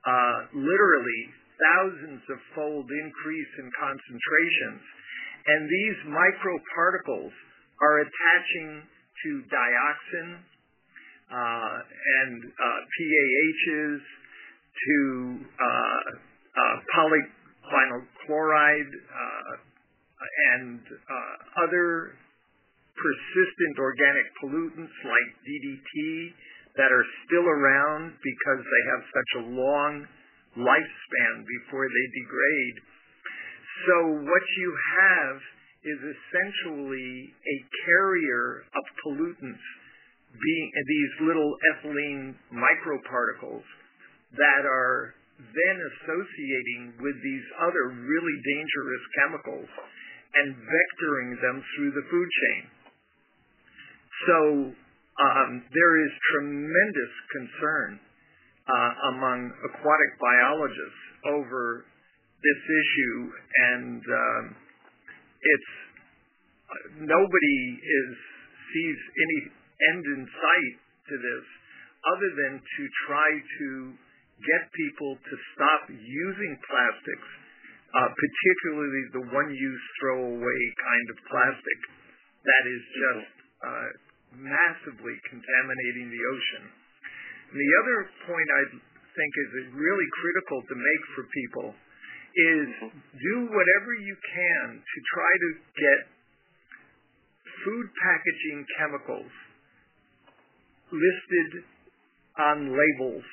uh, 0.06 0.38
literally 0.54 1.22
thousands 1.58 2.22
of 2.30 2.38
fold 2.54 2.86
increase 2.86 3.52
in 3.58 3.68
concentrations. 3.74 4.84
And 5.48 5.62
these 5.66 6.00
microparticles 6.06 7.34
are 7.82 8.00
attaching 8.02 8.84
to 9.24 9.30
dioxin 9.50 10.30
uh, 11.28 11.78
and 12.24 12.40
uh, 12.40 12.80
PAHs 12.88 14.02
to 14.78 14.98
uh, 15.60 16.76
polyvinyl 16.96 18.04
chloride 18.26 18.94
and 20.56 20.80
other 21.68 22.16
persistent 22.96 23.76
organic 23.78 24.26
pollutants 24.42 24.98
like 25.04 25.30
DDT 25.46 26.34
that 26.78 26.90
are 26.94 27.06
still 27.26 27.46
around 27.46 28.14
because 28.24 28.62
they 28.64 28.84
have 28.94 29.04
such 29.12 29.32
a 29.38 29.44
long 29.52 30.08
lifespan 30.58 31.34
before 31.44 31.86
they 31.86 32.08
degrade. 32.24 32.78
So 33.86 33.96
what 34.26 34.46
you 34.58 34.70
have 34.98 35.38
is 35.88 36.02
essentially 36.04 37.32
a 37.32 37.58
carrier 37.88 38.68
of 38.76 38.84
pollutants 39.02 39.66
being 40.36 40.68
these 40.76 41.14
little 41.24 41.52
ethylene 41.74 42.36
microparticles 42.52 43.64
that 44.36 44.68
are 44.68 45.16
then 45.40 45.78
associating 45.80 47.00
with 47.00 47.16
these 47.24 47.46
other 47.64 47.94
really 47.94 48.38
dangerous 48.44 49.04
chemicals 49.22 49.70
and 50.36 50.54
vectoring 50.54 51.32
them 51.40 51.64
through 51.74 51.92
the 51.96 52.06
food 52.12 52.30
chain. 52.30 52.64
So 54.28 54.38
um, 55.18 55.52
there 55.72 55.96
is 56.04 56.12
tremendous 56.36 57.14
concern 57.32 57.90
uh, 58.68 58.92
among 59.16 59.40
aquatic 59.72 60.12
biologists 60.20 61.04
over 61.26 61.86
this 62.44 62.62
issue, 62.66 63.18
and 63.74 64.02
um, 64.04 64.44
it's 65.48 65.72
nobody 67.08 67.60
is 67.80 68.10
sees 68.68 69.00
any 69.16 69.40
end 69.96 70.04
in 70.04 70.22
sight 70.28 70.76
to 71.08 71.16
this 71.16 71.46
other 72.04 72.32
than 72.36 72.54
to 72.60 72.82
try 73.08 73.30
to 73.32 73.70
get 74.44 74.64
people 74.76 75.18
to 75.18 75.34
stop 75.56 75.90
using 75.90 76.54
plastics, 76.70 77.30
uh, 77.96 78.10
particularly 78.14 79.04
the 79.18 79.26
one-use 79.34 79.86
throwaway 79.98 80.62
kind 80.78 81.08
of 81.10 81.18
plastic 81.26 81.80
that 82.46 82.64
is 82.70 82.84
just 82.94 83.34
uh, 83.66 83.88
massively 84.38 85.16
contaminating 85.28 86.08
the 86.14 86.22
ocean. 86.22 86.64
And 87.52 87.58
the 87.58 87.72
other 87.82 87.98
point 88.30 88.50
I 88.52 88.64
think 89.18 89.32
is 89.42 89.52
really 89.74 90.08
critical 90.22 90.60
to 90.62 90.76
make 90.78 91.04
for 91.18 91.24
people 91.34 91.68
is 92.38 92.94
do 93.18 93.36
whatever 93.50 93.92
you 93.98 94.14
can 94.14 94.66
to 94.78 94.98
try 95.14 95.32
to 95.42 95.50
get 95.74 96.00
food 97.66 97.88
packaging 97.98 98.62
chemicals 98.78 99.34
listed 100.94 101.66
on 102.38 102.78
labels. 102.78 103.26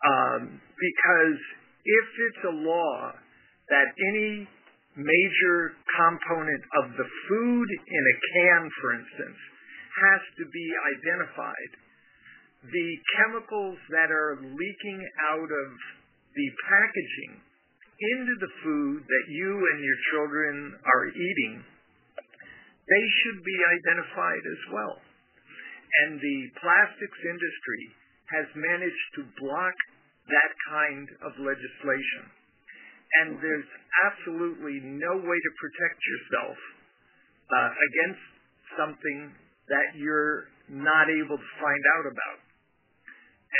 Um, 0.00 0.60
because 0.60 1.38
if 1.84 2.06
it's 2.28 2.42
a 2.48 2.56
law 2.64 3.12
that 3.68 3.88
any 4.12 4.48
major 4.96 5.76
component 5.92 6.62
of 6.80 6.96
the 6.96 7.08
food 7.28 7.68
in 7.84 8.02
a 8.08 8.16
can, 8.32 8.60
for 8.80 8.90
instance, 8.96 9.40
has 9.92 10.22
to 10.40 10.44
be 10.48 10.66
identified, 10.96 11.72
the 12.64 12.88
chemicals 13.20 13.78
that 13.92 14.10
are 14.10 14.40
leaking 14.40 15.00
out 15.32 15.48
of 15.48 15.68
the 16.34 16.48
packaging 16.68 17.45
into 17.96 18.34
the 18.40 18.52
food 18.62 19.00
that 19.08 19.26
you 19.32 19.50
and 19.56 19.78
your 19.80 20.00
children 20.12 20.54
are 20.84 21.06
eating, 21.08 21.54
they 22.86 23.04
should 23.22 23.40
be 23.42 23.58
identified 23.80 24.44
as 24.44 24.62
well. 24.72 24.96
And 26.04 26.20
the 26.20 26.38
plastics 26.60 27.20
industry 27.24 27.82
has 28.36 28.46
managed 28.54 29.08
to 29.16 29.22
block 29.40 29.76
that 30.28 30.52
kind 30.70 31.06
of 31.24 31.32
legislation. 31.40 32.24
And 33.22 33.38
there's 33.38 33.70
absolutely 34.04 34.82
no 34.82 35.12
way 35.22 35.38
to 35.38 35.52
protect 35.56 35.98
yourself 36.02 36.58
uh, 37.48 37.70
against 37.70 38.24
something 38.76 39.18
that 39.70 39.88
you're 39.94 40.50
not 40.68 41.06
able 41.08 41.38
to 41.38 41.50
find 41.62 41.84
out 41.98 42.06
about. 42.10 42.45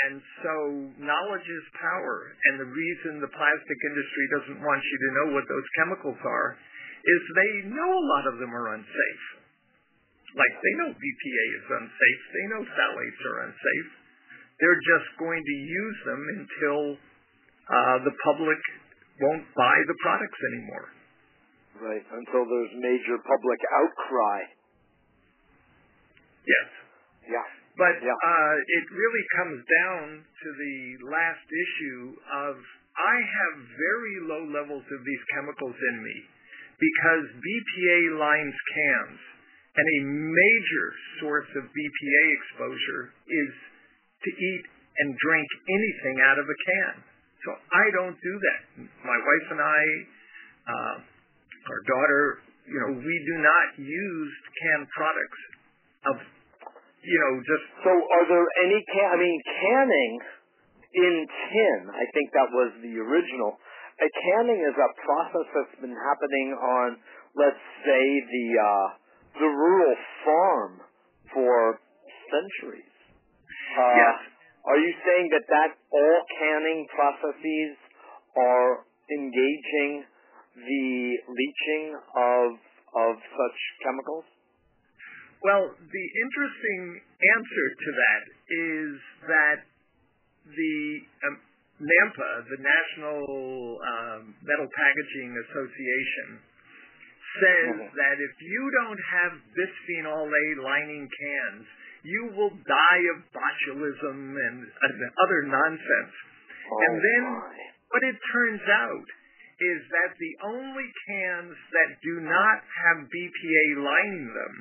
And 0.05 0.21
so 0.43 0.55
knowledge 1.01 1.47
is 1.47 1.65
power. 1.79 2.15
And 2.51 2.61
the 2.61 2.69
reason 2.69 3.23
the 3.23 3.33
plastic 3.33 3.79
industry 3.89 4.25
doesn't 4.37 4.59
want 4.61 4.81
you 4.83 4.97
to 4.97 5.09
know 5.15 5.27
what 5.33 5.45
those 5.49 5.67
chemicals 5.81 6.21
are 6.21 6.49
is 7.07 7.21
they 7.33 7.53
know 7.71 7.91
a 7.97 8.07
lot 8.13 8.25
of 8.27 8.35
them 8.37 8.51
are 8.51 8.75
unsafe. 8.75 9.25
Like 10.35 10.53
they 10.59 10.73
know 10.83 10.89
BPA 10.91 11.45
is 11.57 11.67
unsafe. 11.71 12.21
They 12.35 12.45
know 12.51 12.61
phthalates 12.67 13.21
are 13.25 13.37
unsafe. 13.47 13.89
They're 14.59 14.83
just 14.97 15.09
going 15.17 15.41
to 15.41 15.55
use 15.55 15.99
them 16.05 16.21
until 16.35 16.79
uh, 17.69 17.97
the 18.05 18.13
public 18.25 18.61
won't 19.21 19.45
buy 19.55 19.77
the 19.87 19.97
products 20.03 20.39
anymore. 20.53 20.87
Right, 21.77 22.05
until 22.05 22.43
there's 22.45 22.73
major 22.81 23.17
public 23.21 23.59
outcry. 23.81 24.39
Yes. 26.41 26.69
Yeah. 27.29 27.56
But 27.77 28.01
yeah. 28.01 28.09
uh, 28.09 28.55
it 28.81 28.85
really 28.89 29.25
comes 29.37 29.59
down 29.61 30.03
to 30.25 30.47
the 30.57 30.77
last 31.13 31.45
issue 31.45 32.17
of 32.49 32.57
I 32.97 33.15
have 33.21 33.55
very 33.77 34.15
low 34.25 34.43
levels 34.49 34.81
of 34.81 34.99
these 35.05 35.23
chemicals 35.37 35.77
in 35.93 35.95
me 36.01 36.17
because 36.81 37.23
BPA 37.37 37.99
lines 38.17 38.57
cans, 38.73 39.21
and 39.77 39.85
a 39.85 40.01
major 40.09 40.85
source 41.21 41.49
of 41.53 41.69
BPA 41.69 42.25
exposure 42.41 43.13
is 43.29 43.51
to 44.25 44.29
eat 44.33 44.63
and 44.97 45.13
drink 45.21 45.49
anything 45.69 46.17
out 46.25 46.41
of 46.41 46.45
a 46.49 46.57
can. 46.57 46.93
So 47.45 47.49
I 47.53 47.85
don't 47.93 48.17
do 48.17 48.33
that. 48.41 48.61
My 49.05 49.19
wife 49.21 49.47
and 49.53 49.61
I, 49.61 49.81
uh, 50.65 50.95
our 51.69 51.81
daughter, 51.85 52.41
you 52.65 52.79
know, 52.81 52.91
we 52.97 53.15
do 53.29 53.35
not 53.37 53.67
use 53.77 54.33
canned 54.57 54.89
products 54.97 55.41
of 56.09 56.15
you 57.07 57.19
know, 57.23 57.33
just 57.39 57.65
so 57.87 57.91
are 57.95 58.25
there 58.27 58.47
any 58.67 58.79
can? 58.91 59.07
I 59.07 59.17
mean, 59.17 59.37
canning 59.63 60.13
in 60.91 61.15
tin. 61.23 61.79
I 61.87 62.05
think 62.11 62.27
that 62.35 62.49
was 62.51 62.69
the 62.83 62.93
original. 62.99 63.55
A 63.97 64.09
canning 64.11 64.59
is 64.61 64.75
a 64.75 64.89
process 65.01 65.47
that's 65.55 65.77
been 65.81 65.95
happening 65.95 66.47
on, 66.53 66.87
let's 67.33 67.65
say, 67.87 68.03
the 68.27 68.47
uh, 68.59 68.87
the 69.39 69.49
rural 69.49 69.95
farm 70.27 70.71
for 71.31 71.79
centuries. 72.27 72.95
Uh, 73.71 73.95
yes. 74.03 74.17
Are 74.67 74.79
you 74.83 74.91
saying 74.99 75.31
that 75.31 75.47
that 75.47 75.71
all 75.95 76.19
canning 76.43 76.83
processes 76.91 77.79
are 78.35 78.83
engaging 79.15 80.03
the 80.59 80.89
leaching 81.23 81.85
of 81.95 82.47
of 82.99 83.13
such 83.15 83.59
chemicals? 83.79 84.27
Well, 85.43 85.69
the 85.69 86.05
interesting 86.17 86.81
answer 86.97 87.65
to 87.77 87.89
that 87.93 88.23
is 88.49 88.91
that 89.29 89.59
the 90.49 90.77
um, 91.27 91.35
NAMPA, 91.77 92.31
the 92.49 92.61
National 92.63 93.77
um, 93.77 94.33
Metal 94.41 94.65
Packaging 94.65 95.31
Association, 95.37 96.41
says 97.37 97.73
mm-hmm. 97.77 97.93
that 97.93 98.15
if 98.17 98.35
you 98.41 98.63
don't 98.81 99.01
have 99.13 99.31
bisphenol 99.53 100.25
A 100.25 100.45
lining 100.57 101.05
cans, 101.05 101.65
you 102.01 102.33
will 102.33 102.53
die 102.65 103.03
of 103.13 103.17
botulism 103.29 104.17
and, 104.33 104.57
and 104.65 104.95
other 105.21 105.41
nonsense. 105.45 106.15
Oh 106.65 106.81
and 106.81 106.95
then 106.97 107.23
my. 107.29 107.53
what 107.93 108.03
it 108.09 108.17
turns 108.33 108.65
out 108.73 109.07
is 109.57 109.79
that 109.89 110.11
the 110.17 110.33
only 110.49 110.87
cans 111.09 111.57
that 111.73 111.89
do 112.01 112.21
not 112.25 112.57
have 112.61 113.05
BPA 113.09 113.65
lining 113.85 114.29
them 114.33 114.53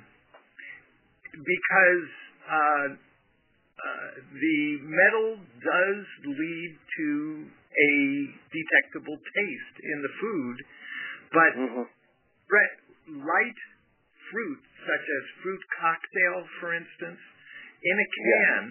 because 1.37 2.09
uh, 2.47 2.89
uh, 2.97 4.09
the 4.32 4.61
metal 4.82 5.28
does 5.61 6.05
lead 6.24 6.72
to 6.97 7.11
a 7.76 7.95
detectable 8.49 9.18
taste 9.20 9.76
in 9.84 9.99
the 10.01 10.12
food, 10.16 10.57
but 11.32 11.53
mm-hmm. 11.61 11.84
light 13.20 13.61
fruit, 14.32 14.62
such 14.89 15.05
as 15.05 15.22
fruit 15.43 15.62
cocktail, 15.76 16.37
for 16.61 16.72
instance, 16.72 17.20
in 17.84 17.97
a 18.01 18.09
can, 18.16 18.62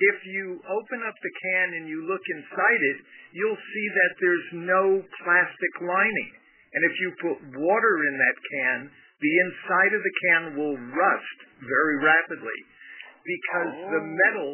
if 0.00 0.18
you 0.26 0.58
open 0.64 1.00
up 1.04 1.14
the 1.20 1.34
can 1.44 1.68
and 1.76 1.84
you 1.86 2.08
look 2.08 2.24
inside 2.34 2.82
it, 2.96 2.98
you'll 3.36 3.60
see 3.60 3.86
that 3.94 4.12
there's 4.18 4.48
no 4.66 4.84
plastic 5.22 5.74
lining. 5.84 6.32
And 6.72 6.80
if 6.86 6.94
you 6.98 7.08
put 7.20 7.38
water 7.60 7.94
in 8.08 8.14
that 8.16 8.36
can, 8.50 8.78
the 9.20 9.34
inside 9.46 9.92
of 9.92 10.00
the 10.00 10.14
can 10.24 10.42
will 10.56 10.76
rust 10.96 11.38
very 11.60 11.96
rapidly 12.00 12.60
because 13.20 13.72
oh. 13.76 13.90
the 13.92 14.02
metal 14.02 14.52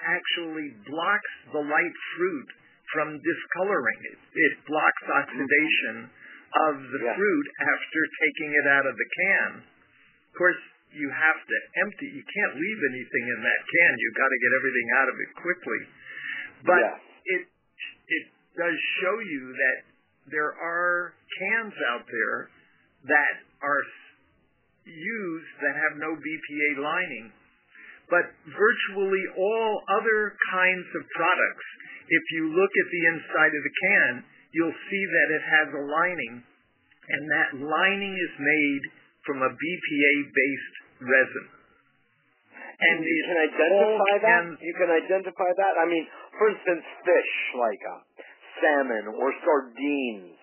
actually 0.00 0.72
blocks 0.88 1.34
the 1.52 1.60
light 1.60 1.96
fruit 2.16 2.48
from 2.92 3.20
discoloring. 3.20 4.00
It, 4.12 4.18
it 4.32 4.54
blocks 4.64 5.04
oxidation 5.12 6.08
of 6.70 6.74
the 6.88 7.00
yeah. 7.04 7.16
fruit 7.16 7.46
after 7.60 8.00
taking 8.24 8.50
it 8.56 8.66
out 8.70 8.86
of 8.88 8.94
the 8.96 9.08
can. 9.12 9.50
Of 9.60 10.34
course, 10.40 10.62
you 10.96 11.08
have 11.12 11.36
to 11.36 11.56
empty. 11.84 12.08
You 12.08 12.24
can't 12.24 12.54
leave 12.56 12.80
anything 12.96 13.24
in 13.28 13.38
that 13.44 13.60
can. 13.68 13.92
You've 14.00 14.16
got 14.16 14.30
to 14.30 14.38
get 14.40 14.52
everything 14.56 14.88
out 14.96 15.08
of 15.12 15.16
it 15.20 15.30
quickly. 15.36 15.82
But 16.64 16.80
yeah. 16.80 17.36
it 17.36 17.42
it 18.08 18.24
does 18.56 18.76
show 19.04 19.16
you 19.20 19.52
that 19.52 19.78
there 20.32 20.52
are 20.56 21.12
cans 21.36 21.76
out 21.92 22.06
there 22.08 22.48
that 23.06 23.34
are 23.62 23.82
used 24.86 25.52
that 25.62 25.74
have 25.74 25.98
no 25.98 26.14
BPA 26.14 26.70
lining. 26.82 27.26
But 28.06 28.30
virtually 28.46 29.24
all 29.34 29.82
other 29.98 30.38
kinds 30.54 30.88
of 30.94 31.02
products, 31.10 31.66
if 32.06 32.24
you 32.38 32.54
look 32.54 32.70
at 32.70 32.88
the 32.94 33.02
inside 33.10 33.50
of 33.50 33.62
the 33.66 33.74
can, 33.82 34.12
you'll 34.54 34.78
see 34.90 35.04
that 35.10 35.28
it 35.34 35.42
has 35.42 35.68
a 35.74 35.84
lining, 35.90 36.34
and 36.38 37.22
that 37.34 37.50
lining 37.58 38.14
is 38.14 38.34
made 38.38 38.82
from 39.26 39.42
a 39.42 39.50
BPA-based 39.50 40.74
resin. 41.02 41.46
And 42.76 42.98
you 43.02 43.22
can 43.26 43.38
identify 43.42 44.14
that. 44.22 44.42
You 44.60 44.74
can 44.76 44.90
identify 44.92 45.50
that. 45.50 45.74
I 45.80 45.84
mean, 45.88 46.04
for 46.38 46.46
instance, 46.52 46.84
fish 47.02 47.32
like 47.56 47.82
uh, 47.82 47.98
salmon 48.60 49.04
or 49.16 49.28
sardines. 49.42 50.35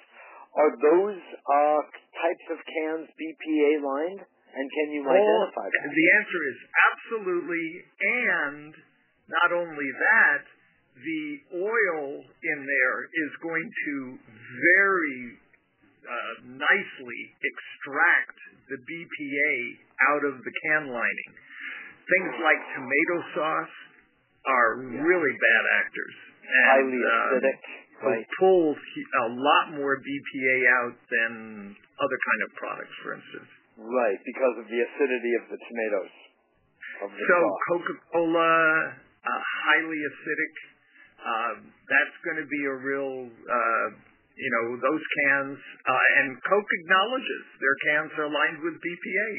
Are 0.53 0.73
those 0.77 1.19
uh, 1.33 1.81
types 2.13 2.45
of 2.53 2.57
cans 2.61 3.09
BPA 3.17 3.71
lined? 3.81 4.21
And 4.53 4.65
can 4.69 4.87
you 4.93 5.01
identify 5.01 5.65
that? 5.65 5.81
The 5.89 6.07
answer 6.21 6.41
is 6.53 6.57
absolutely. 6.93 7.65
And 8.05 8.71
not 9.33 9.49
only 9.49 9.89
that, 9.97 10.41
the 10.93 11.25
oil 11.57 12.03
in 12.21 12.59
there 12.61 12.97
is 13.09 13.31
going 13.41 13.65
to 13.65 13.93
very 14.61 15.21
uh, 16.05 16.33
nicely 16.53 17.21
extract 17.41 18.37
the 18.69 18.77
BPA 18.77 19.53
out 20.13 20.23
of 20.29 20.37
the 20.37 20.53
can 20.69 20.93
lining. 20.93 21.31
Things 22.05 22.33
like 22.45 22.59
tomato 22.77 23.17
sauce 23.33 23.75
are 24.45 24.71
Yeah. 24.85 25.01
really 25.01 25.33
bad 25.33 25.63
actors. 25.81 26.15
And, 26.43 26.93
Highly 26.93 27.01
uh, 27.01 27.17
acidic. 27.41 27.57
will 27.57 27.82
Right. 28.03 28.27
a 29.23 29.27
lot 29.31 29.65
more 29.79 29.95
BPA 29.95 30.57
out 30.83 30.95
than 31.07 31.31
other 31.99 32.19
kind 32.19 32.41
of 32.43 32.49
products, 32.59 32.95
for 33.03 33.11
instance. 33.15 33.49
Right, 33.79 34.19
because 34.21 34.55
of 34.61 34.65
the 34.69 34.79
acidity 34.85 35.33
of 35.41 35.43
the 35.49 35.57
tomatoes. 35.57 36.13
Of 37.01 37.09
the 37.09 37.25
So. 37.25 37.37
Coca-Cola, 37.71 38.53
uh, 38.93 39.41
highly 39.65 39.97
acidic. 39.97 40.55
Uh, 41.23 41.53
that's 41.87 42.17
going 42.27 42.37
to 42.43 42.47
be 42.51 42.61
a 42.67 42.75
real, 42.83 43.31
uh, 43.31 43.87
you 44.35 44.49
know, 44.51 44.65
those 44.77 45.03
cans. 45.23 45.57
Uh, 45.87 46.17
and 46.19 46.37
Coke 46.43 46.71
acknowledges 46.83 47.43
their 47.63 47.77
cans 47.87 48.11
are 48.19 48.29
lined 48.29 48.59
with 48.61 48.75
BPA. 48.77 49.29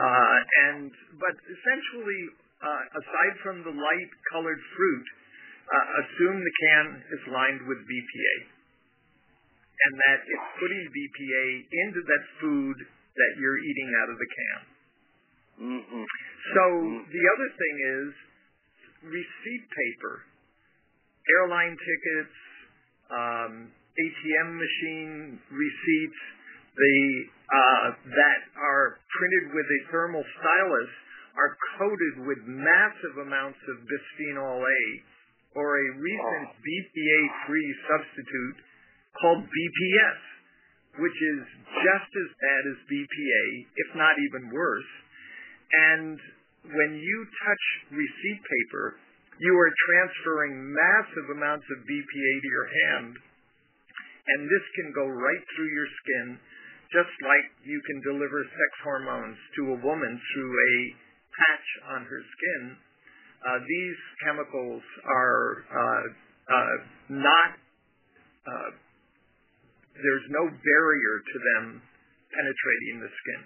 Uh, 0.00 0.38
and 0.70 0.90
but 1.20 1.36
essentially, 1.44 2.20
uh, 2.62 2.82
aside 3.04 3.34
from 3.44 3.56
the 3.66 3.74
light 3.74 4.10
colored 4.32 4.62
fruit, 4.76 5.06
uh, 5.70 5.86
assume 6.02 6.36
the 6.42 6.54
can 6.66 6.84
is 7.14 7.22
lined 7.30 7.62
with 7.66 7.78
BPA, 7.86 8.34
and 9.86 9.92
that 9.96 10.18
it's 10.26 10.48
putting 10.58 10.82
BPA 10.90 11.46
into 11.86 12.00
that 12.04 12.24
food 12.42 12.76
that 13.16 13.32
you're 13.38 13.58
eating 13.58 13.90
out 14.02 14.08
of 14.10 14.16
the 14.18 14.30
can. 14.30 14.60
Mm-hmm. 15.60 16.04
So 16.54 16.64
Mm. 16.80 17.04
the 17.12 17.24
other 17.36 17.48
thing 17.52 17.76
is 17.84 18.08
receipt 19.12 19.64
paper, 19.70 20.24
airline 21.38 21.76
tickets, 21.76 22.36
um, 23.10 23.52
ATM 23.98 24.48
machine 24.56 25.40
receipts, 25.50 26.20
the 26.76 26.96
uh, 27.50 27.86
that 28.14 28.40
are 28.56 28.98
printed 29.18 29.44
with 29.52 29.66
a 29.66 29.80
thermal 29.90 30.24
stylus 30.38 30.90
are 31.36 31.56
coated 31.78 32.26
with 32.26 32.38
massive 32.46 33.18
amounts 33.26 33.58
of 33.68 33.76
bisphenol 33.84 34.62
A 34.62 34.82
or 35.54 35.68
a 35.78 35.88
recent. 35.98 36.48
BPA-free 36.62 37.70
substitute 37.90 38.58
called 39.20 39.42
BPS, 39.42 40.20
which 41.02 41.18
is 41.34 41.42
just 41.70 42.10
as 42.10 42.30
bad 42.38 42.62
as 42.70 42.78
BPA, 42.86 43.44
if 43.74 43.88
not 43.98 44.14
even 44.18 44.54
worse. 44.54 44.92
And 45.70 46.18
when 46.66 46.92
you 46.98 47.18
touch 47.46 47.64
receipt 47.94 48.40
paper, 48.42 48.98
you 49.40 49.52
are 49.56 49.72
transferring 49.88 50.60
massive 50.60 51.26
amounts 51.32 51.64
of 51.72 51.88
BPA 51.88 52.32
to 52.44 52.50
your 52.52 52.68
hand, 52.68 53.12
and 54.28 54.44
this 54.44 54.66
can 54.76 54.92
go 54.92 55.08
right 55.08 55.44
through 55.56 55.72
your 55.72 55.88
skin, 56.04 56.26
just 56.92 57.14
like 57.24 57.48
you 57.64 57.80
can 57.88 57.98
deliver 58.04 58.44
sex 58.44 58.70
hormones 58.84 59.38
to 59.56 59.72
a 59.72 59.80
woman 59.80 60.12
through 60.34 60.52
a 60.52 60.74
patch 61.32 61.68
on 61.96 62.00
her 62.04 62.20
skin. 62.20 62.62
Uh, 63.40 63.58
these 63.64 64.00
chemicals 64.20 64.84
are 65.08 65.64
uh, 65.64 66.04
uh, 66.52 66.76
not, 67.08 67.50
uh, 68.44 68.70
there's 69.96 70.26
no 70.28 70.44
barrier 70.44 71.14
to 71.24 71.36
them 71.40 71.64
penetrating 72.28 72.96
the 73.00 73.08
skin. 73.08 73.42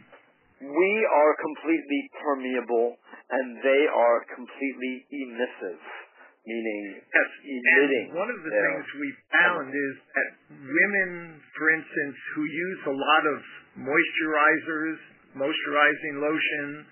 We 0.66 0.92
are 1.06 1.32
completely 1.38 2.00
permeable 2.18 2.98
and 3.30 3.46
they 3.62 3.82
are 3.86 4.18
completely 4.34 5.06
emissive, 5.14 5.82
meaning 6.42 6.82
yes. 6.98 7.30
emitting. 7.46 8.06
And 8.10 8.18
one 8.18 8.30
of 8.34 8.40
the 8.42 8.50
things 8.50 8.84
we 8.98 9.10
found 9.30 9.68
is 9.70 9.94
that 10.14 10.30
women, 10.58 11.38
for 11.54 11.66
instance, 11.70 12.16
who 12.34 12.42
use 12.44 12.80
a 12.90 12.96
lot 12.96 13.24
of 13.30 13.38
moisturizers, 13.78 14.98
moisturizing 15.38 16.14
lotion, 16.18 16.86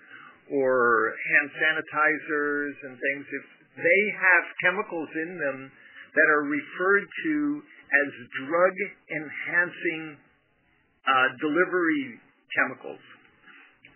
or 0.53 1.17
hand 1.17 1.49
sanitizers 1.57 2.75
and 2.85 2.93
things, 2.93 3.25
if 3.25 3.45
they 3.81 4.01
have 4.13 4.43
chemicals 4.61 5.09
in 5.17 5.31
them 5.41 5.59
that 6.13 6.27
are 6.29 6.45
referred 6.45 7.09
to 7.25 7.35
as 7.89 8.09
drug 8.45 8.73
enhancing 9.09 10.03
uh, 11.09 11.27
delivery 11.41 12.21
chemicals. 12.53 13.01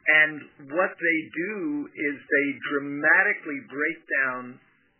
And 0.07 0.71
what 0.73 0.93
they 0.97 1.19
do 1.29 1.53
is 1.93 2.15
they 2.17 2.47
dramatically 2.73 3.59
break 3.69 3.99
down 4.23 4.41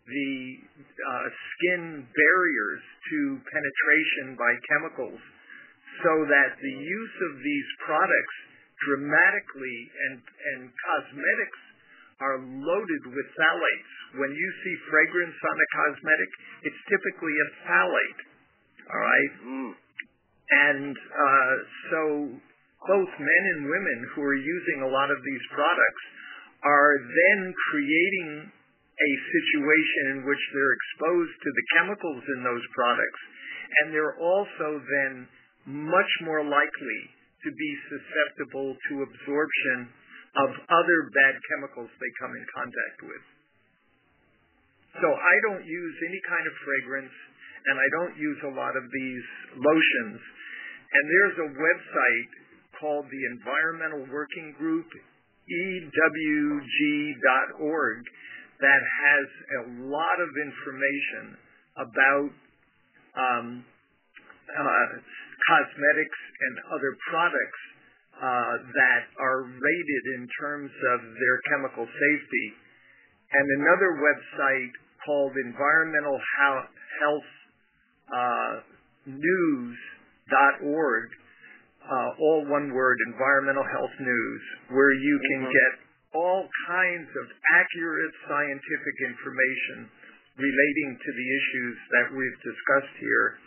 the 0.06 0.34
uh, 0.62 1.26
skin 1.26 2.06
barriers 2.06 2.82
to 3.10 3.18
penetration 3.50 4.36
by 4.38 4.52
chemicals 4.68 5.20
so 6.04 6.12
that 6.28 6.56
the 6.60 6.76
use 6.76 7.16
of 7.32 7.42
these 7.42 7.68
products 7.84 8.36
dramatically 8.86 9.78
and, 10.08 10.16
and 10.22 10.60
cosmetics 10.70 11.60
are 12.18 12.38
loaded 12.42 13.02
with 13.10 13.26
phthalates. 13.38 13.92
When 14.18 14.32
you 14.34 14.48
see 14.64 14.74
fragrance 14.90 15.38
on 15.38 15.56
a 15.56 15.68
cosmetic, 15.74 16.30
it's 16.66 16.80
typically 16.90 17.34
a 17.34 17.48
phthalate. 17.62 18.20
All 18.88 19.02
right? 19.02 19.32
Mm. 19.44 19.72
And 20.48 20.94
uh, 20.96 21.54
so 21.92 22.00
both 22.86 23.12
men 23.20 23.42
and 23.54 23.60
women 23.68 23.98
who 24.14 24.22
are 24.22 24.38
using 24.38 24.82
a 24.82 24.90
lot 24.90 25.10
of 25.10 25.20
these 25.22 25.44
products 25.52 26.04
are 26.64 26.94
then 26.98 27.40
creating 27.70 28.50
a 28.98 29.10
situation 29.30 30.18
in 30.18 30.18
which 30.26 30.42
they're 30.50 30.74
exposed 30.74 31.36
to 31.38 31.50
the 31.54 31.66
chemicals 31.78 32.24
in 32.34 32.42
those 32.42 32.66
products, 32.74 33.22
and 33.78 33.94
they're 33.94 34.18
also 34.18 34.82
then 34.82 35.28
much 35.86 36.12
more 36.26 36.42
likely 36.42 37.00
to 37.44 37.50
be 37.54 37.70
susceptible 37.86 38.74
to 38.74 39.02
absorption 39.06 39.78
of 40.36 40.50
other 40.54 40.98
bad 41.14 41.34
chemicals 41.50 41.90
they 41.98 42.12
come 42.20 42.34
in 42.34 42.44
contact 42.54 43.02
with. 43.02 43.24
So 44.98 45.08
I 45.08 45.34
don't 45.46 45.64
use 45.64 45.94
any 46.06 46.20
kind 46.26 46.46
of 46.46 46.54
fragrance, 46.64 47.14
and 47.66 47.78
I 47.78 47.88
don't 48.00 48.18
use 48.18 48.40
a 48.44 48.52
lot 48.54 48.74
of 48.74 48.82
these 48.90 49.26
lotions. 49.54 50.20
And 50.88 51.04
there's 51.06 51.38
a 51.38 51.50
website 51.54 52.30
called 52.80 53.06
the 53.06 53.22
Environmental 53.38 54.06
Working 54.10 54.54
Group, 54.58 54.86
EWG.org, 55.46 55.94
that 58.58 58.82
has 58.82 59.26
a 59.62 59.86
lot 59.86 60.18
of 60.18 60.30
information 60.34 61.38
about 61.78 62.30
um, 63.14 63.64
uh, 64.50 64.98
cosmetics 65.48 66.20
and 66.44 66.54
other 66.76 66.92
products 67.08 67.62
uh, 68.20 68.68
that 68.76 69.08
are 69.16 69.48
rated 69.48 70.04
in 70.20 70.28
terms 70.36 70.68
of 70.92 71.00
their 71.16 71.40
chemical 71.48 71.88
safety. 71.88 72.52
And 73.32 73.48
another 73.64 73.96
website 74.04 74.76
called 75.04 75.32
Environmental 75.40 76.20
Health 77.00 77.30
uh, 78.12 78.60
News.org 79.08 81.08
uh, 81.88 82.20
all 82.20 82.44
one 82.44 82.68
word, 82.76 83.00
environmental 83.08 83.64
health 83.64 83.96
news, 83.98 84.42
where 84.68 84.92
you 84.92 85.16
can 85.32 85.48
mm-hmm. 85.48 85.56
get 85.56 85.72
all 86.12 86.44
kinds 86.68 87.08
of 87.08 87.26
accurate 87.56 88.12
scientific 88.28 88.96
information 89.08 89.88
relating 90.36 90.90
to 91.00 91.10
the 91.12 91.28
issues 91.32 91.76
that 91.96 92.06
we've 92.12 92.40
discussed 92.44 92.96
here. 93.00 93.40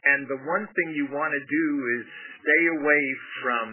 And 0.00 0.24
the 0.28 0.40
one 0.48 0.64
thing 0.64 0.88
you 0.96 1.12
want 1.12 1.32
to 1.32 1.42
do 1.44 1.66
is 2.00 2.02
stay 2.40 2.62
away 2.80 3.04
from 3.44 3.66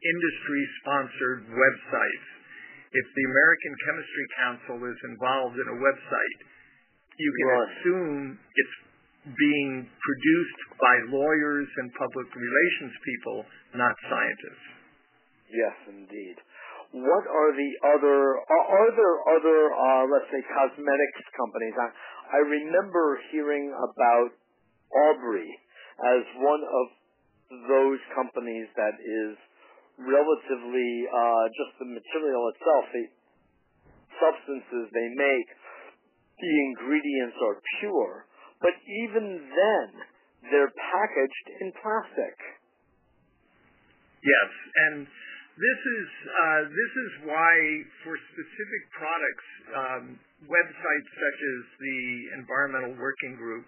industry 0.00 0.62
sponsored 0.84 1.40
websites. 1.48 2.28
If 2.90 3.06
the 3.14 3.24
American 3.24 3.72
Chemistry 3.86 4.26
Council 4.36 4.78
is 4.90 4.98
involved 5.14 5.56
in 5.56 5.66
a 5.70 5.78
website, 5.78 6.38
you 7.16 7.30
can 7.30 7.48
right. 7.48 7.62
assume 7.70 8.16
it's 8.36 8.76
being 9.36 9.84
produced 9.84 10.60
by 10.80 10.94
lawyers 11.12 11.68
and 11.68 11.86
public 11.94 12.28
relations 12.32 12.92
people, 13.04 13.38
not 13.76 13.94
scientists. 14.08 14.68
Yes, 15.52 15.76
indeed. 15.92 16.36
What 16.90 17.24
are 17.28 17.52
the 17.54 17.72
other? 17.94 18.18
Are, 18.42 18.64
are 18.66 18.90
there 18.96 19.16
other, 19.38 19.58
uh, 19.70 20.04
let's 20.10 20.26
say, 20.34 20.42
cosmetics 20.42 21.22
companies? 21.38 21.74
I, 21.78 21.88
I 22.34 22.40
remember 22.42 23.20
hearing 23.30 23.70
about 23.70 24.39
Aubrey 24.90 25.50
as 26.00 26.22
one 26.38 26.62
of 26.64 26.86
those 27.68 28.00
companies 28.14 28.68
that 28.76 28.96
is 28.98 29.34
relatively 29.98 30.92
uh, 31.10 31.44
just 31.54 31.72
the 31.78 31.88
material 31.90 32.42
itself, 32.54 32.84
the 32.94 33.04
substances 34.16 34.84
they 34.92 35.08
make, 35.14 35.48
the 36.40 36.54
ingredients 36.72 37.36
are 37.42 37.58
pure 37.80 38.30
but 38.60 38.76
even 38.84 39.40
then, 39.40 39.88
they're 40.52 40.72
packaged 40.76 41.46
in 41.64 41.72
plastic. 41.80 42.36
Yes, 44.20 44.50
and 44.76 45.08
this 45.56 45.80
is 45.80 46.08
uh, 46.28 46.60
this 46.68 46.92
is 46.92 47.10
why 47.24 47.52
for 48.04 48.14
specific 48.36 48.82
products, 48.92 49.48
um, 49.72 50.04
websites 50.44 51.10
such 51.16 51.40
as 51.40 51.60
the 51.80 52.00
Environmental 52.44 53.00
Working 53.00 53.36
Group 53.40 53.64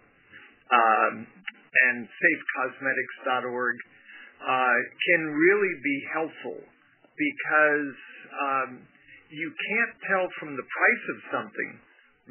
um, 0.73 1.27
and 1.73 2.09
SafeCosmetics.org 2.09 3.77
uh, 4.43 4.79
can 5.07 5.23
really 5.29 5.75
be 5.85 5.97
helpful 6.13 6.59
because 7.17 7.95
um, 8.33 8.71
you 9.31 9.49
can't 9.49 9.95
tell 10.09 10.27
from 10.41 10.57
the 10.57 10.67
price 10.67 11.05
of 11.13 11.19
something 11.31 11.71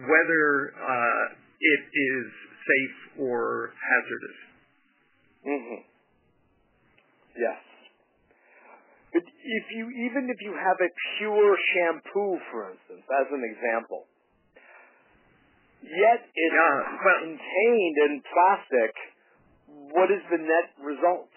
whether 0.10 0.74
uh, 0.76 1.26
it 1.60 1.84
is 1.94 2.26
safe 2.66 3.00
or 3.22 3.74
hazardous. 3.78 4.39
Mm-hmm. 5.46 5.82
Yes. 7.38 7.62
But 9.12 9.24
if 9.28 9.66
you, 9.76 9.92
even 10.08 10.32
if 10.32 10.39
you 10.39 10.56
have 10.56 10.80
a 10.80 10.89
pure 11.20 11.52
shampoo, 11.76 12.39
for 12.52 12.72
instance, 12.72 13.04
as 13.04 13.28
an 13.32 13.44
example, 13.44 14.08
yet 15.84 16.21
it's 16.23 16.55
yeah, 16.55 16.77
well, 17.01 17.19
contained 17.25 17.97
in 18.09 18.13
plastic, 18.25 18.93
what 19.93 20.09
is 20.11 20.23
the 20.29 20.39
net 20.39 20.67
result? 20.82 21.32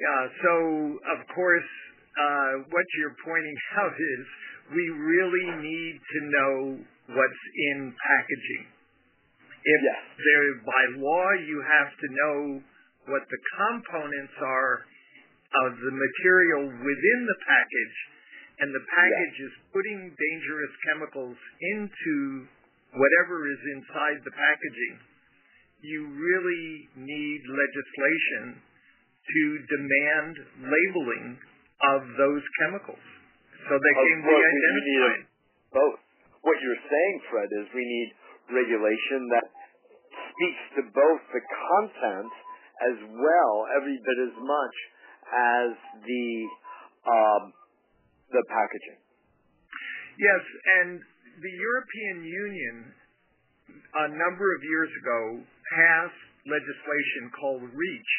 Yeah, 0.00 0.22
so 0.42 0.54
of 0.98 1.20
course, 1.34 1.70
uh, 2.18 2.52
what 2.70 2.86
you're 2.98 3.18
pointing 3.22 3.58
out 3.82 3.94
is 3.94 4.24
we 4.74 4.84
really 4.90 5.48
need 5.62 5.96
to 5.98 6.18
know 6.30 6.52
what's 7.14 7.42
in 7.72 7.92
packaging. 7.92 8.64
If 9.64 9.80
yes. 9.80 10.00
there 10.20 10.50
by 10.60 10.84
law 11.00 11.28
you 11.40 11.58
have 11.64 11.88
to 11.88 12.08
know 12.12 12.38
what 13.08 13.24
the 13.28 13.40
components 13.56 14.36
are 14.40 14.84
of 15.64 15.70
the 15.78 15.94
material 15.94 16.68
within 16.68 17.20
the 17.28 17.38
package, 17.46 17.96
and 18.60 18.68
the 18.74 18.84
package 18.86 19.36
yes. 19.40 19.46
is 19.48 19.54
putting 19.72 20.00
dangerous 20.10 20.74
chemicals 20.90 21.38
into 21.60 22.46
whatever 22.94 23.36
is 23.50 23.60
inside 23.78 24.18
the 24.22 24.34
packaging, 24.34 24.94
you 25.82 26.00
really 26.14 26.88
need 26.96 27.40
legislation 27.44 28.58
to 28.58 29.42
demand 29.68 30.34
labeling 30.62 31.26
of 31.94 32.00
those 32.16 32.44
chemicals 32.64 33.06
so 33.68 33.72
they 33.76 33.94
can 33.96 34.18
be 34.22 34.32
identified. 34.32 35.24
Both. 35.72 35.98
What 36.44 36.56
you're 36.60 36.84
saying, 36.84 37.16
Fred, 37.32 37.48
is 37.48 37.64
we 37.72 37.84
need 37.84 38.08
regulation 38.52 39.20
that 39.32 39.48
speaks 40.12 40.64
to 40.76 40.80
both 40.92 41.22
the 41.32 41.40
content 41.40 42.32
as 42.92 42.96
well, 43.08 43.54
every 43.80 43.96
bit 43.96 44.18
as 44.28 44.36
much 44.36 44.76
as 45.32 45.68
the 46.04 46.26
um, 47.08 47.42
the 48.28 48.42
packaging. 48.48 49.00
Yes, 50.20 50.42
and 50.84 51.00
the 51.42 51.54
European 51.54 52.22
Union 52.22 52.76
a 53.94 54.08
number 54.14 54.46
of 54.54 54.60
years 54.62 54.92
ago 55.02 55.42
passed 55.74 56.24
legislation 56.46 57.32
called 57.34 57.62
REACH 57.74 58.12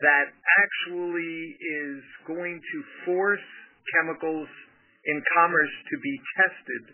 that 0.00 0.30
actually 0.62 1.58
is 1.58 2.00
going 2.26 2.58
to 2.58 2.78
force 3.04 3.48
chemicals 3.94 4.48
in 5.04 5.16
commerce 5.34 5.74
to 5.90 5.96
be 6.02 6.14
tested. 6.38 6.84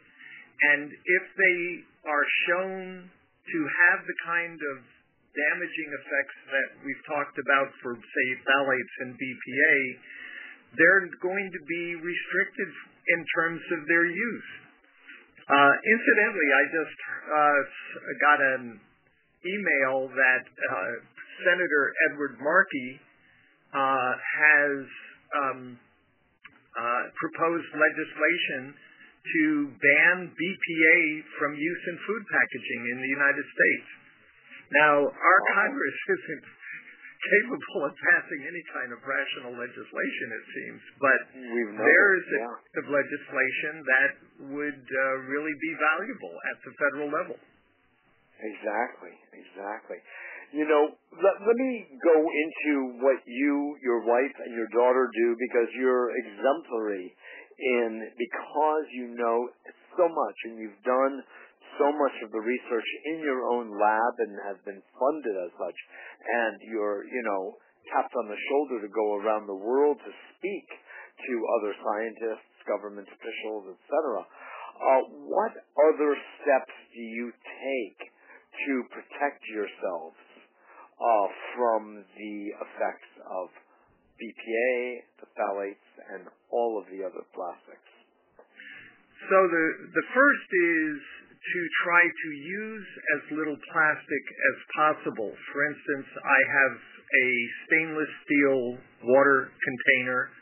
And 0.72 0.88
if 0.88 1.24
they 1.36 1.60
are 2.08 2.26
shown 2.48 3.04
to 3.08 3.58
have 3.60 4.00
the 4.08 4.18
kind 4.24 4.56
of 4.56 4.76
damaging 5.36 5.90
effects 6.00 6.38
that 6.48 6.68
we've 6.86 7.04
talked 7.04 7.36
about 7.36 7.68
for, 7.82 7.92
say, 7.98 8.26
phthalates 8.46 8.94
and 9.04 9.10
BPA, 9.18 9.76
they're 10.78 11.06
going 11.20 11.48
to 11.52 11.62
be 11.68 11.84
restricted 12.00 12.70
in 13.04 13.20
terms 13.36 13.62
of 13.76 13.80
their 13.86 14.06
use. 14.06 14.63
Uh, 15.45 15.74
incidentally, 15.84 16.49
I 16.57 16.62
just 16.72 16.99
uh, 17.28 17.61
got 18.16 18.38
an 18.40 18.80
email 19.45 20.09
that 20.09 20.45
uh, 20.49 20.92
Senator 21.45 21.92
Edward 22.09 22.40
Markey 22.40 22.90
uh, 23.76 24.12
has 24.16 24.76
um, 25.36 25.61
uh, 26.80 27.03
proposed 27.20 27.68
legislation 27.76 28.72
to 28.72 29.45
ban 29.84 30.32
BPA 30.32 30.99
from 31.36 31.53
use 31.53 31.82
in 31.92 31.97
food 32.09 32.24
packaging 32.32 32.82
in 32.92 32.99
the 33.05 33.11
United 33.12 33.45
States. 33.45 33.88
Now, 34.72 34.97
our 35.12 35.40
Congress 35.61 35.99
isn't 36.16 36.45
capable 37.24 37.88
of 37.88 37.92
passing 37.96 38.40
any 38.44 38.64
kind 38.72 38.90
of 38.92 39.00
rational 39.00 39.52
legislation, 39.56 40.26
it 40.28 40.44
seems, 40.52 40.82
but 41.00 41.20
there's 41.80 42.26
a 42.36 42.40
yeah. 42.44 42.80
of 42.80 42.84
legislation 42.92 43.72
that 43.84 44.12
would 44.52 44.84
uh, 44.84 45.02
really 45.28 45.56
be 45.56 45.72
valuable 45.80 46.34
at 46.52 46.56
the 46.64 46.72
federal 46.76 47.08
level. 47.08 47.36
Exactly, 48.40 49.14
exactly. 49.32 49.98
You 50.52 50.68
know, 50.68 50.92
let, 51.18 51.34
let 51.40 51.56
me 51.56 51.72
go 52.04 52.18
into 52.20 52.72
what 53.00 53.18
you, 53.26 53.74
your 53.82 54.04
wife, 54.04 54.36
and 54.44 54.52
your 54.52 54.68
daughter 54.70 55.08
do 55.08 55.26
because 55.38 55.68
you're 55.74 56.12
exemplary 56.14 57.10
in 57.58 58.10
because 58.18 58.84
you 58.92 59.14
know 59.14 59.48
so 59.94 60.06
much 60.10 60.38
and 60.50 60.58
you've 60.58 60.82
done 60.82 61.22
so 61.78 61.88
much 61.90 62.16
of 62.22 62.30
the 62.30 62.40
research 62.40 62.88
in 63.06 63.18
your 63.22 63.44
own 63.50 63.70
lab 63.70 64.14
and 64.18 64.32
have 64.46 64.60
been 64.64 64.82
funded 64.98 65.36
as 65.36 65.52
such, 65.58 65.78
and 66.22 66.56
you're, 66.70 67.04
you 67.04 67.22
know, 67.24 67.58
tapped 67.92 68.14
on 68.16 68.26
the 68.28 68.40
shoulder 68.48 68.86
to 68.86 68.90
go 68.90 69.20
around 69.20 69.46
the 69.46 69.56
world 69.56 69.98
to 70.00 70.12
speak 70.36 70.68
to 70.68 71.34
other 71.60 71.72
scientists, 71.78 72.54
government 72.66 73.08
officials, 73.08 73.76
etc. 73.76 74.24
Uh, 74.74 75.02
what 75.30 75.54
other 75.92 76.12
steps 76.42 76.74
do 76.90 77.02
you 77.02 77.30
take 77.30 78.00
to 78.10 78.74
protect 78.90 79.42
yourselves 79.50 80.18
uh, 80.98 81.26
from 81.54 82.02
the 82.18 82.36
effects 82.58 83.12
of 83.22 83.46
BPA, 84.18 85.02
the 85.22 85.28
phthalates, 85.34 85.88
and 86.14 86.26
all 86.50 86.78
of 86.78 86.86
the 86.90 87.02
other 87.02 87.22
plastics? 87.34 87.90
So 89.30 89.38
the 89.48 89.66
the 89.94 90.06
first 90.12 90.48
is 90.52 91.23
to 91.45 91.61
try 91.84 92.01
to 92.01 92.28
use 92.32 92.88
as 93.16 93.22
little 93.36 93.59
plastic 93.68 94.24
as 94.32 94.57
possible. 94.72 95.28
For 95.28 95.61
instance, 95.68 96.09
I 96.16 96.40
have 96.40 96.74
a 97.05 97.28
stainless 97.68 98.12
steel 98.24 98.61
water 99.05 99.53
container. 99.61 100.32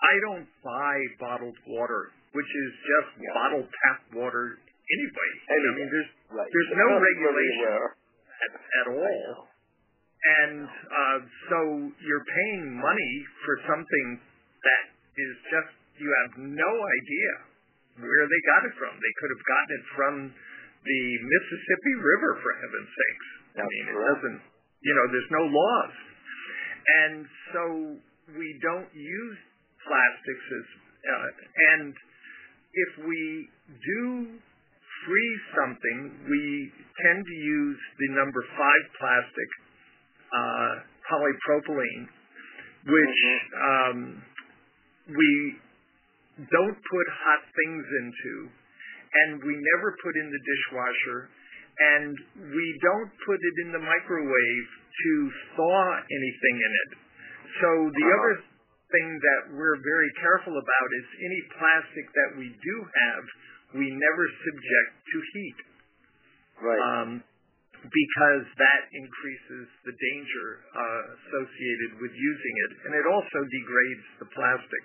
I 0.00 0.14
don't 0.28 0.48
buy 0.60 0.96
bottled 1.18 1.56
water, 1.64 2.12
which 2.32 2.48
is 2.48 2.70
just 2.84 3.10
yeah. 3.20 3.32
bottled 3.32 3.68
tap 3.68 4.00
water 4.12 4.60
anyway. 4.60 5.30
anyway. 5.48 5.64
I 5.64 5.76
mean, 5.80 5.88
there's 5.88 6.12
right. 6.28 6.50
there's 6.50 6.72
no 6.76 6.88
regulation 7.00 7.72
at, 8.44 8.52
at 8.56 8.86
all. 8.92 9.48
And 10.20 10.68
uh, 10.68 11.18
so 11.48 11.58
you're 12.04 12.26
paying 12.28 12.76
money 12.76 13.14
for 13.48 13.54
something 13.64 14.06
that 14.20 14.84
is 15.16 15.34
just 15.48 15.72
you 15.96 16.08
have 16.24 16.32
no 16.44 16.68
idea 16.68 17.32
where 18.00 18.26
they 18.28 18.40
got 18.48 18.62
it 18.68 18.74
from. 18.76 18.92
They 18.96 19.14
could 19.20 19.30
have 19.32 19.44
gotten 19.44 19.70
it 19.72 19.84
from 19.96 20.14
the 20.84 21.02
Mississippi 21.20 21.94
River, 22.00 22.40
for 22.40 22.50
heaven's 22.56 22.92
sakes. 22.92 23.28
That's 23.54 23.64
I 23.64 23.68
mean, 23.68 23.86
correct. 23.88 24.00
it 24.00 24.06
doesn't, 24.14 24.40
you 24.80 24.94
know, 24.96 25.06
there's 25.12 25.32
no 25.32 25.44
laws. 25.44 25.94
And 26.80 27.16
so 27.52 27.62
we 28.38 28.48
don't 28.64 28.90
use 28.96 29.38
plastics 29.84 30.46
as, 30.48 30.66
uh, 31.04 31.28
and 31.76 31.92
if 32.72 32.90
we 33.04 33.48
do 33.68 34.04
freeze 35.04 35.44
something, 35.56 35.98
we 36.28 36.72
tend 37.04 37.20
to 37.24 37.36
use 37.36 37.80
the 37.98 38.08
number 38.16 38.42
five 38.56 38.84
plastic, 39.00 39.50
uh, 40.30 40.72
polypropylene, 41.10 42.06
which 42.86 43.18
mm-hmm. 43.26 43.50
um, 43.60 43.98
we 45.10 45.30
don't 46.48 46.78
put 46.78 47.06
hot 47.20 47.42
things 47.52 47.84
into 48.04 48.32
and 49.10 49.42
we 49.42 49.54
never 49.74 49.96
put 50.02 50.14
in 50.14 50.28
the 50.30 50.42
dishwasher, 50.42 51.18
and 51.80 52.14
we 52.54 52.66
don't 52.82 53.10
put 53.26 53.40
it 53.40 53.56
in 53.66 53.68
the 53.72 53.82
microwave 53.82 54.68
to 54.90 55.12
thaw 55.56 55.84
anything 56.06 56.56
in 56.60 56.72
it. 56.84 56.90
So 57.58 57.68
the 57.90 58.06
uh-huh. 58.06 58.16
other 58.20 58.34
thing 58.90 59.08
that 59.22 59.42
we're 59.54 59.80
very 59.80 60.10
careful 60.18 60.54
about 60.54 60.88
is 60.98 61.06
any 61.22 61.40
plastic 61.56 62.06
that 62.12 62.30
we 62.38 62.48
do 62.50 62.76
have, 62.84 63.24
we 63.80 63.86
never 63.86 64.24
subject 64.44 64.90
to 65.08 65.16
heat. 65.34 65.58
Right. 66.60 66.82
Um, 66.82 67.10
because 67.80 68.44
that 68.60 68.82
increases 68.92 69.64
the 69.88 69.94
danger 69.96 70.46
uh, 70.76 71.02
associated 71.16 71.96
with 71.96 72.12
using 72.12 72.54
it, 72.68 72.72
and 72.84 72.92
it 72.92 73.06
also 73.08 73.40
degrades 73.40 74.06
the 74.20 74.28
plastic. 74.36 74.84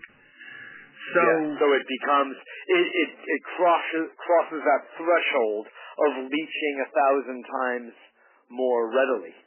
So, 1.14 1.22
yeah, 1.22 1.60
so 1.62 1.66
it 1.78 1.86
becomes 1.86 2.34
it, 2.34 2.86
it 2.90 3.12
it 3.14 3.42
crosses 3.54 4.10
crosses 4.18 4.62
that 4.66 4.82
threshold 4.98 5.66
of 5.70 6.12
leaching 6.34 6.76
a 6.82 6.90
thousand 6.90 7.42
times 7.46 7.94
more 8.50 8.90
readily. 8.90 9.38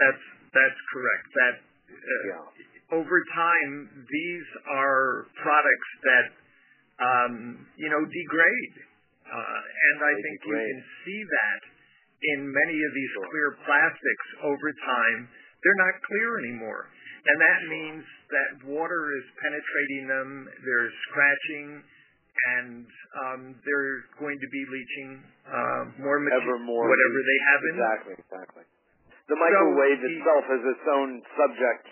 That's 0.00 0.24
that's 0.56 0.80
correct. 0.88 1.26
That 1.36 1.56
uh, 1.60 2.22
yeah. 2.32 2.96
over 2.96 3.18
time, 3.36 4.06
these 4.08 4.48
are 4.72 5.28
products 5.36 5.90
that 6.08 6.26
um, 7.00 7.34
you 7.76 7.92
know 7.92 8.00
degrade, 8.00 8.76
uh, 9.28 9.60
and 9.60 9.96
I 10.00 10.12
they 10.16 10.22
think 10.24 10.36
degrade. 10.48 10.64
you 10.64 10.64
can 10.64 10.80
see 11.04 11.20
that 11.28 11.60
in 12.20 12.38
many 12.48 12.78
of 12.80 12.90
these 12.96 13.12
sure. 13.16 13.28
clear 13.28 13.48
plastics 13.68 14.26
over 14.48 14.68
time. 14.84 15.28
They're 15.60 15.82
not 15.84 15.96
clear 16.08 16.40
anymore. 16.40 16.88
And 17.20 17.36
that 17.36 17.60
means 17.68 18.04
that 18.32 18.48
water 18.72 19.02
is 19.20 19.26
penetrating 19.44 20.04
them, 20.08 20.28
there's 20.64 20.94
scratching, 21.10 21.84
and 22.56 22.86
um, 23.26 23.40
they're 23.60 24.08
going 24.16 24.38
to 24.40 24.48
be 24.48 24.62
leaching 24.64 25.10
uh, 25.44 25.82
more 26.00 26.16
material, 26.16 26.64
more 26.64 26.88
whatever 26.88 27.18
they 27.20 27.40
have 27.52 27.60
in 27.60 27.74
Exactly, 27.76 28.14
exactly. 28.16 28.64
The 29.28 29.36
microwave 29.36 30.00
so 30.00 30.08
itself 30.08 30.44
is 30.48 30.62
its 30.74 30.86
own 30.90 31.10
subject 31.36 31.84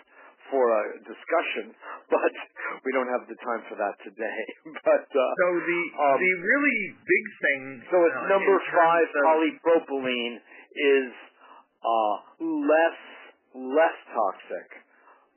for 0.49 0.65
a 0.65 0.83
discussion, 1.05 1.77
but 2.13 2.33
we 2.81 2.89
don't 2.97 3.09
have 3.13 3.29
the 3.29 3.37
time 3.37 3.61
for 3.69 3.77
that 3.77 3.95
today. 4.01 4.41
But 4.81 5.05
uh, 5.05 5.21
so 5.37 5.49
the 5.61 5.81
um, 6.01 6.17
the 6.17 6.33
really 6.41 6.81
big 7.05 7.25
thing. 7.45 7.61
So 7.93 7.97
it's 8.09 8.21
uh, 8.25 8.33
number 8.33 8.55
five 8.73 9.07
polypropylene 9.21 10.41
is 10.41 11.09
uh, 11.85 12.15
less 12.41 12.99
less 13.53 13.97
toxic 14.09 14.88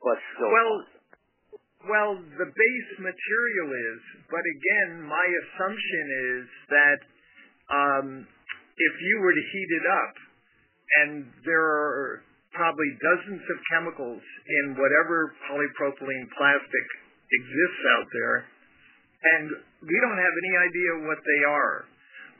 but 0.03 0.17
still 0.35 0.51
well, 0.51 0.73
well, 1.83 2.11
the 2.15 2.47
base 2.47 2.91
material 2.95 3.69
is, 3.71 4.01
but 4.31 4.39
again, 4.39 5.03
my 5.03 5.25
assumption 5.43 6.05
is 6.31 6.45
that 6.71 6.99
um, 7.67 8.07
if 8.77 8.93
you 9.03 9.15
were 9.19 9.35
to 9.35 9.45
heat 9.51 9.71
it 9.83 9.85
up, 9.87 10.15
and 11.03 11.11
there 11.43 11.63
are 11.63 12.23
probably 12.53 12.91
dozens 13.01 13.41
of 13.41 13.57
chemicals 13.73 14.21
in 14.21 14.77
whatever 14.77 15.33
polypropylene 15.49 16.27
plastic 16.37 16.85
exists 17.33 17.83
out 17.97 18.07
there, 18.13 18.37
and 19.23 19.47
we 19.83 19.97
don't 20.05 20.21
have 20.21 20.35
any 20.39 20.53
idea 20.69 20.91
what 21.09 21.19
they 21.19 21.41
are. 21.49 21.77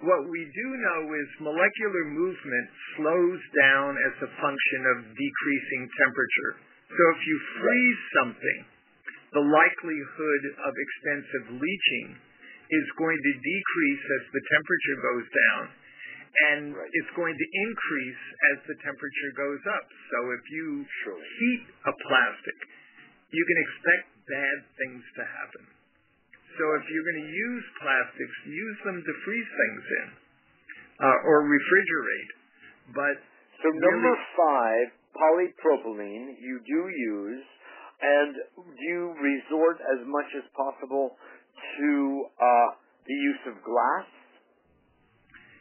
What 0.04 0.24
we 0.28 0.42
do 0.52 0.68
know 0.84 1.02
is 1.16 1.28
molecular 1.40 2.04
movement 2.12 2.68
slows 2.96 3.42
down 3.56 3.92
as 3.96 4.16
a 4.24 4.30
function 4.40 4.82
of 4.96 4.98
decreasing 5.16 5.84
temperature. 6.00 6.73
So 6.94 7.04
if 7.18 7.22
you 7.26 7.38
freeze 7.60 8.02
something, 8.22 8.60
the 9.34 9.46
likelihood 9.46 10.44
of 10.62 10.74
extensive 10.78 11.46
leaching 11.58 12.08
is 12.70 12.86
going 13.02 13.18
to 13.18 13.34
decrease 13.42 14.04
as 14.22 14.24
the 14.34 14.44
temperature 14.54 14.98
goes 15.02 15.28
down. 15.30 15.64
and 16.34 16.74
Right. 16.74 16.90
it's 16.98 17.14
going 17.14 17.38
to 17.38 17.48
increase 17.70 18.24
as 18.54 18.58
the 18.66 18.74
temperature 18.82 19.32
goes 19.38 19.62
up. 19.70 19.86
So 20.10 20.18
if 20.34 20.44
you 20.50 20.82
Surely. 21.06 21.22
heat 21.22 21.64
a 21.86 21.94
plastic, 21.94 22.58
you 23.30 23.44
can 23.46 23.58
expect 23.62 24.06
bad 24.26 24.58
things 24.82 25.04
to 25.14 25.24
happen. 25.30 25.64
So 26.58 26.64
if 26.82 26.90
you're 26.90 27.06
going 27.06 27.22
to 27.22 27.34
use 27.38 27.66
plastics, 27.82 28.36
use 28.50 28.80
them 28.82 28.98
to 29.06 29.14
freeze 29.26 29.52
things 29.62 29.84
in 30.02 30.08
uh, 31.06 31.30
or 31.30 31.46
refrigerate. 31.46 32.32
But 32.98 33.16
So 33.62 33.70
number 33.70 34.14
five, 34.34 34.86
polypropylene, 35.14 36.38
you 36.42 36.60
do 36.66 36.82
use, 36.90 37.46
and 38.02 38.32
do 38.58 38.84
you 38.90 39.04
resort 39.16 39.78
as 39.80 40.02
much 40.06 40.30
as 40.38 40.46
possible 40.58 41.16
to 41.78 41.92
uh, 42.38 42.70
the 43.06 43.18
use 43.18 43.44
of 43.54 43.56
glass? 43.64 44.08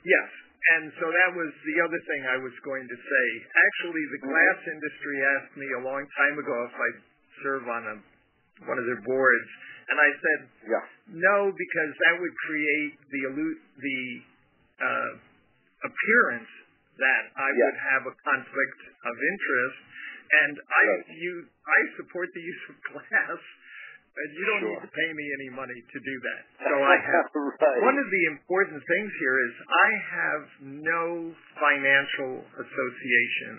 yes, 0.02 0.30
and 0.74 0.90
so 0.98 1.06
that 1.06 1.30
was 1.34 1.50
the 1.66 1.76
other 1.82 2.00
thing 2.06 2.20
I 2.26 2.38
was 2.38 2.54
going 2.66 2.86
to 2.86 2.98
say. 2.98 3.26
Actually, 3.50 4.04
the 4.14 4.22
glass 4.26 4.58
industry 4.66 5.16
asked 5.38 5.54
me 5.58 5.68
a 5.78 5.82
long 5.82 6.02
time 6.18 6.36
ago 6.38 6.56
if 6.66 6.74
I'd 6.74 7.00
serve 7.42 7.64
on 7.66 7.82
a 7.86 7.96
one 8.66 8.78
of 8.78 8.86
their 8.86 9.02
boards, 9.02 9.50
and 9.90 9.96
I 9.98 10.10
said 10.22 10.40
Yeah. 10.70 10.84
No, 11.18 11.50
because 11.50 11.92
that 12.06 12.14
would 12.18 12.36
create 12.46 12.94
the 13.10 13.22
the 13.26 14.00
uh, 14.82 15.12
appearance 15.82 16.50
that 16.98 17.22
I 17.36 17.48
Yes. 17.52 17.64
would 17.64 17.80
have 17.80 18.02
a 18.06 18.14
conflict 18.24 18.80
of 19.04 19.14
interest, 19.16 19.78
and 20.32 20.54
I 20.60 20.82
Right. 20.84 21.08
you 21.16 21.32
I 21.66 21.78
support 21.96 22.28
the 22.34 22.40
use 22.40 22.62
of 22.68 22.76
glass, 22.92 23.40
and 24.16 24.28
you 24.36 24.44
don't 24.44 24.64
need 24.68 24.80
to 24.82 24.92
pay 24.92 25.10
me 25.12 25.24
any 25.40 25.48
money 25.50 25.80
to 25.80 25.98
do 26.00 26.14
that. 26.20 26.42
So 26.72 26.74
I 26.82 26.96
have 26.96 27.26
right. 27.34 27.82
one 27.82 27.98
of 27.98 28.08
the 28.10 28.24
important 28.32 28.80
things 28.86 29.10
here 29.18 29.36
is 29.46 29.52
I 29.68 29.88
have 30.16 30.44
no 30.84 31.34
financial 31.60 32.44
association 32.60 33.52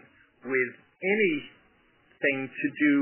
with 0.46 0.72
anything 1.04 2.40
to 2.50 2.68
do 2.80 2.98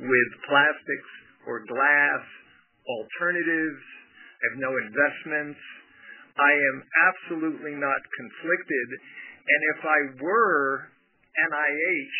with 0.00 0.28
plastics 0.48 1.12
or 1.46 1.60
glass, 1.64 2.22
alternatives. 2.88 3.82
I 4.40 4.42
have 4.52 4.58
no 4.60 4.72
investments. 4.76 5.60
I 6.36 6.52
am 6.52 6.76
absolutely 7.08 7.74
not 7.78 8.00
conflicted. 8.16 8.88
And 9.44 9.60
if 9.76 9.80
I 9.84 10.00
were, 10.24 10.88
NIH 11.36 12.18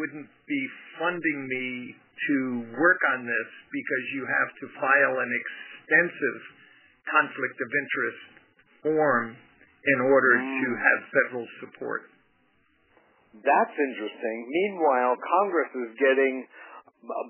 wouldn't 0.00 0.30
be 0.48 0.62
funding 0.98 1.40
me 1.46 1.94
to 1.94 2.36
work 2.78 3.00
on 3.14 3.26
this 3.26 3.48
because 3.70 4.04
you 4.14 4.22
have 4.26 4.50
to 4.58 4.66
file 4.80 5.16
an 5.20 5.30
extensive 5.30 6.40
conflict 7.10 7.58
of 7.60 7.68
interest 7.68 8.22
form 8.82 9.36
in 9.84 9.98
order 10.00 10.34
to 10.40 10.68
Mm. 10.72 10.78
have 10.80 11.00
federal 11.12 11.46
support. 11.60 12.08
That's 13.44 13.76
interesting. 13.78 14.36
Meanwhile, 14.48 15.16
Congress 15.16 15.70
is 15.74 15.98
getting 15.98 16.46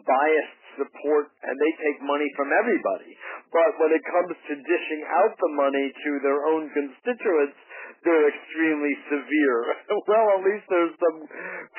biased 0.06 0.60
support 0.76 1.26
and 1.42 1.54
they 1.58 1.72
take 1.82 2.02
money 2.02 2.30
from 2.36 2.52
everybody. 2.52 3.18
But 3.50 3.78
when 3.80 3.90
it 3.92 4.04
comes 4.04 4.36
to 4.48 4.54
dishing 4.54 5.02
out 5.08 5.32
the 5.38 5.48
money 5.48 5.92
to 5.92 6.10
their 6.20 6.46
own 6.46 6.70
constituents, 6.70 7.56
they're 8.04 8.28
extremely 8.28 8.94
severe. 9.08 9.58
well, 10.10 10.26
at 10.38 10.42
least 10.44 10.66
there's 10.68 10.94
some 11.00 11.18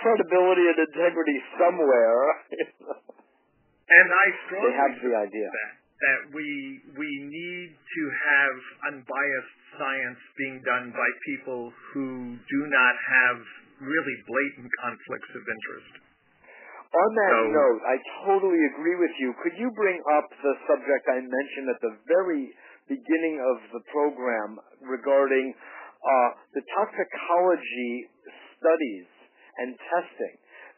credibility 0.01 0.65
and 0.69 0.77
integrity 0.89 1.37
somewhere. 1.57 2.21
And 3.85 4.07
I 4.09 4.25
they 4.25 4.37
strongly 4.49 4.73
have 4.73 4.93
the 4.97 5.13
idea. 5.13 5.49
that 5.49 5.71
that 5.95 6.21
we 6.35 6.47
we 6.97 7.09
need 7.29 7.69
to 7.71 8.03
have 8.11 8.57
unbiased 8.91 9.57
science 9.79 10.19
being 10.37 10.59
done 10.65 10.91
by 10.91 11.09
people 11.29 11.71
who 11.93 12.35
do 12.35 12.61
not 12.67 12.95
have 12.97 13.37
really 13.79 14.17
blatant 14.27 14.69
conflicts 14.81 15.31
of 15.37 15.43
interest. 15.45 15.93
On 16.95 17.09
that 17.15 17.31
So- 17.31 17.51
note, 17.51 17.81
I 17.85 17.95
totally 18.25 18.61
agree 18.73 18.95
with 18.95 19.13
you. 19.19 19.33
Could 19.43 19.55
you 19.57 19.69
bring 19.71 20.01
up 20.17 20.27
the 20.41 20.53
subject 20.67 21.03
I 21.09 21.19
mentioned 21.21 21.67
at 21.69 21.79
the 21.81 21.93
very 22.07 22.43
beginning 22.87 23.41
of 23.41 23.57
the 23.73 23.81
program 23.91 24.59
regarding 24.81 25.55
uh, 26.05 26.29
the 26.53 26.61
toxicology 26.61 28.07
studies 28.55 29.09
and 29.57 29.73
testing 29.89 30.35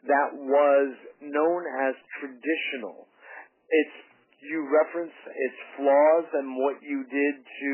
that 0.08 0.30
was 0.32 0.88
known 1.20 1.62
as 1.84 1.94
traditional? 2.18 3.06
It's 3.68 3.96
you 4.38 4.64
reference 4.70 5.14
its 5.26 5.58
flaws 5.76 6.26
and 6.38 6.56
what 6.56 6.78
you 6.80 7.02
did 7.10 7.34
to 7.42 7.70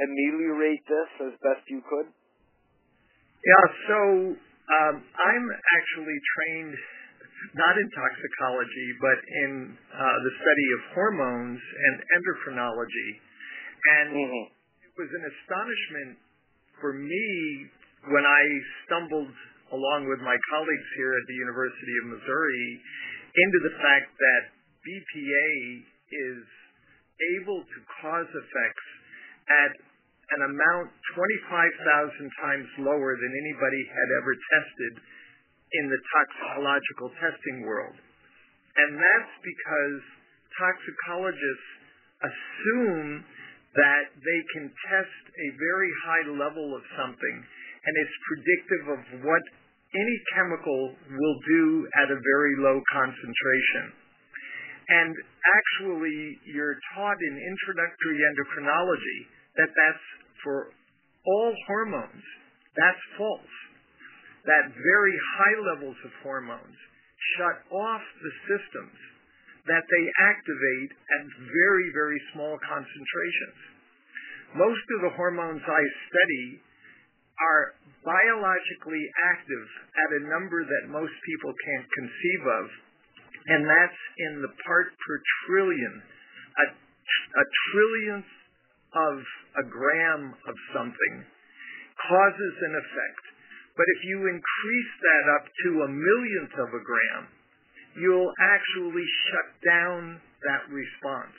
ameliorate 0.00 0.80
this 0.88 1.10
as 1.28 1.32
best 1.44 1.62
you 1.68 1.84
could. 1.84 2.08
Yeah, 3.44 3.66
so 3.86 3.98
um, 4.34 4.94
I'm 5.04 5.46
actually 5.76 6.18
trained 6.34 6.74
not 7.54 7.74
in 7.76 7.88
toxicology, 7.92 8.88
but 8.98 9.18
in 9.44 9.50
uh, 9.92 10.16
the 10.24 10.32
study 10.40 10.66
of 10.72 10.80
hormones 10.96 11.60
and 11.60 11.94
endocrinology. 12.16 13.10
And 13.86 14.08
Mm-hmm. 14.16 14.44
it 14.88 14.92
was 14.96 15.10
an 15.14 15.24
astonishment 15.30 16.16
for 16.80 16.92
me 16.92 17.66
when 18.12 18.24
I 18.24 18.42
stumbled 18.86 19.32
along 19.72 20.06
with 20.06 20.22
my 20.22 20.36
colleagues 20.52 20.88
here 20.96 21.12
at 21.16 21.24
the 21.26 21.38
University 21.42 21.94
of 22.02 22.04
Missouri 22.14 22.68
into 23.34 23.58
the 23.66 23.74
fact 23.82 24.08
that 24.14 24.42
BPA 24.86 25.52
is 26.14 26.42
able 27.40 27.60
to 27.64 27.78
cause 28.00 28.30
effects 28.30 28.86
at 29.50 29.72
an 30.38 30.42
amount 30.42 30.90
25,000 31.14 32.30
times 32.42 32.68
lower 32.82 33.14
than 33.14 33.32
anybody 33.32 33.82
had 33.90 34.08
ever 34.22 34.34
tested 34.34 34.94
in 35.72 35.84
the 35.90 36.00
toxicological 36.14 37.10
testing 37.18 37.66
world. 37.66 37.94
And 38.76 38.90
that's 38.98 39.34
because 39.42 39.98
toxicologists 40.58 41.70
assume 42.22 43.24
that 43.76 44.04
they 44.16 44.40
can 44.56 44.72
test 44.88 45.22
a 45.36 45.48
very 45.60 45.92
high 46.04 46.26
level 46.32 46.72
of 46.72 46.82
something 46.96 47.36
and 47.86 47.94
it's 48.02 48.16
predictive 48.26 48.84
of 48.98 49.00
what 49.22 49.44
any 49.94 50.16
chemical 50.34 50.92
will 50.92 51.38
do 51.46 51.88
at 52.02 52.10
a 52.10 52.18
very 52.18 52.54
low 52.58 52.82
concentration. 52.90 53.94
And 54.88 55.14
actually, 55.14 56.38
you're 56.46 56.78
taught 56.94 57.18
in 57.18 57.34
introductory 57.38 58.18
endocrinology 58.22 59.18
that 59.58 59.70
that's 59.74 60.06
for 60.42 60.70
all 61.26 61.54
hormones. 61.66 62.22
That's 62.76 63.02
false. 63.18 63.56
That 64.46 64.70
very 64.70 65.16
high 65.38 65.58
levels 65.74 65.96
of 66.04 66.12
hormones 66.22 66.78
shut 67.34 67.58
off 67.74 68.04
the 68.22 68.32
systems 68.46 68.98
that 69.66 69.84
they 69.86 70.04
activate 70.30 70.90
at 70.94 71.22
very, 71.50 71.88
very 71.90 72.20
small 72.34 72.54
concentrations. 72.62 73.58
Most 74.54 74.86
of 74.96 75.10
the 75.10 75.14
hormones 75.18 75.62
I 75.66 75.82
study 76.06 76.46
are 77.36 77.74
biologically 78.00 79.04
active 79.28 79.66
at 79.92 80.10
a 80.22 80.26
number 80.30 80.64
that 80.64 80.88
most 80.88 81.12
people 81.26 81.52
can't 81.52 81.88
conceive 81.92 82.42
of, 82.46 82.66
and 83.52 83.62
that's 83.66 84.02
in 84.30 84.32
the 84.40 84.52
part 84.64 84.88
per 84.94 85.16
trillion, 85.44 85.94
a, 86.00 86.66
a 86.72 87.44
trillionth 87.68 88.32
of 88.96 89.14
a 89.60 89.64
gram 89.68 90.32
of 90.32 90.56
something 90.72 91.14
causes 92.08 92.54
an 92.70 92.74
effect. 92.80 93.24
But 93.76 93.84
if 93.84 94.00
you 94.08 94.24
increase 94.24 94.92
that 95.04 95.24
up 95.36 95.44
to 95.44 95.70
a 95.84 95.90
millionth 95.92 96.54
of 96.56 96.70
a 96.72 96.80
gram, 96.80 97.22
you'll 97.96 98.32
actually 98.40 99.06
shut 99.30 99.48
down 99.64 100.20
that 100.44 100.62
response. 100.68 101.36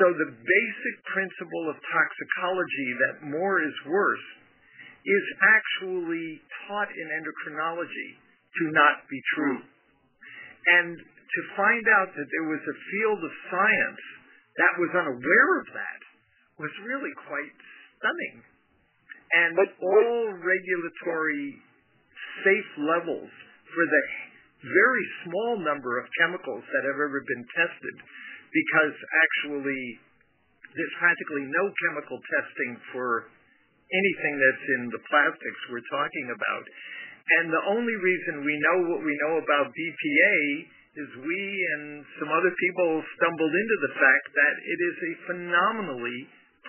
So 0.00 0.10
the 0.12 0.30
basic 0.32 0.94
principle 1.12 1.70
of 1.70 1.76
toxicology 1.76 2.88
that 3.06 3.14
more 3.28 3.62
is 3.62 3.74
worse 3.86 4.26
is 5.04 5.24
actually 5.44 6.40
taught 6.66 6.88
in 6.88 7.06
endocrinology 7.12 8.10
to 8.58 8.64
not 8.72 9.04
be 9.08 9.20
true. 9.36 9.60
And 10.66 10.96
to 10.96 11.40
find 11.56 11.84
out 12.00 12.08
that 12.16 12.28
there 12.30 12.48
was 12.48 12.62
a 12.64 12.76
field 12.90 13.20
of 13.24 13.32
science 13.50 14.02
that 14.56 14.72
was 14.78 14.90
unaware 14.94 15.50
of 15.60 15.66
that 15.74 16.00
was 16.58 16.70
really 16.86 17.12
quite 17.28 17.52
stunning. 17.98 18.42
And 19.32 19.56
But- 19.56 19.74
all 19.80 20.32
regulatory 20.32 21.60
safe 22.44 22.78
levels 22.78 23.30
for 23.74 23.86
the 23.86 24.02
very 24.64 25.04
small 25.28 25.52
number 25.60 26.00
of 26.00 26.08
chemicals 26.20 26.64
that 26.64 26.84
have 26.88 27.00
ever 27.00 27.20
been 27.28 27.44
tested, 27.52 27.96
because 28.48 28.94
actually 28.96 30.00
there's 30.74 30.96
practically 30.98 31.46
no 31.46 31.64
chemical 31.86 32.18
testing 32.18 32.72
for 32.90 33.28
anything 33.92 34.34
that's 34.40 34.66
in 34.80 34.82
the 34.90 35.02
plastics 35.06 35.60
we're 35.70 35.90
talking 35.92 36.26
about. 36.34 36.64
And 37.24 37.48
the 37.48 37.64
only 37.72 37.96
reason 37.96 38.44
we 38.44 38.56
know 38.58 38.78
what 38.90 39.00
we 39.00 39.14
know 39.24 39.40
about 39.40 39.72
BPA 39.72 40.36
is 40.94 41.08
we 41.24 41.42
and 41.78 42.04
some 42.20 42.30
other 42.30 42.52
people 42.54 42.90
stumbled 43.18 43.54
into 43.54 43.76
the 43.82 43.94
fact 43.98 44.26
that 44.30 44.54
it 44.62 44.78
is 44.78 44.96
a 45.02 45.12
phenomenally 45.26 46.18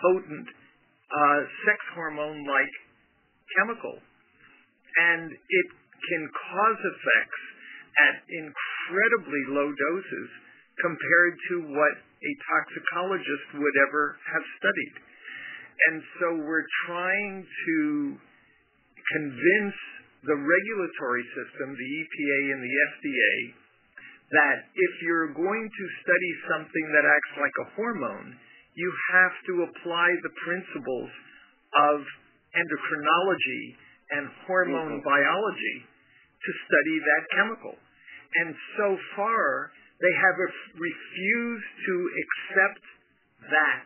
potent 0.01 0.47
uh, 0.49 1.39
sex 1.67 1.77
hormone 1.93 2.41
like 2.47 2.73
chemical, 3.61 3.95
and 3.99 5.29
it 5.29 5.67
can 6.09 6.23
cause 6.33 6.79
effects 6.81 7.43
at 7.95 8.15
incredibly 8.27 9.43
low 9.55 9.69
doses 9.71 10.29
compared 10.81 11.35
to 11.51 11.55
what 11.71 11.95
a 11.95 12.31
toxicologist 12.51 13.47
would 13.55 13.77
ever 13.87 14.17
have 14.33 14.45
studied. 14.59 14.95
And 15.87 15.97
so 16.19 16.27
we're 16.43 16.67
trying 16.87 17.43
to 17.43 17.79
convince 19.15 19.77
the 20.25 20.35
regulatory 20.35 21.25
system, 21.37 21.77
the 21.77 21.89
EPA 22.01 22.39
and 22.57 22.61
the 22.63 22.75
FDA, 22.95 23.35
that 24.33 24.57
if 24.73 24.93
you're 25.05 25.31
going 25.37 25.65
to 25.69 25.85
study 26.01 26.31
something 26.49 26.85
that 26.97 27.05
acts 27.05 27.33
like 27.37 27.55
a 27.61 27.67
hormone, 27.77 28.33
you 28.73 28.89
have 29.13 29.35
to 29.47 29.53
apply 29.69 30.09
the 30.25 30.33
principles 30.43 31.11
of 31.93 32.01
endocrinology 32.57 33.63
and 34.11 34.23
hormone 34.47 34.99
mm-hmm. 34.99 35.07
biology 35.07 35.77
to 35.85 36.51
study 36.67 36.95
that 36.99 37.23
chemical. 37.37 37.75
And 38.41 38.55
so 38.77 38.89
far, 39.15 39.71
they 40.01 40.11
have 40.11 40.37
refused 40.75 41.71
to 41.87 41.95
accept 42.19 42.83
that 43.47 43.83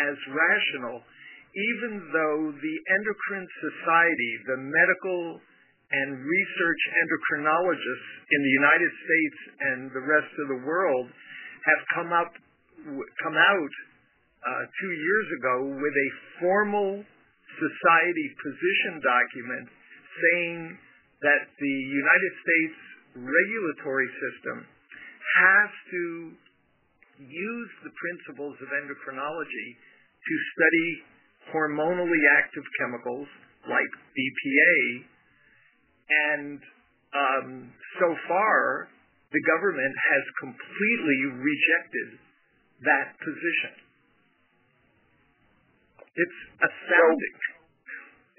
as 0.00 0.16
rational, 0.32 1.04
even 1.52 1.92
though 2.14 2.40
the 2.56 2.76
Endocrine 2.96 3.48
Society, 3.60 4.32
the 4.48 4.58
medical 4.60 5.40
and 5.90 6.22
research 6.22 6.82
endocrinologists 7.02 8.10
in 8.30 8.40
the 8.46 8.54
United 8.62 8.92
States 8.94 9.38
and 9.58 9.78
the 9.90 10.04
rest 10.06 10.32
of 10.38 10.46
the 10.46 10.60
world 10.62 11.10
have 11.66 11.82
come 11.94 12.12
up 12.14 12.30
come 13.20 13.36
out 13.36 13.72
uh, 14.40 14.64
two 14.80 14.92
years 14.96 15.26
ago 15.36 15.56
with 15.76 15.92
a 15.92 16.10
formal 16.40 17.04
society 17.60 18.28
position 18.40 19.02
document 19.04 19.66
saying 19.68 20.58
that 21.20 21.44
the 21.60 21.76
United 21.92 22.32
States 22.40 22.78
regulatory 23.14 24.08
system 24.20 24.66
has 24.66 25.70
to 25.90 26.02
use 27.20 27.70
the 27.84 27.92
principles 27.92 28.56
of 28.62 28.68
endocrinology 28.80 29.68
to 29.76 30.34
study 30.56 30.88
hormonally 31.52 32.22
active 32.38 32.64
chemicals 32.80 33.28
like 33.68 33.92
BPA. 34.16 34.76
And 36.10 36.58
um, 37.14 37.48
so 38.00 38.08
far, 38.26 38.88
the 39.30 39.42
government 39.46 39.94
has 40.10 40.24
completely 40.42 41.20
rejected 41.38 42.08
that 42.82 43.14
position. 43.20 43.74
It's 46.10 46.38
astounding. 46.58 47.36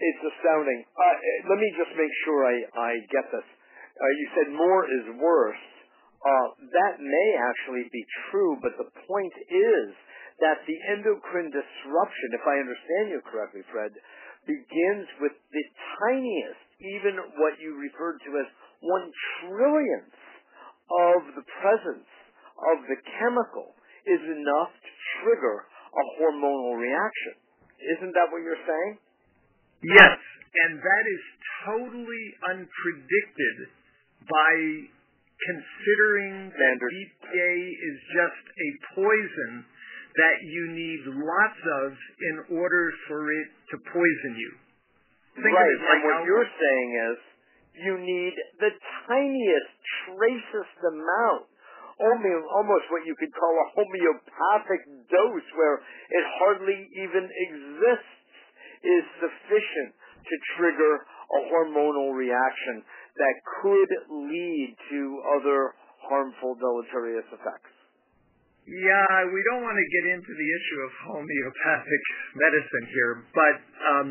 it's 0.01 0.23
astounding. 0.35 0.79
Uh, 0.91 1.17
let 1.53 1.57
me 1.61 1.69
just 1.77 1.93
make 1.95 2.11
sure 2.25 2.39
I, 2.43 2.55
I 2.75 2.91
get 3.13 3.25
this. 3.31 3.47
Uh, 4.01 4.09
you 4.17 4.27
said 4.33 4.49
more 4.57 4.81
is 4.89 5.05
worse. 5.21 5.65
Uh, 6.21 6.47
that 6.57 6.97
may 6.97 7.29
actually 7.37 7.85
be 7.93 8.03
true, 8.29 8.57
but 8.61 8.73
the 8.77 8.89
point 9.05 9.35
is 9.49 9.87
that 10.41 10.57
the 10.65 10.77
endocrine 10.89 11.53
disruption, 11.53 12.29
if 12.33 12.45
I 12.49 12.57
understand 12.57 13.13
you 13.13 13.21
correctly, 13.29 13.61
Fred, 13.69 13.93
begins 14.49 15.05
with 15.21 15.37
the 15.53 15.65
tiniest, 16.01 16.65
even 16.81 17.13
what 17.37 17.61
you 17.61 17.77
referred 17.77 18.17
to 18.25 18.31
as 18.41 18.49
one 18.81 19.05
trillionth 19.37 20.17
of 21.13 21.19
the 21.37 21.45
presence 21.61 22.09
of 22.73 22.77
the 22.89 22.97
chemical 23.21 23.77
is 24.09 24.21
enough 24.21 24.73
to 24.73 24.91
trigger 25.21 25.69
a 25.69 26.03
hormonal 26.17 26.73
reaction. 26.77 27.37
Isn't 27.97 28.13
that 28.17 28.33
what 28.33 28.41
you're 28.41 28.65
saying? 28.65 28.93
Yes, 29.85 30.17
and 30.57 30.77
that 30.81 31.05
is 31.05 31.23
totally 31.65 32.25
unpredicted 32.49 33.57
by 34.29 34.53
considering 35.41 36.53
that 36.53 36.75
BPA 36.77 37.55
is 37.73 37.97
just 38.13 38.43
a 38.53 38.69
poison 38.93 39.65
that 40.17 40.37
you 40.43 40.63
need 40.75 41.01
lots 41.07 41.61
of 41.81 41.89
in 41.95 42.35
order 42.59 42.91
for 43.07 43.31
it 43.31 43.47
to 43.71 43.75
poison 43.89 44.33
you. 44.37 44.51
Think 45.39 45.55
right, 45.55 45.77
like 45.87 46.03
and 46.03 46.03
what 46.03 46.19
you're 46.27 46.51
saying 46.59 46.89
is 47.09 47.17
you 47.87 47.93
need 48.03 48.35
the 48.59 48.71
tiniest, 49.07 49.71
tracest 50.11 50.77
amount, 50.83 51.47
almost 52.03 52.85
what 52.91 53.07
you 53.07 53.15
could 53.15 53.31
call 53.31 53.53
a 53.55 53.67
homeopathic 53.71 54.81
dose 55.07 55.47
where 55.55 55.79
it 56.11 56.25
hardly 56.43 56.79
even 56.99 57.23
exists, 57.23 58.19
is 58.83 59.05
sufficient 59.21 59.93
to 60.25 60.35
trigger 60.57 60.93
a 61.05 61.39
hormonal 61.47 62.11
reaction 62.11 62.83
that 63.17 63.35
could 63.61 63.91
lead 64.29 64.69
to 64.89 64.99
other 65.39 65.75
harmful 66.01 66.55
deleterious 66.55 67.27
effects. 67.31 67.73
Yeah, 68.67 69.13
we 69.27 69.41
don't 69.51 69.65
want 69.65 69.75
to 69.75 69.87
get 69.89 70.05
into 70.15 70.31
the 70.31 70.49
issue 70.53 70.79
of 70.85 70.91
homeopathic 71.11 72.03
medicine 72.37 72.85
here, 72.93 73.13
but 73.33 73.57
um, 73.81 74.09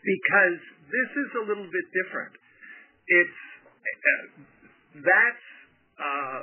because 0.00 0.58
this 0.88 1.10
is 1.12 1.30
a 1.38 1.42
little 1.44 1.68
bit 1.68 1.86
different. 1.92 2.34
It's 3.04 3.40
uh, 3.84 4.26
that's 5.04 5.46
uh, 6.00 6.40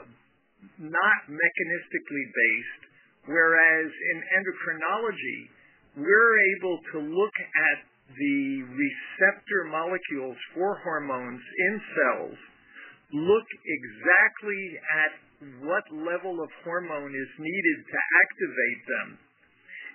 not 0.77 1.19
mechanistically 1.25 2.25
based, 2.31 2.81
whereas 3.25 3.89
in 3.89 4.17
endocrinology, 4.37 5.39
we're 5.97 6.35
able 6.57 6.77
to 6.93 6.97
look 7.01 7.35
at 7.73 7.77
the 8.07 8.39
receptor 8.63 9.67
molecules 9.67 10.37
for 10.55 10.79
hormones 10.83 11.43
in 11.43 11.73
cells 11.91 12.39
look 13.13 13.47
exactly 13.63 14.63
at 15.03 15.11
what 15.63 15.85
level 15.91 16.39
of 16.39 16.49
hormone 16.63 17.13
is 17.13 17.31
needed 17.39 17.77
to 17.87 17.99
activate 18.23 18.81
them 18.87 19.07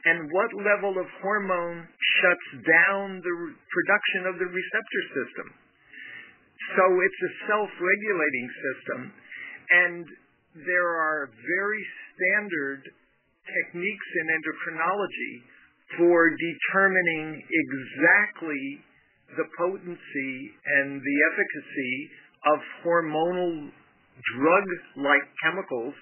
and 0.02 0.18
what 0.30 0.50
level 0.60 0.98
of 0.98 1.06
hormone 1.22 1.86
shuts 2.20 2.48
down 2.66 3.22
the 3.22 3.34
production 3.70 4.22
of 4.26 4.34
the 4.38 4.48
receptor 4.50 5.02
system. 5.14 5.48
So 6.74 6.84
it's 6.88 7.22
a 7.22 7.32
self-regulating 7.48 8.48
system 8.60 9.00
and 9.72 10.04
there 10.62 10.90
are 11.00 11.32
very 11.32 11.82
standard 12.14 12.80
techniques 13.48 14.08
in 14.20 14.26
endocrinology 14.30 15.34
for 15.98 16.30
determining 16.30 17.42
exactly 17.42 18.64
the 19.36 19.46
potency 19.56 20.32
and 20.66 21.00
the 21.00 21.16
efficacy 21.32 21.94
of 22.52 22.58
hormonal 22.84 23.70
drug-like 24.36 25.26
chemicals, 25.42 25.94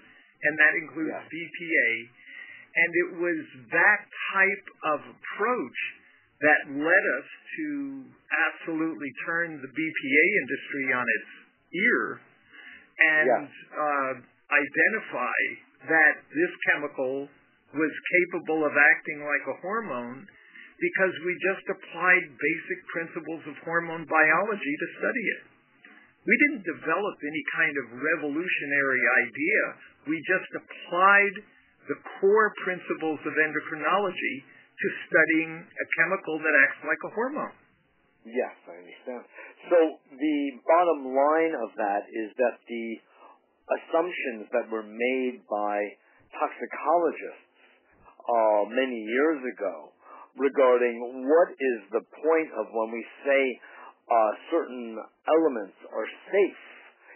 and 0.43 0.53
that 0.59 0.73
includes 0.83 1.15
yeah. 1.15 1.31
BPA. 1.31 1.91
And 2.71 2.91
it 2.95 3.11
was 3.19 3.41
that 3.75 4.01
type 4.35 4.67
of 4.95 4.99
approach 5.11 5.79
that 6.41 6.61
led 6.73 7.05
us 7.21 7.29
to 7.59 7.67
absolutely 8.31 9.11
turn 9.27 9.59
the 9.61 9.69
BPA 9.69 10.25
industry 10.41 10.87
on 10.95 11.05
its 11.05 11.31
ear 11.75 12.03
and 13.01 13.29
yeah. 13.29 13.45
uh, 13.75 14.13
identify 14.49 15.41
that 15.89 16.15
this 16.31 16.53
chemical 16.71 17.29
was 17.75 17.93
capable 18.19 18.67
of 18.67 18.75
acting 18.75 19.23
like 19.23 19.45
a 19.47 19.59
hormone 19.63 20.27
because 20.81 21.15
we 21.23 21.33
just 21.45 21.67
applied 21.69 22.25
basic 22.35 22.81
principles 22.91 23.43
of 23.47 23.55
hormone 23.63 24.09
biology 24.09 24.75
to 24.81 24.89
study 24.97 25.25
it. 25.39 25.43
We 26.25 26.35
didn't 26.37 26.65
develop 26.69 27.17
any 27.21 27.45
kind 27.57 27.75
of 27.81 27.87
revolutionary 27.97 29.05
idea. 29.25 29.63
We 30.09 30.17
just 30.25 30.51
applied 30.57 31.35
the 31.89 31.99
core 32.21 32.53
principles 32.65 33.21
of 33.25 33.33
endocrinology 33.37 34.37
to 34.45 34.87
studying 35.09 35.53
a 35.65 35.87
chemical 36.01 36.41
that 36.41 36.55
acts 36.65 36.81
like 36.85 37.01
a 37.05 37.13
hormone. 37.13 37.57
Yes, 38.25 38.53
I 38.69 38.77
understand. 38.77 39.25
So 39.69 39.79
the 40.13 40.39
bottom 40.65 41.01
line 41.13 41.55
of 41.57 41.73
that 41.77 42.05
is 42.09 42.29
that 42.37 42.57
the 42.69 42.87
assumptions 43.81 44.45
that 44.53 44.69
were 44.69 44.85
made 44.85 45.41
by 45.49 45.77
toxicologists 46.37 47.50
uh, 48.21 48.63
many 48.69 49.01
years 49.01 49.41
ago 49.57 49.93
regarding 50.37 51.27
what 51.27 51.51
is 51.53 51.81
the 51.91 52.05
point 52.21 52.51
of 52.55 52.71
when 52.71 52.91
we 52.95 53.05
say 53.27 53.43
uh, 54.11 54.31
certain 54.51 54.99
elements 55.27 55.77
are 55.91 56.09
safe, 56.31 56.65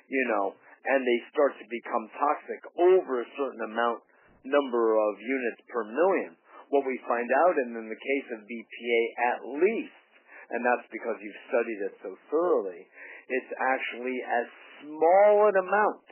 you 0.09 0.25
know, 0.35 0.55
and 0.85 1.01
they 1.03 1.21
start 1.33 1.57
to 1.57 1.67
become 1.67 2.05
toxic 2.15 2.61
over 2.77 3.23
a 3.23 3.29
certain 3.39 3.63
amount 3.67 4.05
number 4.45 4.95
of 5.01 5.13
units 5.19 5.61
per 5.73 5.85
million. 5.89 6.37
What 6.69 6.85
we 6.85 6.99
find 7.09 7.29
out, 7.47 7.55
and 7.57 7.77
in 7.77 7.89
the 7.89 8.03
case 8.03 8.29
of 8.35 8.45
BPA 8.45 9.01
at 9.33 9.39
least, 9.63 10.05
and 10.53 10.61
that's 10.61 10.87
because 10.93 11.17
you've 11.25 11.45
studied 11.49 11.81
it 11.89 11.95
so 12.05 12.11
thoroughly, 12.29 12.85
it's 13.33 13.53
actually 13.57 14.19
as 14.21 14.47
small 14.85 15.49
an 15.49 15.57
amount 15.57 16.05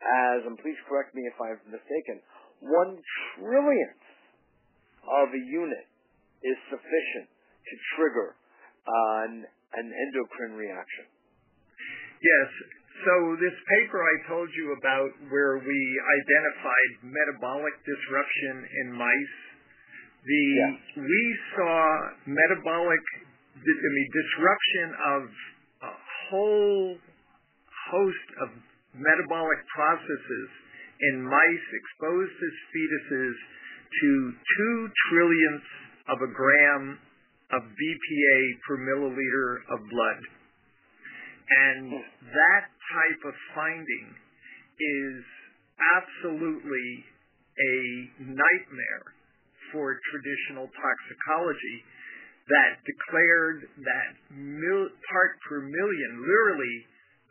as, 0.00 0.38
and 0.48 0.56
please 0.60 0.78
correct 0.88 1.12
me 1.12 1.24
if 1.28 1.36
I'm 1.36 1.60
mistaken, 1.68 2.22
one 2.64 2.96
trillionth 3.36 4.05
of 5.06 5.26
a 5.32 5.42
unit 5.42 5.86
is 6.42 6.58
sufficient 6.70 7.28
to 7.30 7.74
trigger 7.96 8.36
an, 8.86 9.46
an 9.74 9.86
endocrine 9.90 10.54
reaction. 10.54 11.06
Yes. 12.22 12.48
So 13.04 13.14
this 13.36 13.56
paper 13.76 14.00
I 14.00 14.16
told 14.24 14.48
you 14.56 14.72
about 14.72 15.10
where 15.28 15.60
we 15.60 15.80
identified 16.00 16.90
metabolic 17.04 17.76
disruption 17.84 18.54
in 18.64 18.86
mice, 18.96 19.36
the 20.24 20.46
yes. 20.56 21.04
we 21.04 21.22
saw 21.54 21.76
metabolic 22.24 23.04
I 23.56 23.90
mean 23.92 24.08
disruption 24.12 24.88
of 24.96 25.22
a 25.86 25.94
whole 26.28 26.96
host 27.92 28.28
of 28.44 28.48
metabolic 28.96 29.60
processes 29.76 30.48
in 31.00 31.20
mice 31.20 31.68
exposed 31.72 32.36
as 32.36 32.54
fetuses 32.72 33.36
to 34.02 34.10
two 34.32 34.76
trillionths 35.08 35.70
of 36.08 36.18
a 36.22 36.30
gram 36.32 36.98
of 37.52 37.62
BPA 37.62 38.38
per 38.66 38.76
milliliter 38.78 39.50
of 39.70 39.78
blood. 39.90 40.20
And 41.46 41.92
that 42.26 42.64
type 42.90 43.22
of 43.26 43.34
finding 43.54 44.06
is 44.78 45.22
absolutely 45.78 46.88
a 47.56 47.76
nightmare 48.34 49.06
for 49.72 49.98
traditional 50.10 50.66
toxicology 50.66 51.78
that 52.48 52.78
declared 52.86 53.66
that 53.82 54.10
mil, 54.30 54.86
part 55.10 55.32
per 55.48 55.60
million 55.62 56.10
literally 56.22 56.76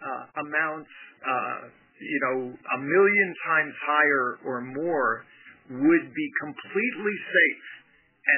uh, 0.04 0.24
amounts, 0.44 0.92
uh, 1.24 1.60
you 2.00 2.20
know, 2.28 2.38
a 2.52 2.80
million 2.84 3.30
times 3.48 3.74
higher 3.88 4.28
or 4.44 4.60
more 4.62 5.24
would 5.70 6.08
be 6.14 6.28
completely 6.46 7.16
safe 7.26 7.68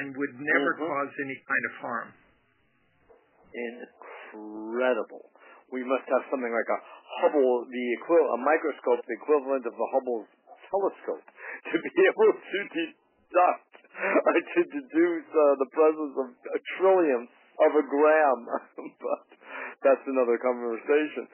and 0.00 0.16
would 0.16 0.34
never 0.40 0.70
mm-hmm. 0.76 0.88
cause 0.88 1.12
any 1.24 1.36
kind 1.44 1.64
of 1.68 1.74
harm. 1.80 2.08
Incredible. 3.52 5.28
We 5.68 5.84
must 5.84 6.08
have 6.08 6.24
something 6.32 6.52
like 6.52 6.70
a 6.72 6.80
Hubble, 7.20 7.66
the 7.66 7.84
equi- 7.98 8.30
a 8.30 8.38
microscope, 8.40 9.00
the 9.08 9.16
equivalent 9.16 9.64
of 9.64 9.74
the 9.74 9.88
Hubble 9.96 10.28
telescope, 10.70 11.24
to 11.72 11.76
be 11.80 11.92
able 12.04 12.30
to 12.36 12.58
deduct, 12.72 13.72
uh, 13.96 14.38
to 14.38 14.60
deduce 14.68 15.28
uh, 15.32 15.44
the 15.58 15.68
presence 15.72 16.14
of 16.20 16.28
a 16.32 16.60
trillionth 16.76 17.32
of 17.68 17.70
a 17.74 17.84
gram. 17.84 18.40
but 19.04 19.26
that's 19.82 20.04
another 20.06 20.38
conversation. 20.38 21.26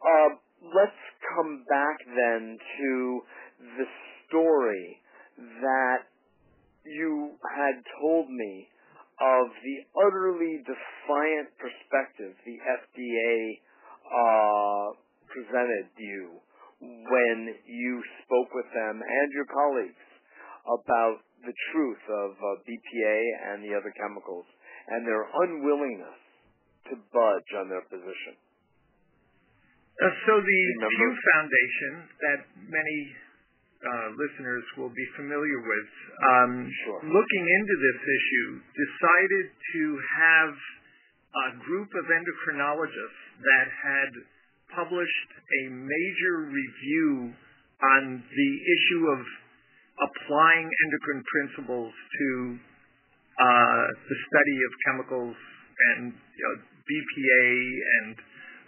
Uh, 0.00 0.28
let's 0.74 1.02
come 1.36 1.64
back 1.68 1.96
then 2.08 2.56
to 2.58 2.90
the 3.78 3.86
story 4.26 5.00
that 5.38 6.10
you 6.84 7.32
had 7.46 7.76
told 8.00 8.26
me 8.30 8.66
of 9.18 9.46
the 9.50 9.78
utterly 9.98 10.62
defiant 10.62 11.50
perspective 11.58 12.34
the 12.46 12.58
FDA 12.58 13.36
uh, 14.06 14.86
presented 15.26 15.90
you 15.98 16.38
when 16.80 17.38
you 17.66 18.02
spoke 18.22 18.50
with 18.54 18.70
them 18.70 19.02
and 19.02 19.28
your 19.34 19.48
colleagues 19.50 20.06
about 20.66 21.18
the 21.42 21.54
truth 21.72 22.04
of 22.06 22.30
uh, 22.38 22.48
BPA 22.62 23.18
and 23.50 23.64
the 23.66 23.74
other 23.74 23.90
chemicals 23.98 24.46
and 24.88 25.06
their 25.06 25.26
unwillingness 25.26 26.18
to 26.90 26.94
budge 27.10 27.50
on 27.58 27.68
their 27.68 27.84
position. 27.90 28.34
Uh, 29.98 30.06
so 30.30 30.32
the 30.38 30.60
Pew 30.78 31.12
Foundation 31.34 31.92
that 32.22 32.40
many 32.70 32.98
listeners 34.18 34.64
will 34.74 34.90
be 34.90 35.06
familiar 35.14 35.60
with, 35.62 35.90
um, 36.18 36.52
sure. 36.66 37.00
looking 37.14 37.44
into 37.46 37.74
this 37.78 38.00
issue, 38.02 38.48
decided 38.74 39.46
to 39.54 39.82
have 40.18 40.52
a 41.28 41.48
group 41.62 41.86
of 41.94 42.04
endocrinologists 42.10 43.22
that 43.38 43.66
had 43.70 44.10
published 44.74 45.30
a 45.62 45.62
major 45.70 46.34
review 46.50 47.32
on 47.78 48.18
the 48.18 48.52
issue 48.66 49.04
of 49.14 49.20
applying 50.10 50.66
endocrine 50.66 51.22
principles 51.30 51.94
to 51.94 52.58
uh, 53.38 53.86
the 53.94 54.18
study 54.26 54.56
of 54.58 54.70
chemicals 54.86 55.36
and 55.94 56.10
you 56.10 56.44
know, 56.44 56.56
BPA 56.82 57.46
and 58.02 58.14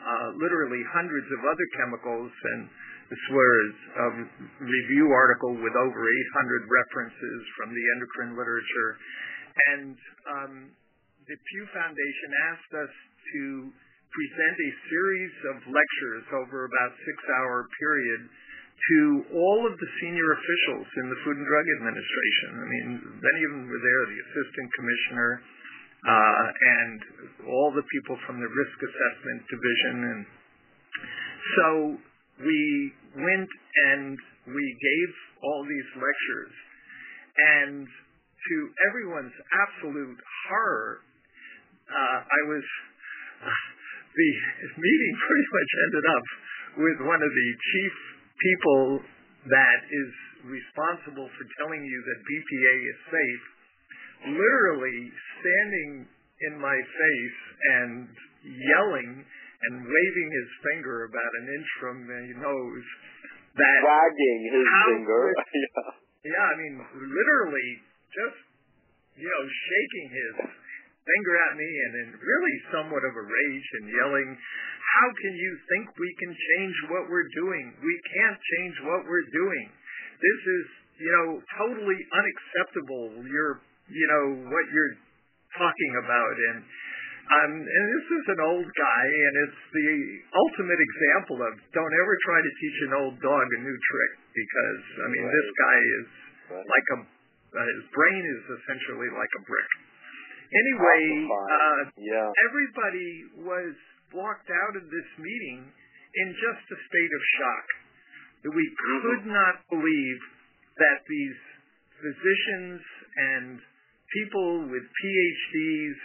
uh, 0.01 0.29
literally 0.39 0.83
hundreds 0.95 1.27
of 1.27 1.41
other 1.43 1.67
chemicals 1.75 2.31
and 2.55 2.71
this 3.11 3.25
was 3.35 3.71
a 3.91 4.09
review 4.63 5.11
article 5.11 5.51
with 5.59 5.75
over 5.75 6.01
800 6.07 6.63
references 6.63 7.41
from 7.59 7.75
the 7.75 7.85
endocrine 7.99 8.39
literature. 8.39 8.91
And 9.67 9.95
um, 10.31 10.53
the 11.27 11.35
Pew 11.35 11.65
Foundation 11.75 12.31
asked 12.55 12.73
us 12.87 12.95
to 13.35 13.43
present 14.15 14.57
a 14.63 14.71
series 14.87 15.35
of 15.51 15.57
lectures 15.75 16.27
over 16.39 16.71
about 16.71 16.91
six-hour 17.03 17.67
period 17.83 18.21
to 18.31 18.99
all 19.35 19.67
of 19.67 19.75
the 19.75 19.91
senior 20.01 20.31
officials 20.31 20.87
in 21.03 21.07
the 21.11 21.19
Food 21.27 21.35
and 21.35 21.47
Drug 21.51 21.67
Administration. 21.83 22.51
I 22.63 22.67
mean, 22.67 22.89
many 23.19 23.41
of 23.43 23.51
them 23.59 23.65
were 23.67 23.83
there, 23.83 24.03
the 24.07 24.21
assistant 24.23 24.69
commissioner, 24.79 25.31
uh, 26.07 26.47
and 26.47 26.99
all 27.45 27.75
the 27.75 27.85
people 27.91 28.17
from 28.23 28.39
the 28.39 28.51
risk 28.51 28.77
assessment 28.81 29.41
division. 29.51 29.97
And 30.15 30.21
so 31.59 31.69
we 32.41 32.59
went 33.17 33.51
and 33.93 34.17
we 34.47 34.67
gave 34.79 35.11
all 35.43 35.63
these 35.67 35.91
lectures, 35.99 36.55
and 37.39 37.87
to 37.87 38.55
everyone's 38.91 39.37
absolute 39.53 40.19
horror, 40.49 41.05
uh, 41.91 42.19
I 42.25 42.41
was 42.49 42.65
the 44.17 44.31
meeting 44.79 45.15
pretty 45.27 45.49
much 45.51 45.71
ended 45.87 46.07
up 46.07 46.27
with 46.79 46.99
one 47.09 47.21
of 47.23 47.33
the 47.33 47.49
chief 47.73 47.95
people 48.39 48.83
that 49.51 49.81
is 49.89 50.11
responsible 50.47 51.29
for 51.37 51.45
telling 51.61 51.83
you 51.85 51.99
that 52.01 52.19
BPA 52.25 52.75
is 52.89 52.99
safe, 53.13 53.45
literally 54.37 55.01
standing 55.41 55.91
in 56.49 56.55
my 56.61 56.77
face 56.77 57.41
and 57.81 58.09
yelling 58.45 59.25
and 59.61 59.85
waving 59.85 60.31
his 60.33 60.51
finger 60.73 61.05
about 61.05 61.33
an 61.45 61.47
inch 61.53 61.71
from 61.81 61.97
my 62.09 62.25
nose. 62.41 62.89
That 63.61 63.81
wagging 63.85 64.41
his 64.49 64.67
finger. 64.89 65.25
yeah. 65.53 66.33
yeah, 66.33 66.47
I 66.49 66.55
mean, 66.57 66.77
literally 66.97 67.71
just 68.09 68.41
you 69.21 69.29
know 69.29 69.45
shaking 69.45 70.07
his 70.17 70.35
finger 71.05 71.35
at 71.51 71.53
me 71.59 71.69
and 71.69 71.93
in 72.07 72.09
really 72.17 72.57
somewhat 72.73 73.03
of 73.05 73.13
a 73.13 73.25
rage 73.27 73.69
and 73.83 73.85
yelling, 73.91 74.29
"How 74.33 75.09
can 75.13 75.35
you 75.37 75.53
think 75.69 75.85
we 75.99 76.11
can 76.17 76.33
change 76.33 76.77
what 76.89 77.05
we're 77.11 77.31
doing? 77.37 77.75
We 77.85 77.97
can't 78.17 78.39
change 78.39 78.77
what 78.87 79.03
we're 79.05 79.29
doing. 79.29 79.67
This 80.23 80.41
is 80.41 80.65
you 81.05 81.13
know 81.13 81.29
totally 81.61 82.01
unacceptable. 82.17 83.29
You're 83.29 83.61
you 83.93 84.07
know 84.09 84.25
what 84.49 84.65
you're 84.73 84.97
talking 85.53 85.93
about 86.01 86.37
and." 86.55 86.65
Um, 87.31 87.53
and 87.63 87.85
this 87.95 88.07
is 88.11 88.25
an 88.35 88.41
old 88.43 88.67
guy, 88.67 89.05
and 89.07 89.35
it's 89.47 89.63
the 89.71 89.91
ultimate 90.35 90.83
example 90.83 91.39
of 91.47 91.53
don't 91.71 91.95
ever 92.03 92.15
try 92.27 92.39
to 92.43 92.53
teach 92.59 92.79
an 92.91 92.93
old 92.99 93.15
dog 93.23 93.47
a 93.55 93.61
new 93.63 93.79
trick 93.87 94.13
because 94.35 94.83
I 94.99 95.07
mean 95.15 95.23
right. 95.23 95.39
this 95.39 95.49
guy 95.55 95.79
is 95.79 96.09
right. 96.51 96.67
like 96.67 96.87
a 96.91 96.99
uh, 97.07 97.67
his 97.79 97.87
brain 97.95 98.23
is 98.27 98.43
essentially 98.63 99.11
like 99.15 99.31
a 99.39 99.43
brick. 99.47 99.71
Anyway, 100.51 101.03
uh, 101.31 101.81
yeah. 102.03 102.31
everybody 102.51 103.11
was 103.47 103.75
walked 104.11 104.51
out 104.51 104.75
of 104.75 104.85
this 104.91 105.09
meeting 105.19 105.63
in 105.67 106.29
just 106.35 106.65
a 106.75 106.79
state 106.91 107.13
of 107.15 107.23
shock. 107.39 107.67
We 108.43 108.51
mm-hmm. 108.51 109.07
could 109.07 109.25
not 109.31 109.55
believe 109.71 110.21
that 110.83 110.99
these 111.07 111.39
physicians 112.03 112.83
and 113.15 113.63
people 114.11 114.67
with 114.67 114.83
PhDs 114.83 115.99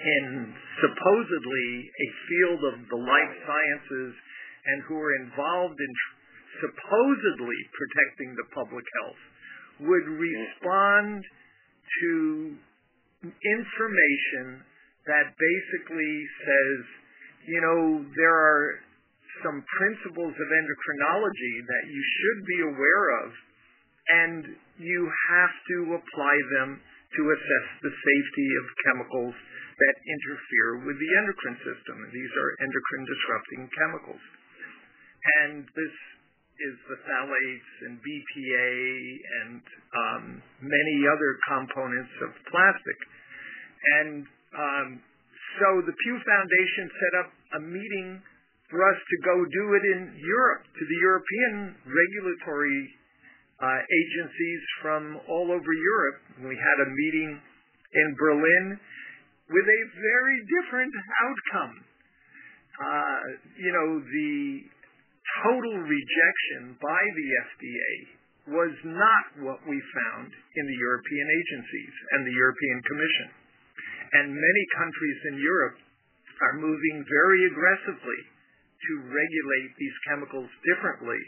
in 0.00 0.54
supposedly 0.80 1.68
a 1.92 2.08
field 2.24 2.60
of 2.72 2.76
the 2.88 3.00
life 3.04 3.34
sciences 3.44 4.12
and 4.66 4.82
who 4.88 4.96
are 4.96 5.14
involved 5.24 5.76
in 5.76 5.92
supposedly 6.60 7.60
protecting 7.76 8.32
the 8.36 8.48
public 8.52 8.84
health 9.00 9.22
would 9.88 10.06
respond 10.08 11.24
to 12.00 12.12
information 13.24 14.64
that 15.04 15.32
basically 15.36 16.16
says, 16.44 16.80
you 17.48 17.60
know, 17.60 18.04
there 18.16 18.36
are 18.36 18.80
some 19.44 19.64
principles 19.80 20.34
of 20.36 20.48
endocrinology 20.48 21.54
that 21.64 21.84
you 21.88 22.02
should 22.02 22.40
be 22.44 22.60
aware 22.68 23.06
of, 23.24 23.28
and 24.10 24.40
you 24.76 25.00
have 25.32 25.54
to 25.68 25.78
apply 25.96 26.36
them 26.60 26.80
to 27.16 27.22
assess 27.32 27.66
the 27.82 27.92
safety 27.92 28.48
of 28.60 28.64
chemicals 28.84 29.34
that 29.80 29.96
interfere 30.04 30.84
with 30.84 30.96
the 31.00 31.10
endocrine 31.24 31.60
system. 31.64 31.96
These 32.12 32.32
are 32.36 32.50
endocrine 32.60 33.06
disrupting 33.08 33.62
chemicals. 33.72 34.24
And 35.40 35.64
this 35.64 35.94
is 36.60 36.76
the 36.92 36.98
phthalates 37.08 37.72
and 37.88 37.96
BPA 38.04 38.70
and 39.40 39.62
um, 39.96 40.24
many 40.60 40.96
other 41.08 41.30
components 41.48 42.14
of 42.20 42.30
plastic. 42.52 42.98
And 44.04 44.28
um, 44.52 44.88
So 45.58 45.82
the 45.82 45.96
Pew 45.96 46.16
Foundation 46.22 46.84
set 46.94 47.14
up 47.24 47.28
a 47.58 47.60
meeting 47.64 48.22
for 48.70 48.78
us 48.86 48.98
to 49.02 49.16
go 49.26 49.36
do 49.42 49.64
it 49.74 49.84
in 49.98 50.00
Europe, 50.14 50.62
to 50.62 50.84
the 50.86 51.00
European 51.02 51.74
regulatory 51.82 52.80
uh, 53.58 53.80
agencies 53.82 54.62
from 54.78 55.02
all 55.26 55.50
over 55.50 55.72
Europe. 55.74 56.18
We 56.46 56.54
had 56.54 56.78
a 56.86 56.88
meeting 56.88 57.30
in 57.34 58.08
Berlin 58.14 58.78
with 59.50 59.66
a 59.66 59.82
very 59.98 60.38
different 60.46 60.94
outcome. 61.26 61.74
Uh, 62.80 63.20
you 63.58 63.72
know, 63.74 63.88
the 63.98 64.34
total 65.44 65.74
rejection 65.84 66.78
by 66.78 67.02
the 67.18 67.28
FDA 67.50 67.92
was 68.50 68.74
not 68.86 69.24
what 69.44 69.60
we 69.68 69.76
found 69.76 70.30
in 70.32 70.64
the 70.66 70.78
European 70.78 71.28
agencies 71.28 71.94
and 72.14 72.26
the 72.26 72.34
European 72.34 72.78
Commission. 72.88 73.28
And 74.10 74.26
many 74.34 74.64
countries 74.74 75.20
in 75.34 75.36
Europe 75.38 75.78
are 76.40 76.56
moving 76.58 77.04
very 77.06 77.40
aggressively 77.46 78.20
to 78.26 78.92
regulate 79.06 79.70
these 79.76 79.96
chemicals 80.08 80.50
differently. 80.66 81.20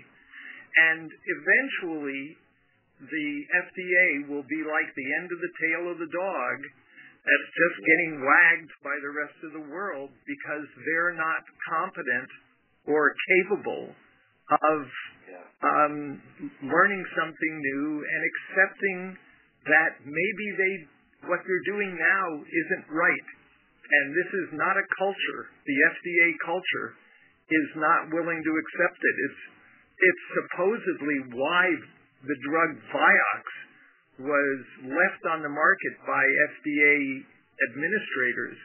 And 0.73 1.07
eventually, 1.07 2.23
the 3.03 3.31
FDA 3.45 4.07
will 4.33 4.47
be 4.49 4.63
like 4.65 4.89
the 4.97 5.11
end 5.21 5.29
of 5.31 5.39
the 5.39 5.53
tail 5.61 5.83
of 5.93 5.99
the 6.01 6.11
dog 6.11 6.57
that's 7.23 7.51
just 7.55 7.77
getting 7.87 8.13
wagged 8.19 8.73
by 8.83 8.97
the 8.99 9.13
rest 9.15 9.39
of 9.47 9.51
the 9.55 9.65
world 9.71 10.11
because 10.27 10.67
they're 10.83 11.15
not 11.15 11.43
competent 11.71 12.31
or 12.91 13.15
capable 13.39 13.95
of 14.51 14.81
um, 15.63 16.19
learning 16.67 17.03
something 17.15 17.55
new 17.63 17.87
and 18.03 18.21
accepting 18.27 18.99
that 19.71 20.03
maybe 20.03 20.47
they 20.59 20.75
what 21.31 21.39
they're 21.47 21.69
doing 21.71 21.95
now 21.95 22.27
isn't 22.43 22.87
right. 22.91 23.29
And 23.87 24.07
this 24.11 24.31
is 24.43 24.49
not 24.59 24.75
a 24.75 24.87
culture. 24.99 25.43
The 25.63 25.79
FDA 25.95 26.29
culture 26.43 26.99
is 27.47 27.69
not 27.79 28.11
willing 28.11 28.43
to 28.43 28.53
accept 28.59 28.99
it. 28.99 29.17
It's 29.31 29.43
it's 30.03 30.25
supposedly 30.43 31.19
why 31.39 31.65
the 32.27 32.39
drug 32.43 32.71
Vioxx 32.91 33.47
was 34.21 34.61
left 34.85 35.23
on 35.33 35.41
the 35.41 35.53
market 35.53 35.95
by 36.05 36.23
FDA 36.61 37.25
administrators 37.71 38.59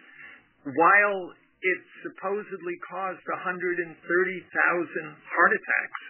while 0.75 1.31
it 1.63 1.81
supposedly 2.03 2.77
caused 2.91 3.23
130,000 3.25 3.87
heart 3.95 5.53
attacks. 5.55 6.01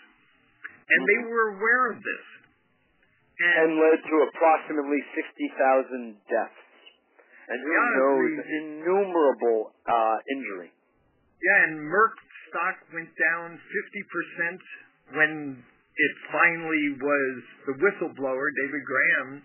And 0.88 1.02
they 1.04 1.22
were 1.30 1.46
aware 1.60 1.92
of 1.92 1.98
this. 2.00 2.26
And, 3.38 3.70
and 3.70 3.72
led 3.78 4.00
to 4.02 4.16
approximately 4.34 5.02
60,000 5.14 6.18
deaths. 6.26 6.64
And 7.48 7.60
who 7.62 7.70
knows, 7.70 8.34
innumerable 8.50 9.72
uh, 9.86 10.18
injury. 10.36 10.74
Yeah, 11.38 11.70
and 11.70 11.86
Merck 11.86 12.18
stock 12.50 12.76
went 12.92 13.14
down 13.14 13.56
50% 13.56 15.16
when 15.16 15.64
it 15.98 16.14
finally 16.30 16.88
was 17.02 17.36
the 17.66 17.76
whistleblower, 17.82 18.48
David 18.54 18.84
Graham, 18.86 19.42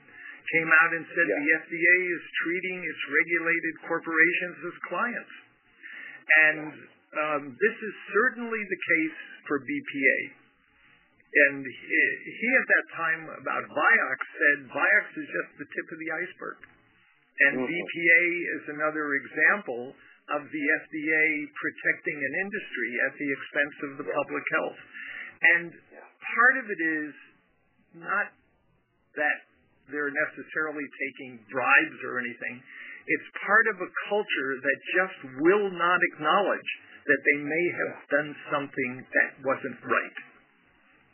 came 0.52 0.70
out 0.84 0.90
and 0.92 1.04
said 1.08 1.26
yeah. 1.32 1.38
the 1.40 1.48
FDA 1.64 1.96
is 2.12 2.22
treating 2.44 2.78
its 2.84 3.02
regulated 3.08 3.74
corporations 3.88 4.56
as 4.68 4.76
clients. 4.84 5.34
And 6.32 6.72
um, 7.12 7.42
this 7.56 7.76
is 7.76 7.94
certainly 8.12 8.60
the 8.60 8.80
case 8.84 9.18
for 9.48 9.64
BPA. 9.64 10.18
And 11.32 11.64
he, 11.64 12.00
he 12.28 12.48
at 12.60 12.66
that 12.68 12.86
time 12.92 13.22
about 13.40 13.64
Vioxx 13.64 14.20
said 14.20 14.56
Vioxx 14.68 15.08
is 15.16 15.28
just 15.32 15.50
the 15.56 15.68
tip 15.72 15.86
of 15.88 15.98
the 15.98 16.10
iceberg. 16.12 16.58
And. 17.48 17.64
BPA 17.64 18.24
is 18.60 18.64
another 18.76 19.16
example 19.16 19.96
of 20.30 20.42
the 20.46 20.64
FDA 20.84 21.24
protecting 21.56 22.18
an 22.20 22.34
industry 22.44 22.92
at 23.08 23.12
the 23.16 23.28
expense 23.32 23.76
of 23.88 23.90
the 24.04 24.06
public 24.12 24.44
health. 24.52 24.80
And 25.42 25.68
part 26.34 26.54
of 26.60 26.64
it 26.70 26.80
is 26.80 27.12
not 28.00 28.26
that 29.16 29.38
they're 29.92 30.12
necessarily 30.12 30.84
taking 30.84 31.40
bribes 31.52 32.00
or 32.06 32.18
anything. 32.20 32.62
It's 33.06 33.28
part 33.44 33.66
of 33.74 33.76
a 33.82 33.90
culture 34.09 34.52
that 34.62 34.78
just 34.94 35.18
will 35.42 35.68
not 35.74 36.00
acknowledge 36.14 36.70
that 37.04 37.20
they 37.26 37.38
may 37.42 37.66
have 37.82 37.94
done 38.14 38.30
something 38.54 38.92
that 39.02 39.30
wasn't 39.42 39.78
right. 39.82 40.18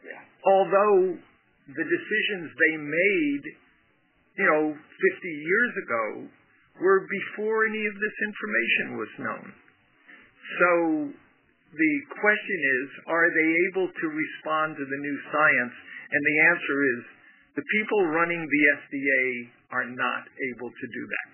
Yeah. 0.05 0.20
Although 0.45 1.16
the 1.73 1.86
decisions 1.89 2.47
they 2.53 2.77
made, 2.77 3.45
you 4.36 4.47
know, 4.47 4.62
50 4.77 4.77
years 4.77 5.73
ago 5.81 6.05
were 6.85 7.09
before 7.09 7.66
any 7.66 7.85
of 7.89 7.95
this 7.97 8.16
information 8.23 8.86
was 9.01 9.12
known. 9.19 9.47
So 10.61 10.70
the 11.69 11.95
question 12.16 12.61
is, 12.81 12.86
are 13.12 13.28
they 13.28 13.49
able 13.69 13.89
to 13.93 14.07
respond 14.09 14.77
to 14.77 14.85
the 14.85 15.01
new 15.05 15.19
science? 15.28 15.77
And 16.09 16.20
the 16.24 16.39
answer 16.49 16.77
is, 16.97 17.01
the 17.61 17.66
people 17.77 18.15
running 18.15 18.40
the 18.40 18.62
FDA 18.81 19.24
are 19.77 19.89
not 19.90 20.23
able 20.24 20.70
to 20.70 20.86
do 20.89 21.03
that. 21.12 21.28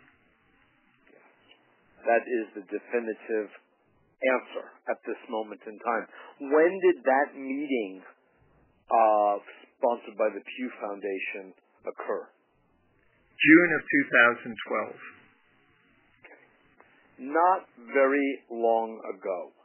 That 2.04 2.24
is 2.26 2.44
the 2.58 2.64
definitive 2.66 3.48
answer 4.24 4.66
at 4.90 4.98
this 5.06 5.20
moment 5.30 5.60
in 5.68 5.78
time. 5.78 6.04
When 6.50 6.72
did 6.82 6.98
that 7.04 7.36
meeting 7.36 8.02
uh, 8.90 9.36
sponsored 9.78 10.16
by 10.18 10.28
the 10.34 10.42
Pew 10.42 10.68
Foundation 10.80 11.54
occur? 11.86 12.24
June 13.38 13.70
of 13.76 13.82
2012. 17.20 17.30
Not 17.30 17.68
very 17.94 18.30
long 18.50 18.98
ago. 19.14 19.63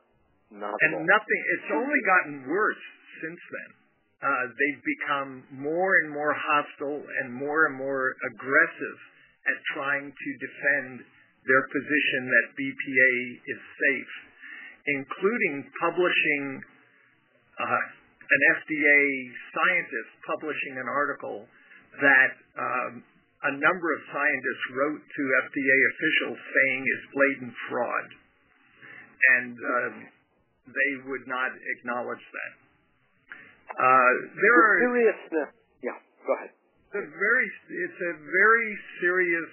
Not 0.49 0.73
and 0.81 1.05
nothing. 1.05 1.41
It's 1.57 1.69
only 1.73 2.01
gotten 2.05 2.49
worse 2.49 2.83
since 3.21 3.37
then. 3.37 3.69
Uh, 4.19 4.45
they've 4.51 4.83
become 4.83 5.31
more 5.55 5.95
and 6.03 6.11
more 6.11 6.35
hostile 6.35 6.99
and 6.99 7.31
more 7.31 7.71
and 7.71 7.75
more 7.77 8.17
aggressive 8.33 8.97
at 9.47 9.57
trying 9.77 10.11
to 10.11 10.29
defend 10.43 11.05
their 11.47 11.63
position 11.71 12.21
that 12.27 12.45
BPA 12.59 13.13
is 13.47 13.59
safe, 13.79 14.13
including 14.99 15.63
publishing 15.79 16.43
uh, 17.63 17.83
an 18.29 18.41
FDA 18.59 19.01
scientist 19.55 20.11
publishing 20.27 20.77
an 20.77 20.89
article 20.91 21.47
that 21.97 22.33
um, 22.59 22.91
a 23.49 23.53
number 23.55 23.87
of 23.95 23.99
scientists 24.11 24.65
wrote 24.75 25.01
to 25.01 25.21
FDA 25.47 25.77
officials 25.95 26.37
saying 26.37 26.81
is 26.83 27.01
blatant 27.15 27.53
fraud, 27.71 28.07
and 29.39 29.53
um, 29.55 29.95
they 30.71 30.91
would 31.09 31.25
not 31.27 31.51
acknowledge 31.77 32.21
that. 32.21 32.53
Uh, 33.69 34.13
there 34.33 34.57
are 34.57 34.77
seriousness. 34.81 35.49
Yeah, 35.81 35.97
go 36.25 36.31
ahead. 36.37 36.51
It's 36.89 36.97
a 36.97 37.05
very, 37.05 37.47
it's 37.69 38.01
a 38.01 38.13
very 38.17 38.71
serious 39.01 39.51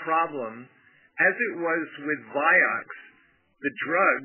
problem, 0.00 0.64
as 1.20 1.34
it 1.36 1.54
was 1.60 1.84
with 2.04 2.20
Vioxx, 2.32 2.88
the 3.60 3.72
drug. 3.84 4.22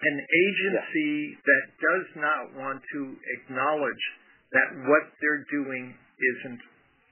An 0.00 0.16
agency 0.16 1.12
yeah. 1.28 1.44
that 1.44 1.64
does 1.76 2.08
not 2.16 2.44
want 2.56 2.80
to 2.80 3.00
acknowledge 3.36 4.04
that 4.52 4.68
what 4.88 5.04
they're 5.20 5.44
doing 5.52 5.92
isn't 5.92 6.60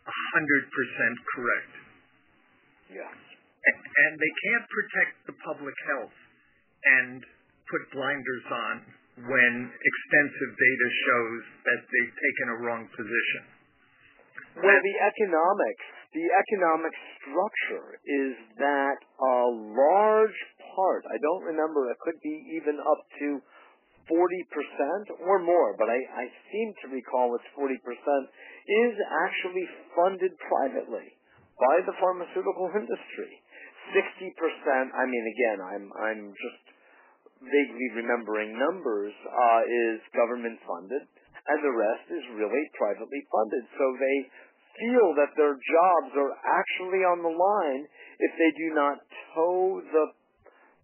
100% 0.09 1.29
correct. 1.37 1.75
Yes. 2.89 3.13
And 3.69 4.13
they 4.17 4.33
can't 4.49 4.67
protect 4.73 5.15
the 5.29 5.37
public 5.45 5.77
health 5.93 6.17
and 6.85 7.21
put 7.71 7.83
blinders 7.93 8.47
on 8.51 8.75
when 9.27 9.55
extensive 9.67 10.53
data 10.55 10.89
shows 11.05 11.43
that 11.67 11.81
they've 11.85 12.15
taken 12.15 12.47
a 12.55 12.57
wrong 12.63 12.83
position. 12.95 13.43
Well, 14.59 14.81
the 14.83 14.97
economics, 15.03 15.87
the 16.15 16.27
economic 16.27 16.95
structure 17.21 17.89
is 18.03 18.35
that 18.59 18.99
a 19.23 19.39
large 19.75 20.41
part, 20.75 21.03
I 21.07 21.19
don't 21.19 21.45
remember, 21.47 21.91
it 21.91 21.99
could 22.03 22.19
be 22.23 22.37
even 22.59 22.79
up 22.79 23.03
to 23.23 23.29
40% 24.09 25.29
or 25.29 25.39
more, 25.45 25.77
but 25.77 25.87
I, 25.87 26.01
I 26.01 26.25
seem 26.51 26.69
to 26.83 26.87
recall 26.97 27.37
it's 27.37 27.51
40%, 27.55 27.71
is 27.71 28.95
actually 29.29 29.67
funded 29.95 30.33
privately 30.49 31.13
by 31.61 31.77
the 31.85 31.95
pharmaceutical 32.01 32.73
industry. 32.73 33.33
60%, 33.93 34.33
I 34.97 35.05
mean, 35.07 35.25
again, 35.29 35.59
I'm, 35.61 35.85
I'm 35.97 36.23
just 36.33 36.68
vaguely 37.43 37.89
remembering 37.95 38.59
numbers, 38.59 39.15
uh, 39.27 39.63
is 39.67 39.99
government 40.15 40.59
funded, 40.67 41.03
and 41.03 41.59
the 41.65 41.75
rest 41.75 42.07
is 42.11 42.25
really 42.37 42.65
privately 42.77 43.23
funded. 43.31 43.65
So 43.79 43.85
they 43.99 44.19
feel 44.79 45.09
that 45.19 45.35
their 45.35 45.57
jobs 45.59 46.13
are 46.15 46.35
actually 46.47 47.03
on 47.03 47.23
the 47.23 47.35
line 47.35 47.83
if 48.19 48.33
they 48.39 48.53
do 48.59 48.69
not 48.75 48.97
toe 49.35 49.83
the 49.83 50.07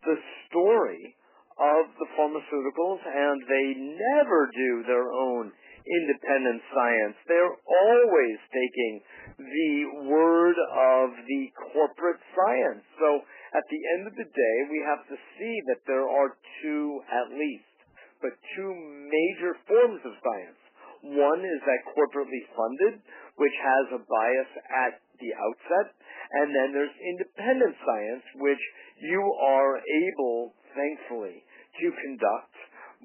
the 0.05 0.19
story 0.49 1.17
of 1.57 1.87
the 1.97 2.09
pharmaceuticals, 2.19 3.01
and 3.07 3.39
they 3.49 3.67
never 3.79 4.51
do 4.53 4.85
their 4.85 5.09
own 5.09 5.53
independent 5.85 6.61
science. 6.73 7.17
They're 7.29 7.57
always 7.57 8.39
taking 8.53 8.95
the 9.39 9.75
word 10.09 10.57
of 10.57 11.09
the 11.13 11.43
corporate 11.73 12.21
science. 12.33 12.85
So 12.99 13.09
at 13.55 13.67
the 13.71 13.83
end 13.95 14.11
of 14.11 14.15
the 14.19 14.27
day, 14.27 14.57
we 14.67 14.83
have 14.83 15.07
to 15.07 15.17
see 15.39 15.55
that 15.71 15.87
there 15.87 16.11
are 16.11 16.35
two, 16.63 17.01
at 17.07 17.31
least, 17.31 17.75
but 18.19 18.35
two 18.59 18.73
major 19.07 19.55
forms 19.71 20.03
of 20.03 20.19
science. 20.19 20.61
One 21.05 21.41
is 21.45 21.61
that 21.63 21.87
corporately 21.95 22.43
funded, 22.51 22.99
which 23.39 23.57
has 23.63 23.85
a 23.95 24.03
bias 24.03 24.53
at 24.59 24.93
the 25.23 25.31
outset, 25.39 25.95
and 26.43 26.51
then 26.51 26.75
there's 26.75 26.97
independent 26.99 27.77
science, 27.79 28.25
which 28.43 28.65
you 28.99 29.23
are 29.23 29.79
able, 29.79 30.55
thankfully, 30.75 31.45
to 31.79 31.87
conduct 31.95 32.55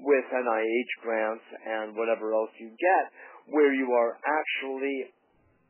with 0.01 0.25
NIH 0.33 0.93
grants 1.03 1.45
and 1.61 1.93
whatever 1.93 2.33
else 2.33 2.49
you 2.57 2.71
get, 2.73 3.05
where 3.53 3.73
you 3.73 3.91
are 3.91 4.17
actually 4.23 5.13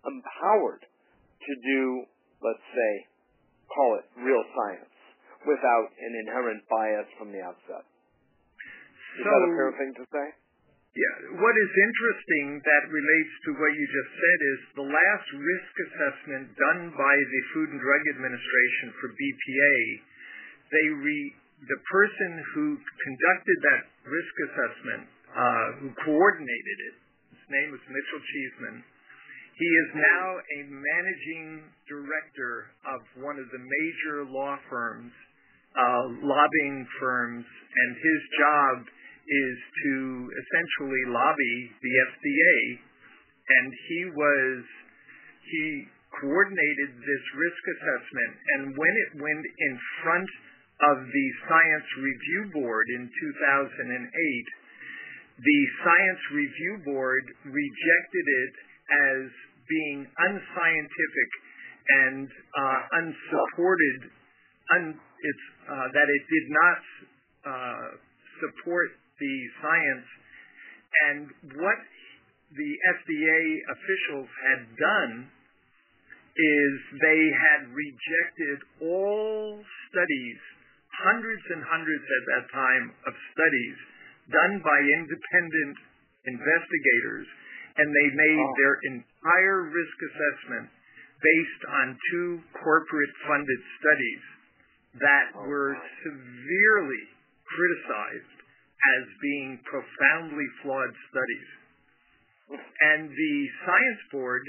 empowered 0.06 0.86
to 0.86 1.54
do, 1.66 2.06
let's 2.40 2.68
say, 2.72 2.94
call 3.72 4.02
it 4.02 4.06
real 4.22 4.44
science, 4.54 4.94
without 5.46 5.90
an 6.02 6.14
inherent 6.26 6.62
bias 6.68 7.10
from 7.18 7.32
the 7.32 7.42
outset. 7.42 7.86
Is 9.18 9.26
so, 9.26 9.30
that 9.30 9.42
a 9.48 9.52
fair 9.56 9.72
thing 9.78 9.92
to 9.98 10.06
say? 10.10 10.28
Yeah. 10.98 11.16
What 11.38 11.56
is 11.56 11.72
interesting 11.72 12.60
that 12.66 12.84
relates 12.90 13.34
to 13.46 13.50
what 13.62 13.72
you 13.78 13.86
just 13.86 14.12
said 14.18 14.40
is 14.42 14.60
the 14.74 14.88
last 14.90 15.28
risk 15.38 15.74
assessment 15.86 16.46
done 16.58 16.82
by 16.98 17.16
the 17.16 17.42
Food 17.54 17.70
and 17.72 17.82
Drug 17.82 18.04
Administration 18.18 18.88
for 18.98 19.14
BPA, 19.14 19.76
they 20.74 20.88
re, 20.98 21.20
the 21.70 21.82
person 21.94 22.32
who 22.54 22.66
conducted 22.78 23.58
that 23.70 23.82
risk 24.10 24.34
assessment, 24.50 25.04
uh, 25.30 25.68
who 25.78 25.88
coordinated 26.10 26.78
it, 26.90 26.96
his 27.38 27.46
name 27.54 27.70
was 27.70 27.82
Mitchell 27.86 28.24
Cheeseman. 28.26 28.76
He 29.60 29.68
is 29.68 29.92
now 29.92 30.26
a 30.40 30.60
managing 30.72 31.68
director 31.92 32.72
of 32.88 33.04
one 33.20 33.36
of 33.36 33.44
the 33.52 33.60
major 33.60 34.24
law 34.32 34.56
firms, 34.72 35.12
uh, 35.76 36.04
lobbying 36.24 36.88
firms, 36.96 37.44
and 37.44 37.90
his 38.00 38.22
job 38.40 38.76
is 38.88 39.58
to 39.84 39.94
essentially 40.32 41.04
lobby 41.12 41.58
the 41.76 41.94
FDA. 42.08 42.56
And 43.52 43.68
he 43.92 44.02
was, 44.16 44.64
he 45.44 45.66
coordinated 46.24 46.96
this 46.96 47.26
risk 47.36 47.62
assessment. 47.76 48.34
And 48.56 48.62
when 48.80 48.94
it 48.96 49.12
went 49.20 49.44
in 49.44 49.74
front 50.00 50.30
of 50.88 51.04
the 51.04 51.28
Science 51.52 51.90
Review 52.00 52.64
Board 52.64 52.88
in 52.96 53.12
2008, 53.12 53.92
the 55.44 55.60
Science 55.84 56.24
Review 56.32 56.74
Board 56.88 57.28
rejected 57.44 58.26
it 58.48 58.54
as 58.90 59.49
being 59.70 60.06
unscientific 60.06 61.30
and 61.90 62.28
uh, 62.28 62.80
unsupported, 63.02 64.00
un, 64.76 64.84
it's, 64.98 65.46
uh, 65.70 65.88
that 65.94 66.08
it 66.10 66.24
did 66.30 66.48
not 66.50 66.80
uh, 67.46 67.88
support 68.42 68.90
the 69.20 69.36
science. 69.62 70.08
And 71.10 71.26
what 71.62 71.80
the 72.54 72.72
FDA 72.98 73.42
officials 73.70 74.30
had 74.42 74.62
done 74.78 75.14
is 76.40 76.72
they 77.02 77.24
had 77.30 77.62
rejected 77.74 78.58
all 78.82 79.60
studies 79.92 80.40
hundreds 81.00 81.46
and 81.56 81.62
hundreds 81.64 82.06
at 82.06 82.24
that 82.36 82.46
time 82.52 82.86
of 83.08 83.14
studies 83.36 83.78
done 84.30 84.62
by 84.62 84.78
independent 84.78 85.76
investigators, 86.28 87.28
and 87.80 87.88
they 87.90 88.10
made 88.14 88.44
oh. 88.46 88.56
their 88.60 88.76
entire 89.20 89.68
risk 89.68 89.98
assessment 90.00 90.72
based 91.20 91.64
on 91.68 91.98
two 92.12 92.40
corporate 92.64 93.14
funded 93.28 93.62
studies 93.80 94.24
that 95.04 95.26
oh, 95.36 95.44
were 95.44 95.76
severely 96.04 97.04
criticized 97.44 98.40
as 98.96 99.04
being 99.20 99.60
profoundly 99.68 100.48
flawed 100.64 100.94
studies. 101.12 101.50
And 102.96 103.12
the 103.12 103.36
Science 103.68 104.04
Board 104.10 104.44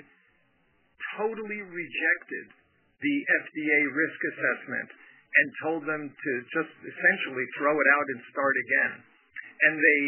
totally 1.19 1.61
rejected 1.67 2.47
the 3.03 3.17
FDA 3.43 3.81
risk 3.91 4.21
assessment 4.33 4.89
and 5.31 5.47
told 5.67 5.83
them 5.83 6.03
to 6.07 6.33
just 6.55 6.75
essentially 6.87 7.47
throw 7.59 7.75
it 7.75 7.89
out 7.99 8.07
and 8.07 8.21
start 8.31 8.55
again. 8.55 8.93
And 9.61 9.75
they 9.77 10.03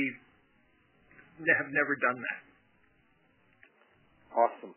have 1.59 1.70
never 1.74 1.98
done 1.98 2.16
that. 2.22 2.51
Awesome. 4.32 4.74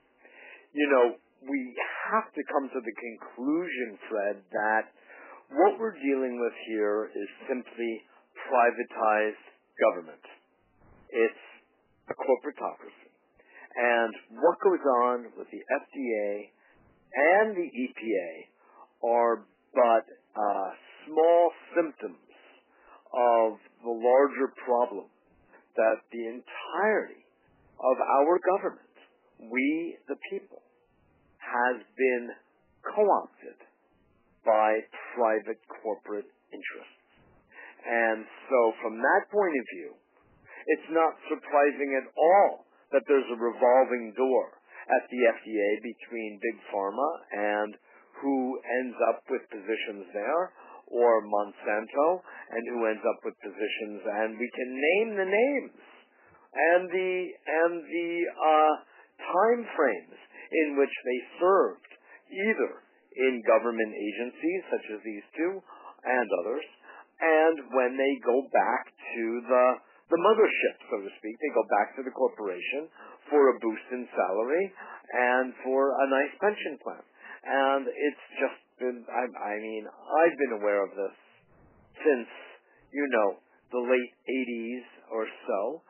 You 0.76 0.88
know, 0.92 1.16
we 1.48 1.76
have 2.12 2.28
to 2.34 2.42
come 2.52 2.68
to 2.68 2.82
the 2.84 2.96
conclusion, 3.00 3.98
Fred, 4.10 4.36
that 4.52 4.86
what 5.52 5.80
we're 5.80 5.96
dealing 5.96 6.40
with 6.42 6.54
here 6.68 7.12
is 7.16 7.30
simply 7.48 8.04
privatized 8.36 9.46
government. 9.80 10.26
It's 11.10 11.46
a 12.10 12.16
corporatocracy. 12.16 13.10
And 13.76 14.14
what 14.40 14.60
goes 14.64 14.84
on 15.08 15.32
with 15.38 15.48
the 15.52 15.60
FDA 15.60 16.52
and 17.16 17.56
the 17.56 17.68
EPA 17.68 18.32
are 19.04 19.46
but 19.74 20.06
uh, 20.36 20.70
small 21.08 21.52
symptoms 21.76 22.32
of 23.12 23.60
the 23.84 23.92
larger 23.92 24.52
problem 24.66 25.08
that 25.76 26.00
the 26.12 26.24
entirety 26.40 27.24
of 27.80 27.98
our 28.00 28.40
government, 28.40 28.85
we 29.40 29.98
the 30.08 30.18
people, 30.30 30.62
has 31.40 31.78
been 31.98 32.26
co-opted 32.84 33.60
by 34.46 34.82
private 35.18 35.62
corporate 35.82 36.30
interests. 36.54 37.06
And 37.86 38.26
so 38.50 38.60
from 38.82 38.98
that 38.98 39.30
point 39.30 39.54
of 39.54 39.66
view, 39.78 39.92
it's 40.66 40.90
not 40.90 41.14
surprising 41.30 41.94
at 42.02 42.10
all 42.18 42.66
that 42.92 43.06
there's 43.06 43.30
a 43.30 43.38
revolving 43.38 44.14
door 44.18 44.58
at 44.90 45.04
the 45.10 45.22
FDA 45.22 45.70
between 45.82 46.42
Big 46.42 46.58
Pharma 46.74 47.10
and 47.34 47.78
who 48.22 48.58
ends 48.82 48.98
up 49.10 49.22
with 49.30 49.44
positions 49.50 50.10
there, 50.14 50.54
or 50.88 51.26
Monsanto, 51.26 52.22
and 52.54 52.64
who 52.70 52.86
ends 52.86 53.02
up 53.04 53.20
with 53.26 53.36
positions, 53.42 54.02
and 54.06 54.38
we 54.38 54.50
can 54.54 54.70
name 54.70 55.10
the 55.18 55.30
names 55.30 55.82
and 56.56 56.82
the 56.88 57.14
and 57.36 57.74
the 57.84 58.12
uh, 58.32 58.74
time 59.20 59.62
frames 59.76 60.18
in 60.52 60.78
which 60.78 60.96
they 61.06 61.20
served, 61.40 61.92
either 62.30 62.72
in 63.16 63.44
government 63.48 63.94
agencies 63.96 64.62
such 64.72 64.86
as 64.96 65.00
these 65.04 65.26
two 65.36 65.54
and 66.04 66.28
others, 66.44 66.66
and 67.22 67.56
when 67.72 67.96
they 67.96 68.14
go 68.28 68.44
back 68.52 68.92
to 68.92 69.26
the 69.48 69.66
the 70.06 70.22
mothership, 70.22 70.78
so 70.86 71.02
to 71.02 71.10
speak, 71.18 71.34
they 71.42 71.54
go 71.58 71.66
back 71.66 71.98
to 71.98 72.06
the 72.06 72.14
corporation 72.14 72.86
for 73.26 73.50
a 73.50 73.58
boost 73.58 73.88
in 73.90 74.06
salary 74.14 74.66
and 75.10 75.50
for 75.66 75.98
a 75.98 76.06
nice 76.14 76.34
pension 76.38 76.78
plan. 76.78 77.02
And 77.42 77.90
it's 77.90 78.26
just 78.38 78.62
been 78.78 79.02
I, 79.10 79.26
I 79.34 79.54
mean 79.58 79.90
I've 79.90 80.38
been 80.38 80.62
aware 80.62 80.86
of 80.86 80.94
this 80.94 81.16
since 82.06 82.30
you 82.94 83.06
know 83.10 83.42
the 83.74 83.82
late 83.82 84.14
80s 84.30 84.86
or 85.10 85.26
so. 85.26 85.82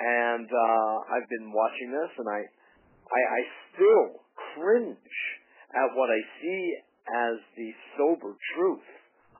And 0.00 0.48
uh 0.48 0.94
I've 1.12 1.28
been 1.28 1.52
watching 1.52 1.92
this 1.92 2.12
and 2.16 2.28
I 2.28 2.40
I, 3.08 3.20
I 3.20 3.40
still 3.72 4.06
cringe 4.54 5.16
at 5.74 5.88
what 5.96 6.10
I 6.10 6.20
see 6.40 6.64
as 7.08 7.36
the 7.56 7.70
sober 7.96 8.36
truth 8.56 8.88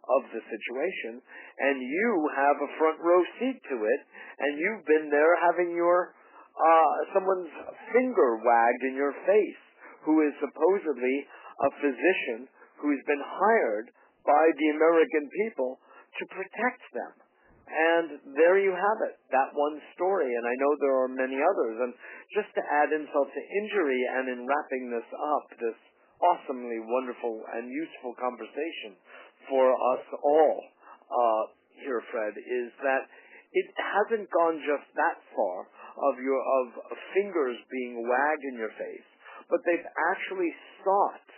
of 0.08 0.22
the 0.32 0.40
situation 0.40 1.20
and 1.60 1.76
you 1.84 2.10
have 2.32 2.56
a 2.56 2.72
front 2.80 2.98
row 3.04 3.20
seat 3.36 3.60
to 3.68 3.76
it 3.76 4.00
and 4.40 4.56
you've 4.56 4.86
been 4.88 5.12
there 5.12 5.36
having 5.52 5.76
your 5.76 6.16
uh 6.56 6.94
someone's 7.12 7.52
finger 7.92 8.40
wagged 8.40 8.84
in 8.88 8.96
your 8.96 9.12
face 9.28 9.62
who 10.08 10.24
is 10.24 10.32
supposedly 10.40 11.16
a 11.60 11.70
physician 11.76 12.48
who's 12.80 13.02
been 13.04 13.20
hired 13.20 13.92
by 14.24 14.44
the 14.56 14.68
American 14.76 15.28
people 15.44 15.76
to 16.16 16.24
protect 16.32 16.82
them. 16.94 17.12
And 17.68 18.32
there 18.32 18.56
you 18.56 18.72
have 18.72 18.98
it, 19.04 19.20
that 19.30 19.52
one 19.52 19.76
story. 19.92 20.32
And 20.32 20.44
I 20.48 20.54
know 20.56 20.72
there 20.80 20.98
are 21.04 21.12
many 21.12 21.36
others. 21.36 21.76
And 21.84 21.92
just 22.32 22.50
to 22.56 22.62
add 22.64 22.92
insult 22.96 23.28
to 23.28 23.42
injury 23.44 24.00
and 24.16 24.24
in 24.32 24.40
wrapping 24.48 24.88
this 24.88 25.08
up, 25.12 25.46
this 25.60 25.78
awesomely 26.18 26.80
wonderful 26.82 27.44
and 27.54 27.70
useful 27.70 28.16
conversation 28.18 28.98
for 29.46 29.70
us 29.70 30.04
all 30.24 30.58
uh, 31.08 31.42
here, 31.84 32.02
Fred, 32.10 32.34
is 32.34 32.70
that 32.82 33.06
it 33.52 33.68
hasn't 33.80 34.28
gone 34.28 34.60
just 34.60 34.88
that 34.98 35.18
far 35.32 35.64
of 35.64 36.14
your 36.20 36.36
of 36.36 36.66
fingers 37.16 37.56
being 37.70 38.04
wagged 38.04 38.44
in 38.52 38.60
your 38.60 38.72
face, 38.76 39.08
but 39.48 39.60
they've 39.64 39.88
actually 40.12 40.52
sought 40.84 41.28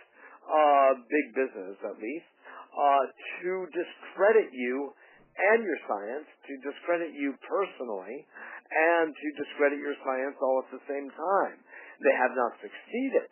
uh, 0.43 0.91
big 1.07 1.25
business 1.37 1.77
at 1.87 1.95
least, 2.01 2.31
uh, 2.75 3.03
to 3.41 3.51
discredit 3.71 4.51
you 4.51 4.91
and 5.37 5.63
your 5.63 5.79
science, 5.87 6.27
to 6.47 6.53
discredit 6.63 7.15
you 7.15 7.33
personally, 7.47 8.27
and 8.71 9.11
to 9.11 9.27
discredit 9.39 9.79
your 9.79 9.95
science 10.03 10.35
all 10.39 10.63
at 10.63 10.69
the 10.71 10.83
same 10.87 11.07
time. 11.11 11.57
They 12.03 12.15
have 12.17 12.33
not 12.35 12.55
succeeded, 12.59 13.29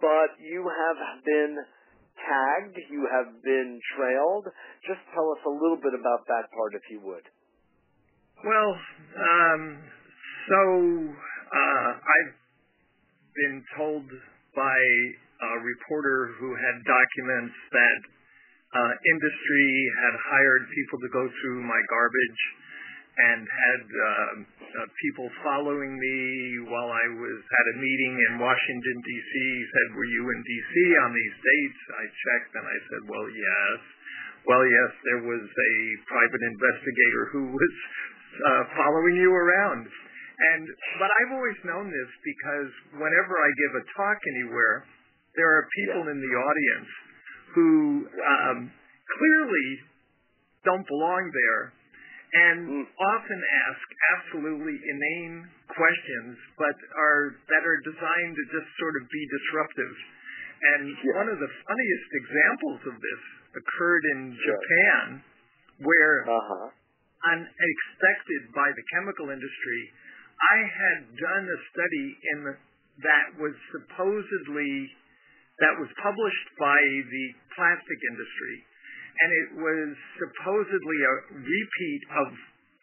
but 0.00 0.36
you 0.40 0.64
have 0.64 0.98
been 1.24 1.54
tagged, 2.20 2.76
you 2.90 3.02
have 3.10 3.30
been 3.42 3.80
trailed. 3.96 4.46
Just 4.86 5.00
tell 5.14 5.28
us 5.32 5.42
a 5.46 5.52
little 5.52 5.80
bit 5.80 5.94
about 5.96 6.22
that 6.28 6.46
part, 6.52 6.72
if 6.76 6.84
you 6.92 7.00
would. 7.02 7.26
Well, 8.42 8.72
um, 9.16 9.62
so 10.48 10.60
uh, 11.52 11.90
I've 12.00 12.34
been 13.34 13.64
told 13.76 14.06
by 14.54 14.78
a 15.42 15.52
reporter 15.62 16.34
who 16.38 16.54
had 16.54 16.76
documents 16.84 17.56
that 17.72 17.98
industry 18.80 19.68
had 20.00 20.14
hired 20.16 20.64
people 20.72 20.98
to 21.04 21.10
go 21.12 21.24
through 21.28 21.60
my 21.64 21.80
garbage 21.92 22.42
and 23.12 23.44
had 23.44 23.82
uh, 23.84 24.08
uh, 24.08 24.88
people 25.04 25.28
following 25.44 25.92
me 26.00 26.18
while 26.72 26.88
I 26.88 27.06
was 27.12 27.40
at 27.44 27.66
a 27.76 27.76
meeting 27.76 28.14
in 28.16 28.32
Washington 28.40 28.96
D.C. 29.04 29.32
Said, 29.68 29.88
"Were 29.92 30.08
you 30.08 30.24
in 30.32 30.40
D.C. 30.40 30.72
on 31.04 31.10
these 31.12 31.36
dates?" 31.36 31.80
I 31.92 32.04
checked 32.08 32.52
and 32.56 32.64
I 32.64 32.78
said, 32.88 33.02
"Well, 33.12 33.28
yes." 33.28 33.80
Well, 34.42 34.64
yes, 34.66 34.90
there 35.06 35.22
was 35.22 35.44
a 35.44 35.72
private 36.10 36.42
investigator 36.42 37.30
who 37.30 37.44
was 37.52 37.74
uh, 38.42 38.62
following 38.74 39.14
you 39.20 39.30
around. 39.30 39.86
And 39.86 40.64
but 40.98 41.12
I've 41.12 41.32
always 41.36 41.58
known 41.62 41.86
this 41.92 42.10
because 42.24 42.70
whenever 42.98 43.34
I 43.38 43.48
give 43.54 43.72
a 43.78 43.84
talk 43.94 44.18
anywhere, 44.34 44.88
there 45.36 45.46
are 45.46 45.68
people 45.84 46.10
in 46.10 46.18
the 46.18 46.34
audience 46.34 46.90
who 47.54 48.06
um, 48.08 48.58
clearly 49.18 49.68
don't 50.64 50.86
belong 50.86 51.30
there 51.32 51.62
and 52.32 52.58
mm. 52.64 52.84
often 52.88 53.40
ask 53.68 53.84
absolutely 54.16 54.72
inane 54.72 55.44
questions, 55.68 56.32
but 56.56 56.76
are 56.96 57.36
that 57.52 57.60
are 57.60 57.80
designed 57.84 58.34
to 58.36 58.44
just 58.56 58.68
sort 58.80 58.94
of 58.96 59.04
be 59.04 59.22
disruptive. 59.28 59.94
And 60.62 60.82
yeah. 60.88 61.18
one 61.20 61.28
of 61.28 61.36
the 61.36 61.52
funniest 61.68 62.10
examples 62.24 62.80
of 62.88 62.96
this 62.96 63.22
occurred 63.52 64.04
in 64.16 64.20
Japan, 64.32 65.04
where 65.84 66.24
uh-huh. 66.24 66.72
unexpected 67.36 68.42
by 68.56 68.72
the 68.72 68.84
chemical 68.96 69.28
industry, 69.28 69.80
I 70.40 70.58
had 70.64 70.98
done 71.20 71.44
a 71.44 71.58
study 71.68 72.08
in 72.32 72.38
that 73.04 73.28
was 73.36 73.52
supposedly 73.72 74.88
that 75.60 75.74
was 75.76 75.90
published 76.00 76.48
by 76.56 76.80
the 76.80 77.26
plastic 77.52 78.00
industry 78.10 78.56
and 79.12 79.30
it 79.30 79.50
was 79.60 79.88
supposedly 80.16 80.98
a 81.04 81.14
repeat 81.36 82.02
of 82.16 82.28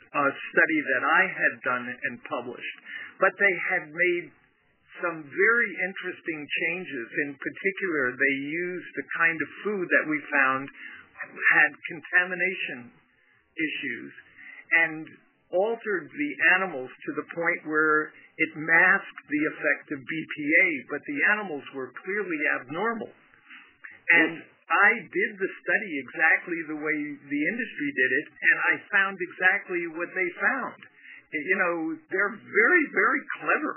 a 0.10 0.26
study 0.30 0.80
that 0.82 1.04
I 1.06 1.24
had 1.30 1.54
done 1.66 1.86
and 1.90 2.16
published. 2.26 2.78
But 3.22 3.34
they 3.38 3.56
had 3.70 3.84
made 3.90 4.26
some 5.02 5.22
very 5.26 5.72
interesting 5.86 6.42
changes. 6.44 7.08
In 7.28 7.32
particular, 7.38 8.14
they 8.18 8.36
used 8.42 8.92
the 8.98 9.08
kind 9.18 9.38
of 9.38 9.50
food 9.64 9.86
that 9.86 10.06
we 10.10 10.18
found 10.34 10.66
had 11.30 11.70
contamination 11.92 12.90
issues 13.54 14.12
and 14.88 15.04
altered 15.50 16.06
the 16.10 16.32
animals 16.60 16.90
to 16.90 17.12
the 17.18 17.28
point 17.34 17.62
where 17.66 18.14
it 18.38 18.52
masked 18.56 19.26
the 19.28 19.44
effect 19.52 19.88
of 19.92 20.00
BPA, 20.00 20.66
but 20.94 21.02
the 21.04 21.20
animals 21.36 21.66
were 21.74 21.92
clearly 22.06 22.40
abnormal. 22.62 23.10
And 24.10 24.42
I 24.70 24.90
did 25.02 25.32
the 25.42 25.52
study 25.66 25.92
exactly 26.06 26.60
the 26.70 26.78
way 26.78 26.98
the 27.18 27.42
industry 27.50 27.90
did 27.98 28.12
it, 28.22 28.28
and 28.30 28.58
I 28.62 28.74
found 28.94 29.18
exactly 29.18 29.82
what 29.98 30.10
they 30.14 30.30
found. 30.38 30.80
You 31.34 31.58
know, 31.58 31.76
they're 32.10 32.38
very, 32.38 32.84
very 32.94 33.22
clever 33.42 33.76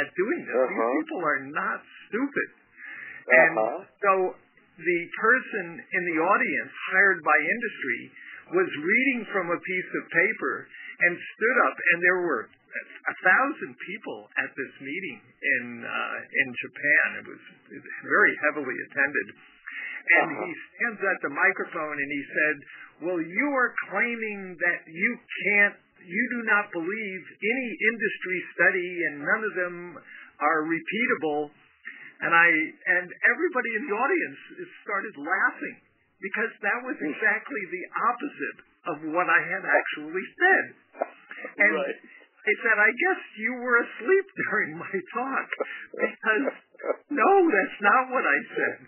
at 0.00 0.08
doing 0.16 0.40
this. 0.44 0.56
Uh-huh. 0.56 0.68
These 0.68 0.96
people 1.04 1.22
are 1.24 1.42
not 1.48 1.78
stupid. 2.08 2.48
Uh-huh. 2.50 3.36
And 3.36 3.52
so 4.00 4.12
the 4.80 5.00
person 5.20 5.66
in 5.76 6.02
the 6.08 6.18
audience 6.24 6.72
hired 6.92 7.20
by 7.20 7.36
industry 7.36 8.00
was 8.56 8.68
reading 8.80 9.20
from 9.30 9.52
a 9.52 9.60
piece 9.60 9.90
of 10.00 10.02
paper 10.08 10.54
and 11.00 11.12
stood 11.16 11.58
up, 11.66 11.76
and 11.76 11.98
there 12.04 12.20
were 12.22 12.42
a 12.46 13.14
thousand 13.24 13.72
people 13.82 14.28
at 14.38 14.50
this 14.54 14.72
meeting 14.78 15.18
in 15.24 15.64
uh, 15.82 16.18
in 16.20 16.48
Japan. 16.54 17.06
It 17.24 17.26
was 17.28 17.42
very 18.04 18.32
heavily 18.46 18.76
attended 18.90 19.26
and 20.10 20.28
uh-huh. 20.32 20.46
he 20.46 20.52
stands 20.76 21.00
at 21.04 21.18
the 21.22 21.32
microphone 21.32 21.96
and 22.00 22.10
he 22.10 22.22
said, 22.32 22.56
"Well, 23.04 23.20
you 23.20 23.46
are 23.54 23.70
claiming 23.90 24.56
that 24.58 24.80
you 24.88 25.10
can't, 25.44 25.76
you 26.02 26.24
do 26.34 26.40
not 26.48 26.72
believe 26.72 27.20
any 27.38 27.68
industry 27.94 28.38
study, 28.56 28.90
and 29.10 29.14
none 29.22 29.42
of 29.44 29.52
them 29.54 29.76
are 30.40 30.60
repeatable." 30.64 31.52
And 32.20 32.32
I 32.36 32.48
and 32.48 33.06
everybody 33.32 33.70
in 33.80 33.82
the 33.88 33.94
audience 33.96 34.38
started 34.84 35.14
laughing 35.16 35.76
because 36.20 36.52
that 36.60 36.80
was 36.84 36.96
hmm. 37.00 37.12
exactly 37.12 37.62
the 37.70 37.84
opposite 38.12 38.58
of 38.88 38.96
what 39.12 39.28
I 39.28 39.40
had 39.44 39.64
actually 39.66 40.24
said. 40.40 40.64
And 41.60 41.76
right. 41.76 41.98
I 42.40 42.52
said, 42.64 42.76
I 42.80 42.88
guess 42.88 43.20
you 43.36 43.52
were 43.60 43.84
asleep 43.84 44.26
during 44.48 44.80
my 44.80 44.96
talk 45.12 45.48
because 45.92 46.44
no, 47.12 47.30
that's 47.52 47.78
not 47.84 48.08
what 48.12 48.24
I 48.24 48.38
said. 48.56 48.78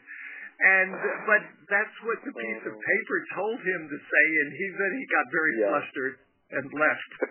And 0.63 0.95
but 1.27 1.43
that's 1.67 1.97
what 2.07 2.23
the 2.23 2.31
piece 2.31 2.63
of 2.71 2.75
paper 2.79 3.19
told 3.35 3.59
him 3.59 3.83
to 3.91 3.99
say, 3.99 4.27
and 4.47 4.49
he 4.55 4.67
then 4.71 4.93
he 4.95 5.05
got 5.11 5.27
very 5.35 5.55
yeah. 5.59 5.75
flustered 5.75 6.15
and 6.55 6.67
left. 6.71 7.11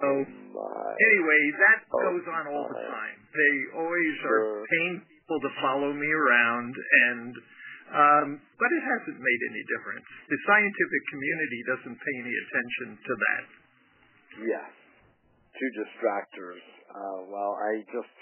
so 0.00 0.08
oh 0.08 0.20
anyway, 0.24 1.42
that 1.60 1.84
oh 1.92 2.00
goes 2.00 2.24
on 2.32 2.48
all 2.48 2.72
the 2.72 2.80
time. 2.88 3.18
They 3.28 3.54
always 3.76 4.14
sure. 4.24 4.32
are 4.32 4.64
paying 4.72 5.04
people 5.04 5.38
to 5.44 5.50
follow 5.60 5.92
me 5.92 6.08
around, 6.08 6.72
and 7.12 7.36
um, 7.92 8.40
but 8.56 8.70
it 8.72 8.84
hasn't 8.84 9.18
made 9.20 9.40
any 9.52 9.62
difference. 9.76 10.06
The 10.30 10.40
scientific 10.48 11.02
community 11.12 11.60
doesn't 11.68 11.98
pay 12.00 12.16
any 12.24 12.34
attention 12.34 12.88
to 12.96 13.12
that. 13.12 13.44
Yes, 14.48 14.70
two 15.54 15.70
distractors. 15.84 16.64
Uh, 16.90 17.18
well, 17.28 17.52
I 17.60 17.84
just 17.86 18.16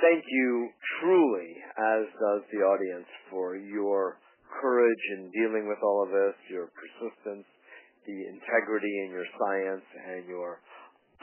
thank 0.00 0.24
you 0.26 0.68
truly, 1.00 1.50
as 1.76 2.04
does 2.08 2.42
the 2.50 2.62
audience, 2.64 3.10
for 3.30 3.54
your 3.54 4.18
courage 4.60 5.04
in 5.18 5.30
dealing 5.34 5.66
with 5.68 5.78
all 5.82 6.06
of 6.06 6.10
this, 6.10 6.36
your 6.50 6.70
persistence, 6.74 7.46
the 8.06 8.18
integrity 8.30 8.94
in 9.06 9.10
your 9.10 9.28
science, 9.38 9.86
and 10.08 10.28
your 10.28 10.60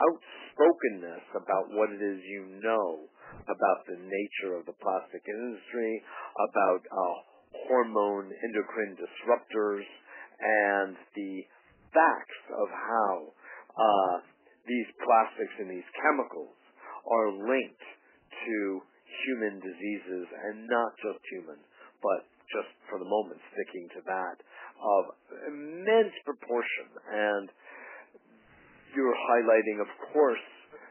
outspokenness 0.00 1.24
about 1.36 1.68
what 1.76 1.92
it 1.92 2.00
is 2.00 2.18
you 2.24 2.58
know 2.64 3.06
about 3.44 3.80
the 3.88 3.98
nature 3.98 4.56
of 4.56 4.66
the 4.66 4.76
plastic 4.80 5.22
industry, 5.24 5.92
about 6.36 6.82
uh, 6.84 7.16
hormone 7.68 8.32
endocrine 8.32 8.96
disruptors, 8.96 9.86
and 10.40 10.96
the 11.14 11.44
facts 11.92 12.40
of 12.56 12.68
how 12.72 13.14
uh, 13.76 14.16
these 14.66 14.88
plastics 15.02 15.54
and 15.60 15.70
these 15.70 15.90
chemicals 16.00 16.56
are 17.06 17.28
linked 17.34 17.86
to 18.46 18.56
human 19.26 19.60
diseases 19.60 20.26
and 20.48 20.66
not 20.66 20.90
just 20.98 21.20
human, 21.30 21.60
but 22.00 22.26
just 22.50 22.72
for 22.88 22.98
the 22.98 23.08
moment 23.08 23.38
sticking 23.54 23.88
to 23.96 24.00
that 24.04 24.36
of 24.82 25.02
immense 25.48 26.14
proportion. 26.26 26.88
And 27.06 27.48
you're 28.92 29.18
highlighting, 29.30 29.80
of 29.80 29.90
course, 30.12 30.46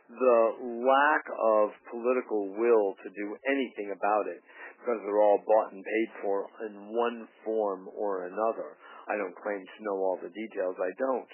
the 0.09 0.39
lack 0.83 1.23
of 1.31 1.71
political 1.87 2.51
will 2.55 2.95
to 3.03 3.09
do 3.15 3.27
anything 3.47 3.95
about 3.95 4.27
it 4.27 4.41
because 4.81 4.97
they're 5.05 5.21
all 5.21 5.45
bought 5.45 5.69
and 5.69 5.85
paid 5.85 6.09
for 6.25 6.49
in 6.65 6.89
one 6.89 7.29
form 7.45 7.85
or 7.93 8.25
another. 8.25 8.73
I 9.05 9.13
don't 9.13 9.37
claim 9.37 9.61
to 9.61 9.83
know 9.85 9.97
all 10.01 10.17
the 10.17 10.33
details, 10.33 10.73
I 10.81 10.89
don't. 10.97 11.31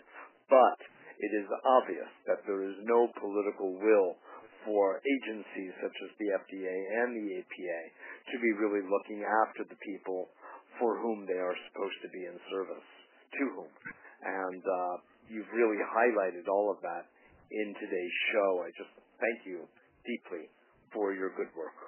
But 0.52 0.80
it 1.24 1.32
is 1.32 1.48
obvious 1.64 2.12
that 2.28 2.44
there 2.44 2.68
is 2.68 2.76
no 2.84 3.08
political 3.16 3.72
will 3.80 4.20
for 4.68 5.00
agencies 5.00 5.72
such 5.80 5.96
as 5.96 6.12
the 6.20 6.30
FDA 6.44 6.76
and 6.76 7.10
the 7.16 7.28
EPA 7.40 7.82
to 8.32 8.36
be 8.44 8.52
really 8.60 8.84
looking 8.84 9.24
after 9.48 9.64
the 9.64 9.80
people 9.80 10.28
for 10.76 11.00
whom 11.00 11.24
they 11.24 11.40
are 11.40 11.56
supposed 11.72 12.00
to 12.04 12.12
be 12.12 12.28
in 12.28 12.36
service, 12.52 12.90
to 13.32 13.44
whom. 13.56 13.72
And 14.28 14.60
uh, 14.60 14.96
you've 15.32 15.50
really 15.56 15.80
highlighted 15.80 16.52
all 16.52 16.68
of 16.68 16.84
that 16.84 17.08
in 17.52 17.72
today's 17.80 18.16
show. 18.36 18.68
I 18.68 18.70
just 18.76 18.92
thank 19.24 19.48
you 19.48 19.64
deeply 20.04 20.52
for 20.92 21.16
your 21.16 21.32
good 21.40 21.50
work. 21.56 21.87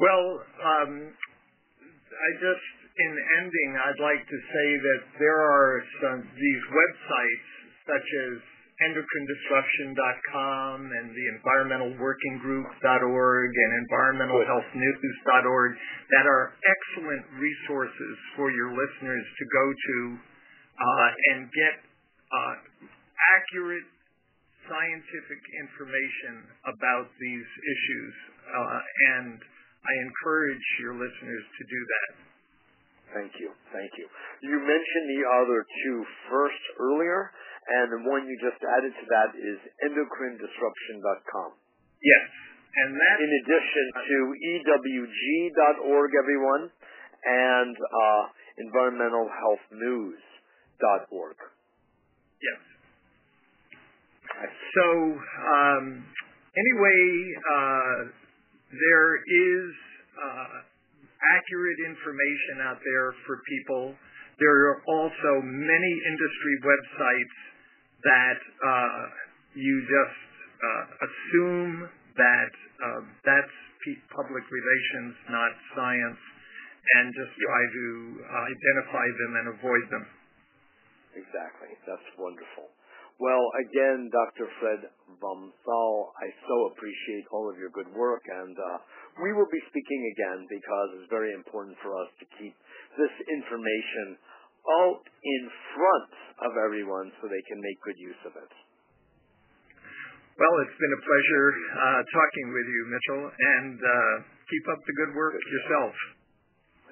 Well, 0.00 0.40
um, 0.40 1.12
I 1.12 2.28
just, 2.40 2.64
in 2.96 3.12
ending, 3.40 3.76
I'd 3.76 4.00
like 4.00 4.24
to 4.24 4.38
say 4.52 4.76
that 4.80 5.02
there 5.18 5.40
are 5.40 5.84
some, 6.00 6.22
these 6.22 6.62
websites 6.72 7.46
such 7.86 8.02
as 8.02 8.40
endocrinedisruption.com 8.82 10.90
and 10.90 11.14
the 11.14 11.26
environmentalworkinggroup.org 11.38 13.50
and 13.52 13.72
environmentalhealthnews.org 13.86 15.70
that 16.10 16.26
are 16.26 16.58
excellent 16.66 17.22
resources 17.38 18.18
for 18.34 18.50
your 18.50 18.74
listeners 18.74 19.22
to 19.38 19.44
go 19.52 19.72
to 19.72 20.18
uh, 20.82 21.10
and 21.34 21.52
get 21.52 21.78
uh, 22.32 22.54
accurate 23.38 23.84
scientific 24.66 25.42
information 25.58 26.44
about 26.64 27.10
these 27.18 27.44
issues, 27.44 28.14
uh, 28.46 28.80
and 29.18 29.42
I 29.82 29.98
encourage 30.06 30.62
your 30.78 30.94
listeners 30.94 31.42
to 31.42 31.62
do 31.66 31.80
that. 31.90 32.22
Thank 33.12 33.36
you. 33.36 33.52
Thank 33.74 33.92
you. 33.98 34.06
You 34.40 34.56
mentioned 34.56 35.06
the 35.10 35.26
other 35.42 35.66
two 35.84 36.06
first 36.30 36.62
earlier, 36.80 37.28
and 37.68 37.92
the 37.92 38.00
one 38.08 38.24
you 38.24 38.32
just 38.40 38.56
added 38.62 38.94
to 38.94 39.04
that 39.10 39.34
is 39.36 39.58
endocrinedisruption.com. 39.84 41.52
Yes. 42.00 42.24
And 42.72 42.96
that 42.96 43.20
in 43.20 43.28
addition 43.44 43.86
to 44.00 44.32
EWG.org, 44.32 46.10
everyone, 46.16 46.72
and 47.24 47.76
uh, 47.76 48.28
environmentalhealthnews.org. 48.64 51.36
Yes. 52.40 52.60
So, 54.72 55.20
um, 55.52 56.00
anyway, 56.56 57.04
uh, 57.44 58.08
there 58.72 59.12
is 59.20 59.68
uh, 60.16 60.56
accurate 61.36 61.80
information 61.86 62.64
out 62.66 62.80
there 62.80 63.12
for 63.28 63.40
people. 63.46 63.94
There 64.40 64.58
are 64.72 64.78
also 64.88 65.32
many 65.44 65.92
industry 66.08 66.54
websites 66.64 67.36
that 68.02 68.40
uh, 68.40 69.02
you 69.54 69.76
just 69.86 70.22
uh, 70.58 70.84
assume 71.06 71.72
that 72.16 72.52
uh, 72.82 73.00
that's 73.22 73.56
public 74.14 74.46
relations, 74.46 75.14
not 75.26 75.50
science, 75.74 76.22
and 76.94 77.10
just 77.18 77.34
try 77.34 77.62
to 77.66 77.86
identify 78.46 79.06
them 79.10 79.32
and 79.42 79.46
avoid 79.58 79.84
them. 79.90 80.04
Exactly. 81.18 81.74
That's 81.82 82.06
wonderful. 82.14 82.70
Well, 83.22 83.46
again, 83.54 84.10
Dr. 84.10 84.50
Fred 84.58 84.82
vom 85.22 85.54
Saal, 85.62 86.10
I 86.18 86.26
so 86.42 86.74
appreciate 86.74 87.30
all 87.30 87.46
of 87.46 87.54
your 87.54 87.70
good 87.70 87.86
work, 87.94 88.26
and 88.26 88.50
uh, 88.58 88.82
we 89.22 89.30
will 89.30 89.46
be 89.46 89.62
speaking 89.70 90.02
again 90.10 90.42
because 90.50 90.88
it's 90.98 91.06
very 91.06 91.30
important 91.30 91.78
for 91.86 91.94
us 92.02 92.10
to 92.18 92.26
keep 92.34 92.50
this 92.98 93.14
information 93.30 94.18
out 94.82 95.06
in 95.06 95.42
front 95.70 96.12
of 96.50 96.52
everyone 96.66 97.14
so 97.22 97.30
they 97.30 97.46
can 97.46 97.62
make 97.62 97.78
good 97.86 97.98
use 98.02 98.22
of 98.26 98.34
it. 98.42 98.52
Well, 100.34 100.54
it's 100.66 100.78
been 100.82 100.94
a 100.98 101.02
pleasure 101.06 101.46
uh, 101.78 102.00
talking 102.02 102.46
with 102.50 102.66
you, 102.66 102.82
Mitchell, 102.90 103.24
and 103.30 103.78
uh, 103.78 104.14
keep 104.50 104.64
up 104.66 104.82
the 104.82 104.94
good 104.98 105.12
work 105.14 105.38
good 105.38 105.46
yourself. 105.46 105.94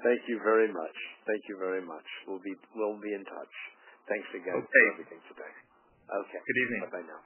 Thank 0.07 0.23
you 0.31 0.39
very 0.47 0.71
much. 0.71 0.97
Thank 1.27 1.43
you 1.51 1.59
very 1.59 1.83
much. 1.83 2.07
We'll 2.31 2.45
be 2.47 2.55
we'll 2.79 3.03
be 3.03 3.19
in 3.19 3.27
touch. 3.27 3.55
Thanks 4.07 4.31
again 4.31 4.63
okay. 4.63 4.71
for 4.71 4.95
everything 4.95 5.23
today. 5.27 5.70
Okay. 6.11 6.43
Good 6.43 6.59
evening. 6.67 6.81
Bye-bye 6.91 7.07
now. 7.07 7.23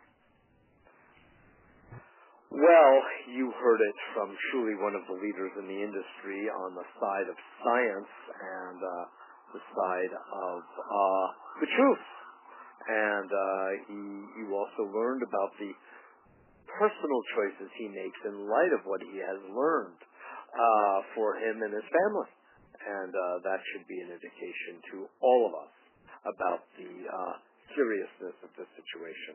Well, 2.53 2.95
you 3.33 3.49
heard 3.57 3.81
it 3.81 3.99
from 4.13 4.29
truly 4.53 4.77
one 4.77 4.93
of 4.93 5.09
the 5.09 5.17
leaders 5.17 5.57
in 5.57 5.67
the 5.73 5.81
industry 5.81 6.53
on 6.53 6.77
the 6.77 6.85
side 7.01 7.29
of 7.33 7.37
science 7.65 8.13
and 8.29 8.79
uh, 8.85 9.05
the 9.57 9.63
side 9.73 10.13
of 10.13 10.61
uh, 10.61 11.27
the 11.65 11.69
truth. 11.73 12.05
And 12.85 13.31
uh, 13.33 13.69
he, 13.89 14.01
you 14.45 14.47
also 14.53 14.93
learned 14.93 15.25
about 15.25 15.57
the 15.57 15.73
personal 16.69 17.23
choices 17.41 17.73
he 17.81 17.89
makes 17.89 18.21
in 18.29 18.45
light 18.53 18.73
of 18.77 18.85
what 18.85 19.01
he 19.01 19.17
has 19.17 19.41
learned 19.49 20.01
uh, 20.53 20.99
for 21.17 21.41
him 21.41 21.65
and 21.65 21.73
his 21.73 21.89
family. 21.89 22.29
And 22.85 23.13
uh, 23.17 23.49
that 23.49 23.65
should 23.73 23.89
be 23.89 23.97
an 24.05 24.13
indication 24.13 24.77
to 24.93 24.97
all 25.25 25.49
of 25.49 25.53
us 25.57 25.73
about 26.37 26.69
the 26.77 26.93
uh, 27.09 27.35
seriousness 27.75 28.37
of 28.43 28.51
the 28.57 28.67
situation. 28.79 29.35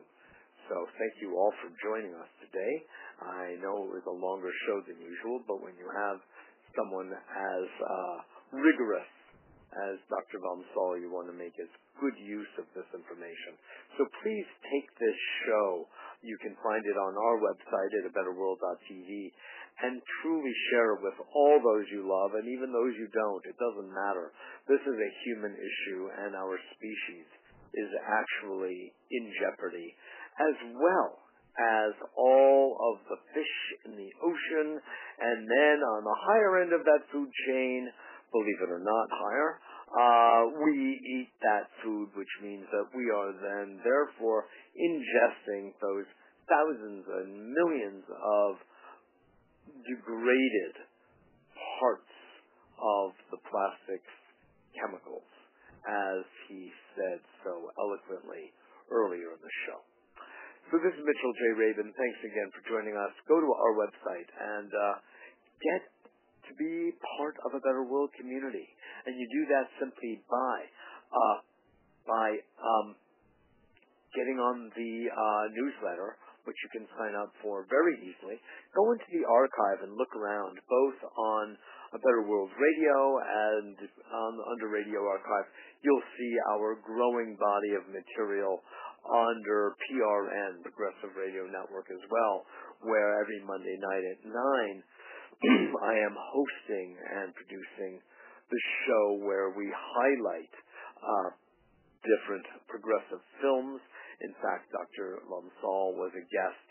So 0.68 0.86
thank 0.96 1.14
you 1.20 1.34
all 1.36 1.52
for 1.60 1.70
joining 1.82 2.14
us 2.14 2.30
today. 2.44 2.74
I 3.20 3.58
know 3.58 3.90
it 3.90 4.00
was 4.00 4.06
a 4.06 4.16
longer 4.16 4.52
show 4.68 4.78
than 4.86 5.02
usual, 5.02 5.42
but 5.46 5.60
when 5.60 5.74
you 5.76 5.88
have 5.90 6.18
someone 6.78 7.10
as 7.10 7.66
uh, 7.82 8.16
rigorous 8.54 9.10
as 9.70 10.02
Dr. 10.10 10.42
vom 10.42 10.66
Saal, 10.74 10.98
you 10.98 11.10
want 11.10 11.30
to 11.30 11.36
make 11.36 11.54
as 11.58 11.70
good 11.98 12.16
use 12.18 12.50
of 12.58 12.66
this 12.74 12.86
information. 12.90 13.54
So 13.98 14.06
please 14.22 14.48
take 14.66 14.88
this 14.98 15.18
show. 15.46 15.86
You 16.22 16.34
can 16.42 16.58
find 16.62 16.82
it 16.82 16.98
on 16.98 17.14
our 17.14 17.36
website 17.38 17.92
at 18.02 18.10
abetterworld.tv 18.10 19.10
and 19.80 20.02
truly 20.22 20.54
share 20.70 20.98
it 20.98 21.00
with 21.06 21.18
all 21.32 21.56
those 21.62 21.86
you 21.94 22.04
love 22.04 22.34
and 22.34 22.44
even 22.50 22.74
those 22.74 22.94
you 22.98 23.08
don't. 23.14 23.42
It 23.46 23.56
doesn't 23.56 23.90
matter. 23.90 24.34
This 24.66 24.82
is 24.82 24.96
a 24.98 25.16
human 25.24 25.54
issue 25.54 26.02
and 26.18 26.34
our 26.34 26.58
species 26.76 27.26
is 27.74 27.90
actually 28.02 28.92
in 29.10 29.32
jeopardy, 29.38 29.94
as 30.38 30.56
well 30.74 31.18
as 31.58 31.92
all 32.16 32.78
of 32.78 32.96
the 33.10 33.20
fish 33.34 33.56
in 33.84 33.92
the 33.98 34.10
ocean, 34.22 34.80
and 35.20 35.38
then 35.44 35.78
on 35.82 36.04
the 36.04 36.18
higher 36.26 36.62
end 36.62 36.72
of 36.72 36.84
that 36.84 37.02
food 37.12 37.28
chain, 37.46 37.90
believe 38.32 38.60
it 38.62 38.70
or 38.70 38.80
not, 38.80 39.06
higher, 39.10 39.58
uh, 39.90 40.46
we 40.62 41.00
eat 41.18 41.30
that 41.42 41.66
food, 41.82 42.08
which 42.14 42.30
means 42.42 42.64
that 42.70 42.86
we 42.94 43.10
are 43.10 43.34
then 43.34 43.80
therefore 43.82 44.46
ingesting 44.78 45.74
those 45.82 46.06
thousands 46.46 47.04
and 47.06 47.50
millions 47.50 48.04
of 48.06 48.54
degraded 49.82 50.74
parts 51.78 52.14
of 52.78 53.12
the 53.30 53.40
plastics 53.50 54.14
chemicals 54.78 55.26
as 55.84 56.22
he 56.48 56.70
said 57.00 57.20
so 57.48 57.72
eloquently 57.80 58.52
earlier 58.92 59.32
in 59.32 59.40
the 59.40 59.54
show. 59.64 59.80
So 60.68 60.78
this 60.84 60.92
is 60.92 61.02
Mitchell 61.02 61.34
J. 61.34 61.42
Rabin. 61.56 61.88
Thanks 61.96 62.20
again 62.22 62.48
for 62.52 62.62
joining 62.68 62.94
us. 62.94 63.10
Go 63.26 63.40
to 63.40 63.48
our 63.48 63.72
website 63.74 64.28
and 64.28 64.70
uh, 64.70 64.94
get 65.58 65.82
to 66.46 66.52
be 66.60 66.94
part 67.18 67.40
of 67.42 67.56
a 67.56 67.60
better 67.64 67.88
world 67.88 68.12
community. 68.14 68.68
And 69.08 69.16
you 69.16 69.26
do 69.32 69.42
that 69.56 69.66
simply 69.80 70.22
by 70.28 70.56
uh, 71.10 71.36
by 72.06 72.28
um, 72.60 72.94
getting 74.14 74.38
on 74.38 74.70
the 74.74 74.94
uh, 75.10 75.44
newsletter, 75.54 76.18
which 76.46 76.58
you 76.62 76.70
can 76.70 76.86
sign 76.94 77.14
up 77.18 77.34
for 77.42 77.66
very 77.66 77.98
easily. 78.06 78.38
Go 78.74 78.94
into 78.94 79.08
the 79.10 79.26
archive 79.26 79.86
and 79.86 79.98
look 79.98 80.14
around, 80.14 80.58
both 80.70 80.98
on 81.18 81.58
a 81.94 81.98
Better 81.98 82.22
World 82.22 82.50
Radio 82.54 82.98
and 83.18 83.74
um, 84.06 84.34
under 84.54 84.70
Radio 84.70 85.02
Archive, 85.02 85.46
you'll 85.82 86.08
see 86.16 86.32
our 86.52 86.76
growing 86.84 87.36
body 87.40 87.72
of 87.76 87.88
material 87.88 88.60
under 89.08 89.74
PRN, 89.88 90.60
Progressive 90.62 91.16
Radio 91.16 91.48
Network 91.48 91.88
as 91.88 92.04
well, 92.12 92.44
where 92.84 93.20
every 93.20 93.40
Monday 93.44 93.76
night 93.80 94.04
at 94.04 94.20
9, 94.28 94.34
I 95.90 95.94
am 96.04 96.14
hosting 96.16 96.88
and 97.00 97.32
producing 97.32 98.00
the 98.52 98.62
show 98.84 99.24
where 99.24 99.56
we 99.56 99.72
highlight 99.72 100.54
uh, 101.00 101.30
different 102.04 102.44
progressive 102.68 103.22
films. 103.40 103.80
In 104.20 104.32
fact, 104.44 104.68
Dr. 104.68 105.24
vom 105.28 105.48
Saal 105.64 105.96
was 105.96 106.12
a 106.12 106.24
guest 106.28 106.66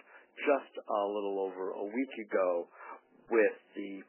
just 0.45 0.73
a 0.85 1.01
little 1.09 1.49
over 1.49 1.73
a 1.73 1.85
week 1.89 2.13
ago 2.29 2.69
with 3.33 3.57
the 3.73 4.05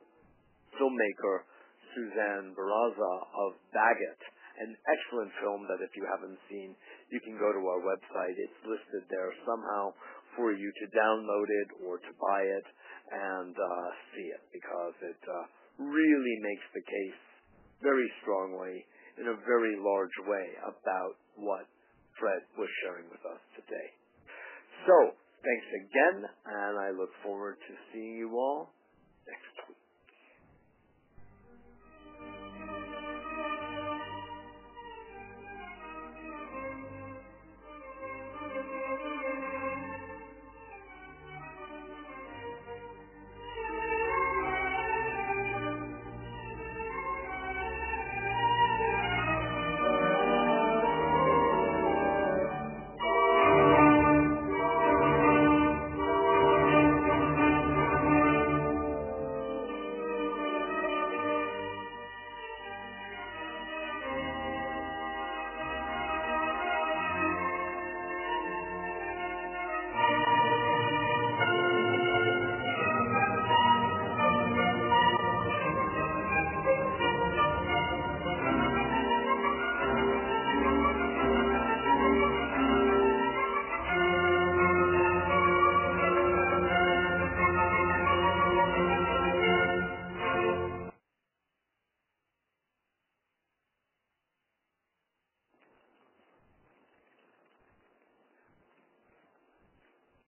filmmaker 0.77 1.49
Suzan 1.93 2.55
Beraza 2.55 3.15
of 3.35 3.51
Bag 3.73 3.97
It, 3.99 4.21
an 4.59 4.75
excellent 4.75 5.33
film 5.39 5.67
that 5.71 5.83
if 5.85 5.93
you 5.95 6.05
haven't 6.11 6.39
seen, 6.51 6.75
you 7.13 7.21
can 7.23 7.39
go 7.39 7.51
to 7.55 7.63
our 7.71 7.83
website. 7.83 8.35
It's 8.35 8.61
listed 8.67 9.07
there 9.11 9.31
somehow 9.47 9.95
for 10.35 10.53
you 10.53 10.71
to 10.71 10.87
download 10.95 11.49
it 11.49 11.69
or 11.87 11.99
to 11.99 12.13
buy 12.19 12.43
it 12.43 12.67
and 13.11 13.55
uh, 13.55 13.89
see 14.15 14.29
it 14.31 14.43
because 14.55 14.95
it 15.03 15.23
uh, 15.27 15.45
really 15.83 16.37
makes 16.43 16.67
the 16.75 16.85
case 16.85 17.21
very 17.83 18.09
strongly 18.23 18.85
in 19.19 19.27
a 19.29 19.37
very 19.45 19.75
large 19.81 20.17
way 20.29 20.47
about 20.65 21.15
what 21.37 21.67
Fred 22.21 22.45
was 22.57 22.69
sharing 22.85 23.09
with 23.09 23.25
us 23.27 23.43
today. 23.57 23.89
So, 24.87 24.97
thanks 25.45 25.69
again, 25.77 26.19
and 26.25 26.75
I 26.79 26.89
look 26.93 27.13
forward 27.25 27.57
to 27.57 27.73
seeing 27.93 28.17
you 28.17 28.37
all 28.37 28.73